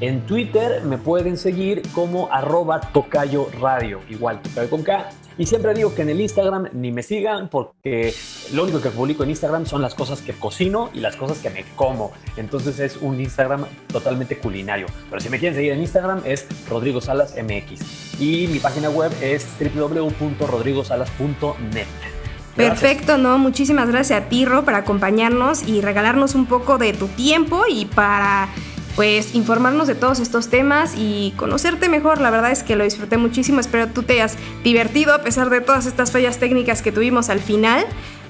En 0.00 0.26
Twitter 0.26 0.82
me 0.84 0.98
pueden 0.98 1.36
seguir 1.36 1.82
como 1.94 2.32
arroba 2.32 2.80
tocayo 2.80 3.48
radio, 3.60 4.00
igual 4.08 4.40
tocayo 4.40 4.70
con 4.70 4.82
K. 4.82 5.10
Y 5.38 5.46
siempre 5.46 5.74
digo 5.74 5.94
que 5.94 6.02
en 6.02 6.10
el 6.10 6.20
Instagram 6.20 6.68
ni 6.72 6.90
me 6.92 7.02
sigan 7.02 7.48
porque 7.48 8.12
lo 8.52 8.64
único 8.64 8.82
que 8.82 8.90
publico 8.90 9.24
en 9.24 9.30
Instagram 9.30 9.64
son 9.64 9.80
las 9.80 9.94
cosas 9.94 10.20
que 10.20 10.34
cocino 10.34 10.90
y 10.92 11.00
las 11.00 11.16
cosas 11.16 11.38
que 11.38 11.48
me 11.48 11.64
como. 11.76 12.12
Entonces 12.36 12.78
es 12.78 12.98
un 12.98 13.18
Instagram 13.20 13.64
totalmente 13.90 14.36
culinario. 14.36 14.84
Pero 15.08 15.20
si 15.20 15.30
me 15.30 15.38
quieren 15.38 15.56
seguir 15.56 15.72
en 15.72 15.80
Instagram 15.80 16.20
es 16.24 16.46
Rodrigo 16.68 17.00
Salas 17.00 17.34
MX. 17.36 18.20
Y 18.20 18.48
mi 18.48 18.58
página 18.58 18.90
web 18.90 19.10
es 19.22 19.46
www.rodrigosalas.net. 19.58 21.86
Perfecto, 22.56 23.16
¿no? 23.16 23.38
Muchísimas 23.38 23.88
gracias 23.88 24.22
a 24.22 24.28
ti, 24.28 24.44
Ro, 24.44 24.64
por 24.64 24.74
acompañarnos 24.74 25.66
y 25.66 25.80
regalarnos 25.80 26.34
un 26.34 26.46
poco 26.46 26.78
de 26.78 26.92
tu 26.92 27.06
tiempo 27.08 27.62
y 27.70 27.86
para 27.86 28.48
pues 28.96 29.34
informarnos 29.34 29.86
de 29.86 29.94
todos 29.94 30.20
estos 30.20 30.48
temas 30.48 30.94
y 30.96 31.32
conocerte 31.36 31.88
mejor. 31.88 32.20
La 32.20 32.30
verdad 32.30 32.50
es 32.50 32.62
que 32.62 32.76
lo 32.76 32.84
disfruté 32.84 33.16
muchísimo. 33.16 33.60
Espero 33.60 33.88
tú 33.88 34.02
te 34.02 34.14
hayas 34.14 34.36
divertido 34.64 35.14
a 35.14 35.22
pesar 35.22 35.50
de 35.50 35.60
todas 35.60 35.86
estas 35.86 36.12
fallas 36.12 36.38
técnicas 36.38 36.82
que 36.82 36.92
tuvimos 36.92 37.28
al 37.28 37.40
final. 37.40 37.84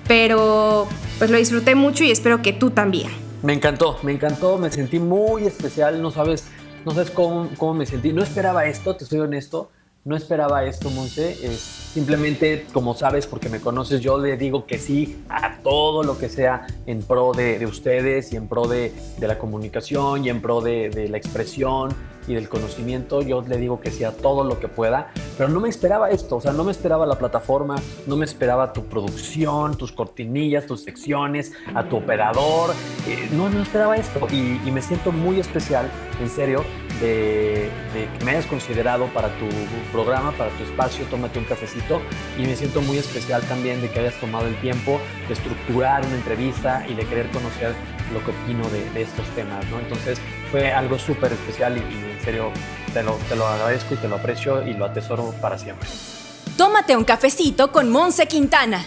Pero 0.07 0.89
pues 1.19 1.31
lo 1.31 1.37
disfruté 1.37 1.75
mucho 1.75 2.05
y 2.05 2.11
espero 2.11 2.43
que 2.43 2.53
tú 2.53 2.71
también. 2.71 3.11
Me 3.43 3.53
encantó, 3.53 3.99
me 4.03 4.13
encantó, 4.13 4.59
me 4.59 4.71
sentí 4.71 4.99
muy 4.99 5.47
especial, 5.47 6.03
no 6.03 6.11
sabes, 6.11 6.47
no 6.85 6.93
sabes 6.93 7.11
cómo, 7.11 7.49
cómo 7.57 7.75
me 7.75 7.87
sentí. 7.87 8.13
No 8.13 8.23
esperaba 8.23 8.67
esto, 8.67 8.97
te 8.97 9.05
soy 9.05 9.21
honesto. 9.21 9.71
No 10.03 10.17
esperaba 10.17 10.65
esto, 10.65 10.89
Monse. 10.89 11.35
Simplemente, 11.59 12.65
como 12.73 12.95
sabes, 12.95 13.27
porque 13.27 13.51
me 13.51 13.61
conoces, 13.61 14.01
yo 14.01 14.17
le 14.17 14.39
digo 14.39 14.65
que 14.65 14.79
sí 14.79 15.23
a 15.29 15.59
todo 15.59 16.03
lo 16.03 16.17
que 16.17 16.31
sea 16.31 16.67
en 16.87 17.03
pro 17.03 17.33
de, 17.33 17.67
ustedes 17.67 18.33
y 18.33 18.37
en 18.37 18.49
pro 18.49 18.67
de, 18.67 18.95
la 19.21 19.39
comunicación 19.39 20.25
y 20.25 20.31
en 20.31 20.41
pro 20.41 20.63
de, 20.63 21.09
la 21.11 21.19
expresión 21.19 21.91
y 22.27 22.35
del 22.35 22.49
conocimiento, 22.49 23.21
yo 23.21 23.43
le 23.43 23.59
digo 23.59 23.81
que 23.81 23.91
sí 23.91 24.05
a 24.05 24.13
todo 24.13 24.45
lo 24.45 24.59
que 24.59 24.69
pueda, 24.69 25.11
pero 25.37 25.51
no 25.51 25.61
me 25.61 25.69
esperaba 25.69 26.11
esto, 26.11 26.37
o 26.37 26.41
sea, 26.41 26.53
no 26.53 26.65
me 26.65 26.71
esperaba 26.71 27.05
la 27.05 27.19
plataforma, 27.19 27.77
no 28.07 28.17
me 28.17 28.25
esperaba 28.25 28.73
tu 28.73 28.85
producción, 28.85 29.77
tus 29.77 29.93
cortinillas, 29.93 30.67
tus 30.67 30.83
secciones, 30.83 31.53
a 31.75 31.85
tu 31.85 31.97
operador, 31.97 32.71
eh, 33.07 33.29
no, 33.33 33.51
no 33.51 33.63
esperaba 33.63 33.97
esto. 33.97 34.21
Y, 34.31 34.71
me 34.71 34.81
siento 34.81 35.11
muy 35.11 35.41
especial, 35.41 35.91
en 36.21 36.31
serio, 36.31 36.65
de, 37.01 37.71
que 38.19 38.25
me 38.25 38.33
hayas 38.33 38.47
considerado 38.47 39.07
para 39.09 39.29
tu 39.39 39.47
programa, 39.93 40.33
para 40.33 40.51
tu 40.51 40.65
espacio, 40.65 41.05
tómate 41.07 41.39
un 41.39 41.45
cafecito 41.45 42.01
y 42.39 42.43
me 42.43 42.57
siento 42.57 42.81
muy 42.83 42.99
especial 42.99 43.43
también 43.43 43.81
de 43.81 43.91
que 43.91 44.01
hayas 44.01 44.15
tomado 44.21 44.47
el 44.47 44.61
tiempo 44.61 45.01
de 45.27 45.35
estructurar 45.35 46.05
una 46.05 46.17
entrevista 46.17 46.85
y 46.89 46.95
de 46.95 47.05
querer 47.07 47.31
conocer 47.31 47.75
lo 48.13 48.23
que 48.25 48.31
opino 48.31 48.69
de, 48.71 49.01
estos 49.01 49.27
temas, 49.35 49.65
¿no? 49.67 49.79
Entonces 49.79 50.21
fue 50.51 50.73
algo 50.73 50.99
súper 50.99 51.33
especial 51.33 51.77
y, 51.79 51.81
en 51.81 52.25
serio 52.25 52.51
te 52.93 53.03
lo, 53.03 53.15
te 53.29 53.37
lo 53.37 53.47
agradezco 53.47 53.95
y 53.95 53.97
te 53.97 54.09
lo 54.09 54.17
aprecio 54.17 54.67
y 54.67 54.75
lo 54.75 54.85
atesoro 54.85 55.33
para 55.41 55.57
siempre. 55.57 55.89
Tómate 56.57 56.97
un 56.97 57.05
cafecito 57.05 57.73
con 57.73 57.91
Monse 57.91 58.27
Quintana. 58.27 58.85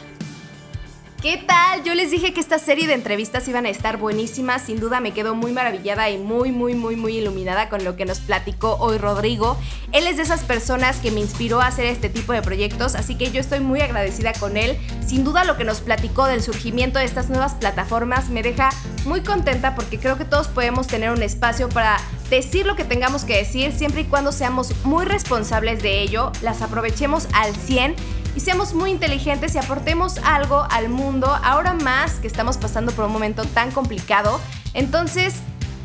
¿Qué 1.23 1.37
tal? 1.37 1.85
Yo 1.85 1.95
les 1.95 2.11
dije 2.11 2.33
que 2.33 2.41
esta 2.41 2.59
serie 2.59 2.85
de 2.85 2.95
entrevistas 2.95 3.47
iban 3.47 3.65
a 3.65 3.69
estar 3.69 3.95
buenísimas. 3.95 4.63
Sin 4.63 4.81
duda 4.81 4.99
me 4.99 5.13
quedo 5.13 5.35
muy 5.35 5.53
maravillada 5.53 6.09
y 6.09 6.17
muy, 6.17 6.51
muy, 6.51 6.75
muy, 6.75 6.97
muy 6.97 7.17
iluminada 7.17 7.69
con 7.69 7.85
lo 7.85 7.95
que 7.95 8.03
nos 8.03 8.19
platicó 8.19 8.75
hoy 8.81 8.97
Rodrigo. 8.97 9.57
Él 9.93 10.05
es 10.05 10.17
de 10.17 10.23
esas 10.23 10.43
personas 10.43 10.99
que 10.99 11.11
me 11.11 11.21
inspiró 11.21 11.61
a 11.61 11.67
hacer 11.67 11.85
este 11.85 12.09
tipo 12.09 12.33
de 12.33 12.41
proyectos, 12.41 12.95
así 12.95 13.15
que 13.15 13.31
yo 13.31 13.39
estoy 13.39 13.61
muy 13.61 13.79
agradecida 13.79 14.33
con 14.33 14.57
él. 14.57 14.77
Sin 14.99 15.23
duda 15.23 15.45
lo 15.45 15.55
que 15.55 15.63
nos 15.63 15.79
platicó 15.79 16.25
del 16.25 16.43
surgimiento 16.43 16.99
de 16.99 17.05
estas 17.05 17.29
nuevas 17.29 17.53
plataformas 17.53 18.27
me 18.27 18.43
deja 18.43 18.71
muy 19.05 19.21
contenta 19.21 19.75
porque 19.75 19.99
creo 19.99 20.17
que 20.17 20.25
todos 20.25 20.49
podemos 20.49 20.87
tener 20.87 21.09
un 21.09 21.23
espacio 21.23 21.69
para 21.69 22.01
decir 22.29 22.65
lo 22.65 22.75
que 22.75 22.83
tengamos 22.83 23.23
que 23.23 23.37
decir 23.37 23.71
siempre 23.71 24.01
y 24.01 24.05
cuando 24.05 24.33
seamos 24.33 24.73
muy 24.83 25.05
responsables 25.05 25.81
de 25.81 26.01
ello, 26.01 26.33
las 26.41 26.61
aprovechemos 26.61 27.29
al 27.31 27.55
100 27.55 27.95
y 28.35 28.39
seamos 28.39 28.73
muy 28.73 28.91
inteligentes 28.91 29.55
y 29.55 29.57
aportemos 29.57 30.17
algo 30.19 30.65
al 30.69 30.89
mundo, 30.89 31.27
ahora 31.43 31.73
más 31.73 32.15
que 32.15 32.27
estamos 32.27 32.57
pasando 32.57 32.91
por 32.91 33.05
un 33.05 33.11
momento 33.11 33.45
tan 33.45 33.71
complicado. 33.71 34.39
Entonces, 34.73 35.35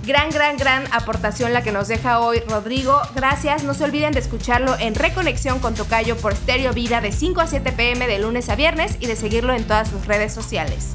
gran, 0.07 0.30
gran, 0.30 0.57
gran 0.57 0.84
aportación 0.92 1.53
la 1.53 1.62
que 1.62 1.72
nos 1.72 1.88
deja 1.88 2.20
hoy 2.20 2.40
Rodrigo. 2.49 3.01
Gracias, 3.14 3.64
no 3.64 3.74
se 3.74 3.84
olviden 3.84 4.12
de 4.12 4.20
escucharlo 4.20 4.76
en 4.78 4.94
Reconexión 4.94 5.59
con 5.61 5.74
Tocayo 5.74 6.16
por 6.16 6.34
Stereo 6.34 6.72
Vida 6.72 7.01
de 7.01 7.12
5 7.12 7.40
a 7.40 7.46
7 7.46 7.72
pm 7.72 8.07
de 8.07 8.18
lunes 8.18 8.49
a 8.49 8.57
viernes 8.57 8.96
y 9.01 9.07
de 9.07 9.16
seguirlo 9.16 9.53
en 9.53 9.64
todas 9.64 9.88
sus 9.88 10.07
redes 10.07 10.32
sociales. 10.32 10.92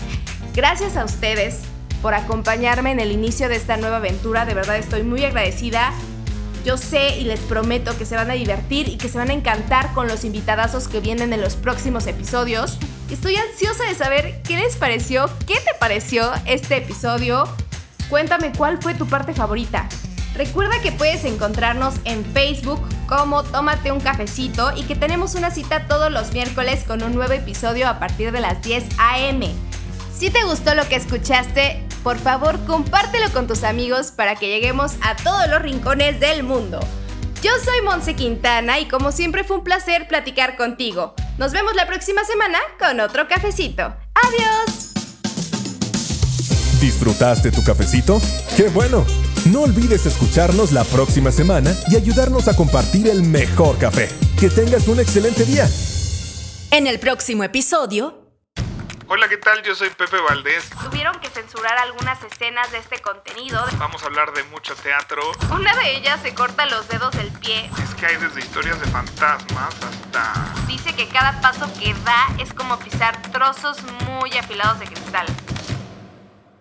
Gracias 0.56 0.98
a 0.98 1.06
ustedes 1.06 1.62
por 2.02 2.14
acompañarme 2.16 2.92
en 2.92 3.00
el 3.00 3.12
inicio 3.12 3.48
de 3.48 3.56
esta 3.56 3.78
nueva 3.78 3.98
aventura, 3.98 4.46
de 4.46 4.54
verdad 4.54 4.78
estoy 4.78 5.04
muy 5.04 5.24
agradecida. 5.24 5.94
Yo 6.64 6.78
sé 6.78 7.20
y 7.20 7.26
les 7.26 7.42
prometo 7.42 7.98
que 7.98 8.06
se 8.06 8.16
van 8.16 8.32
a 8.32 8.36
divertir 8.36 8.88
y 8.88 8.98
que 8.98 9.10
se 9.10 9.18
van 9.18 9.30
a 9.30 9.34
encantar 9.34 9.94
con 9.94 10.08
los 10.08 10.24
invitadazos 10.24 10.88
que 10.88 11.02
vienen 11.02 11.34
en 11.34 11.42
los 11.42 11.56
próximos 11.56 12.08
episodios. 12.08 12.78
Estoy 13.12 13.36
ansiosa 13.36 13.84
de 13.84 13.96
saber 13.96 14.42
qué 14.44 14.56
les 14.56 14.78
pareció, 14.78 15.30
qué 15.46 15.56
te 15.56 15.74
pareció 15.78 16.32
este 16.46 16.78
episodio. 16.78 17.50
Cuéntame 18.10 18.54
cuál 18.58 18.82
fue 18.82 18.94
tu 18.94 19.08
parte 19.08 19.34
favorita. 19.34 19.90
Recuerda 20.36 20.82
que 20.82 20.92
puedes 20.94 21.26
encontrarnos 21.26 21.96
en 22.06 22.24
Facebook 22.26 22.82
como 23.08 23.44
Tómate 23.44 23.92
un 23.92 24.00
cafecito 24.00 24.72
y 24.76 24.84
que 24.84 24.96
tenemos 24.96 25.36
una 25.36 25.52
cita 25.52 25.88
todos 25.88 26.12
los 26.12 26.32
miércoles 26.32 26.86
con 26.88 27.04
un 27.04 27.14
nuevo 27.14 27.34
episodio 27.34 27.90
a 27.90 28.00
partir 28.00 28.32
de 28.32 28.40
las 28.40 28.62
10 28.64 28.86
a.m. 28.98 29.54
Si 30.16 30.30
te 30.30 30.44
gustó 30.44 30.74
lo 30.74 30.88
que 30.88 30.96
escuchaste, 30.96 31.83
por 32.04 32.20
favor 32.20 32.60
compártelo 32.66 33.32
con 33.32 33.48
tus 33.48 33.64
amigos 33.64 34.12
para 34.12 34.36
que 34.36 34.48
lleguemos 34.48 34.94
a 35.02 35.16
todos 35.16 35.50
los 35.50 35.62
rincones 35.62 36.20
del 36.20 36.44
mundo. 36.44 36.80
Yo 37.42 37.52
soy 37.64 37.82
Monse 37.82 38.16
Quintana 38.16 38.80
y 38.80 38.88
como 38.88 39.12
siempre 39.12 39.44
fue 39.44 39.58
un 39.58 39.64
placer 39.64 40.08
platicar 40.08 40.56
contigo. 40.56 41.14
Nos 41.38 41.52
vemos 41.52 41.76
la 41.76 41.88
próxima 41.88 42.24
semana 42.24 42.60
con 42.80 43.00
otro 43.00 43.28
cafecito. 43.28 43.84
¡Adiós! 43.84 44.94
¿Disfrutaste 46.80 47.52
tu 47.52 47.64
cafecito? 47.64 48.22
¡Qué 48.56 48.70
bueno! 48.70 49.06
No 49.46 49.62
olvides 49.64 50.06
escucharnos 50.06 50.72
la 50.72 50.86
próxima 50.86 51.32
semana 51.32 51.76
y 51.90 51.98
ayudarnos 51.98 52.48
a 52.48 52.56
compartir 52.56 53.10
el 53.10 53.24
mejor 53.24 53.78
café. 53.78 54.10
Que 54.40 54.50
tengas 54.50 54.88
un 54.88 55.00
excelente 55.00 55.44
día. 55.44 55.68
En 56.72 56.88
el 56.88 57.00
próximo 57.00 57.44
episodio, 57.44 58.23
Hola, 59.10 59.28
¿qué 59.28 59.38
tal? 59.38 59.62
Yo 59.64 59.76
soy 59.76 59.90
Pepe 59.90 60.18
Valdés. 60.22 60.70
Tuvieron 60.82 61.20
que 61.20 61.28
censurar 61.30 61.78
algunas 61.78 62.24
escenas 62.24 62.72
de 62.72 62.78
este 62.78 63.02
contenido. 63.02 63.64
Vamos 63.78 64.02
a 64.04 64.06
hablar 64.06 64.32
de 64.34 64.44
mucho 64.46 64.76
teatro. 64.76 65.22
Una 65.52 65.76
de 65.76 65.98
ellas 65.98 66.22
se 66.22 66.34
corta 66.34 66.66
los 66.68 66.88
dedos 66.88 67.12
del 67.18 67.30
pie. 67.32 67.70
Es 67.84 67.94
que 67.96 68.06
hay 68.06 68.16
desde 68.16 68.40
historias 68.40 68.80
de 68.80 68.88
fantasmas 68.88 69.76
hasta... 69.84 70.34
Dice 70.68 70.96
que 70.96 71.10
cada 71.10 71.42
paso 71.42 71.70
que 71.78 71.94
da 72.06 72.28
es 72.40 72.54
como 72.54 72.80
pisar 72.80 73.22
trozos 73.32 73.78
muy 74.08 74.32
afilados 74.38 74.80
de 74.80 74.86
cristal. 74.86 75.28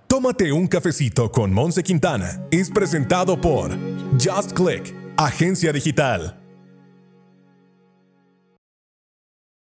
Tómate 0.09 0.53
un 0.53 0.67
cafecito 0.67 1.31
con 1.31 1.55
Monse 1.55 1.83
Quintana. 1.83 2.41
Es 2.51 2.71
presentado 2.71 3.41
por 3.41 3.71
Just 4.21 4.53
Click, 4.53 4.95
agencia 5.17 5.73
digital. 5.73 6.42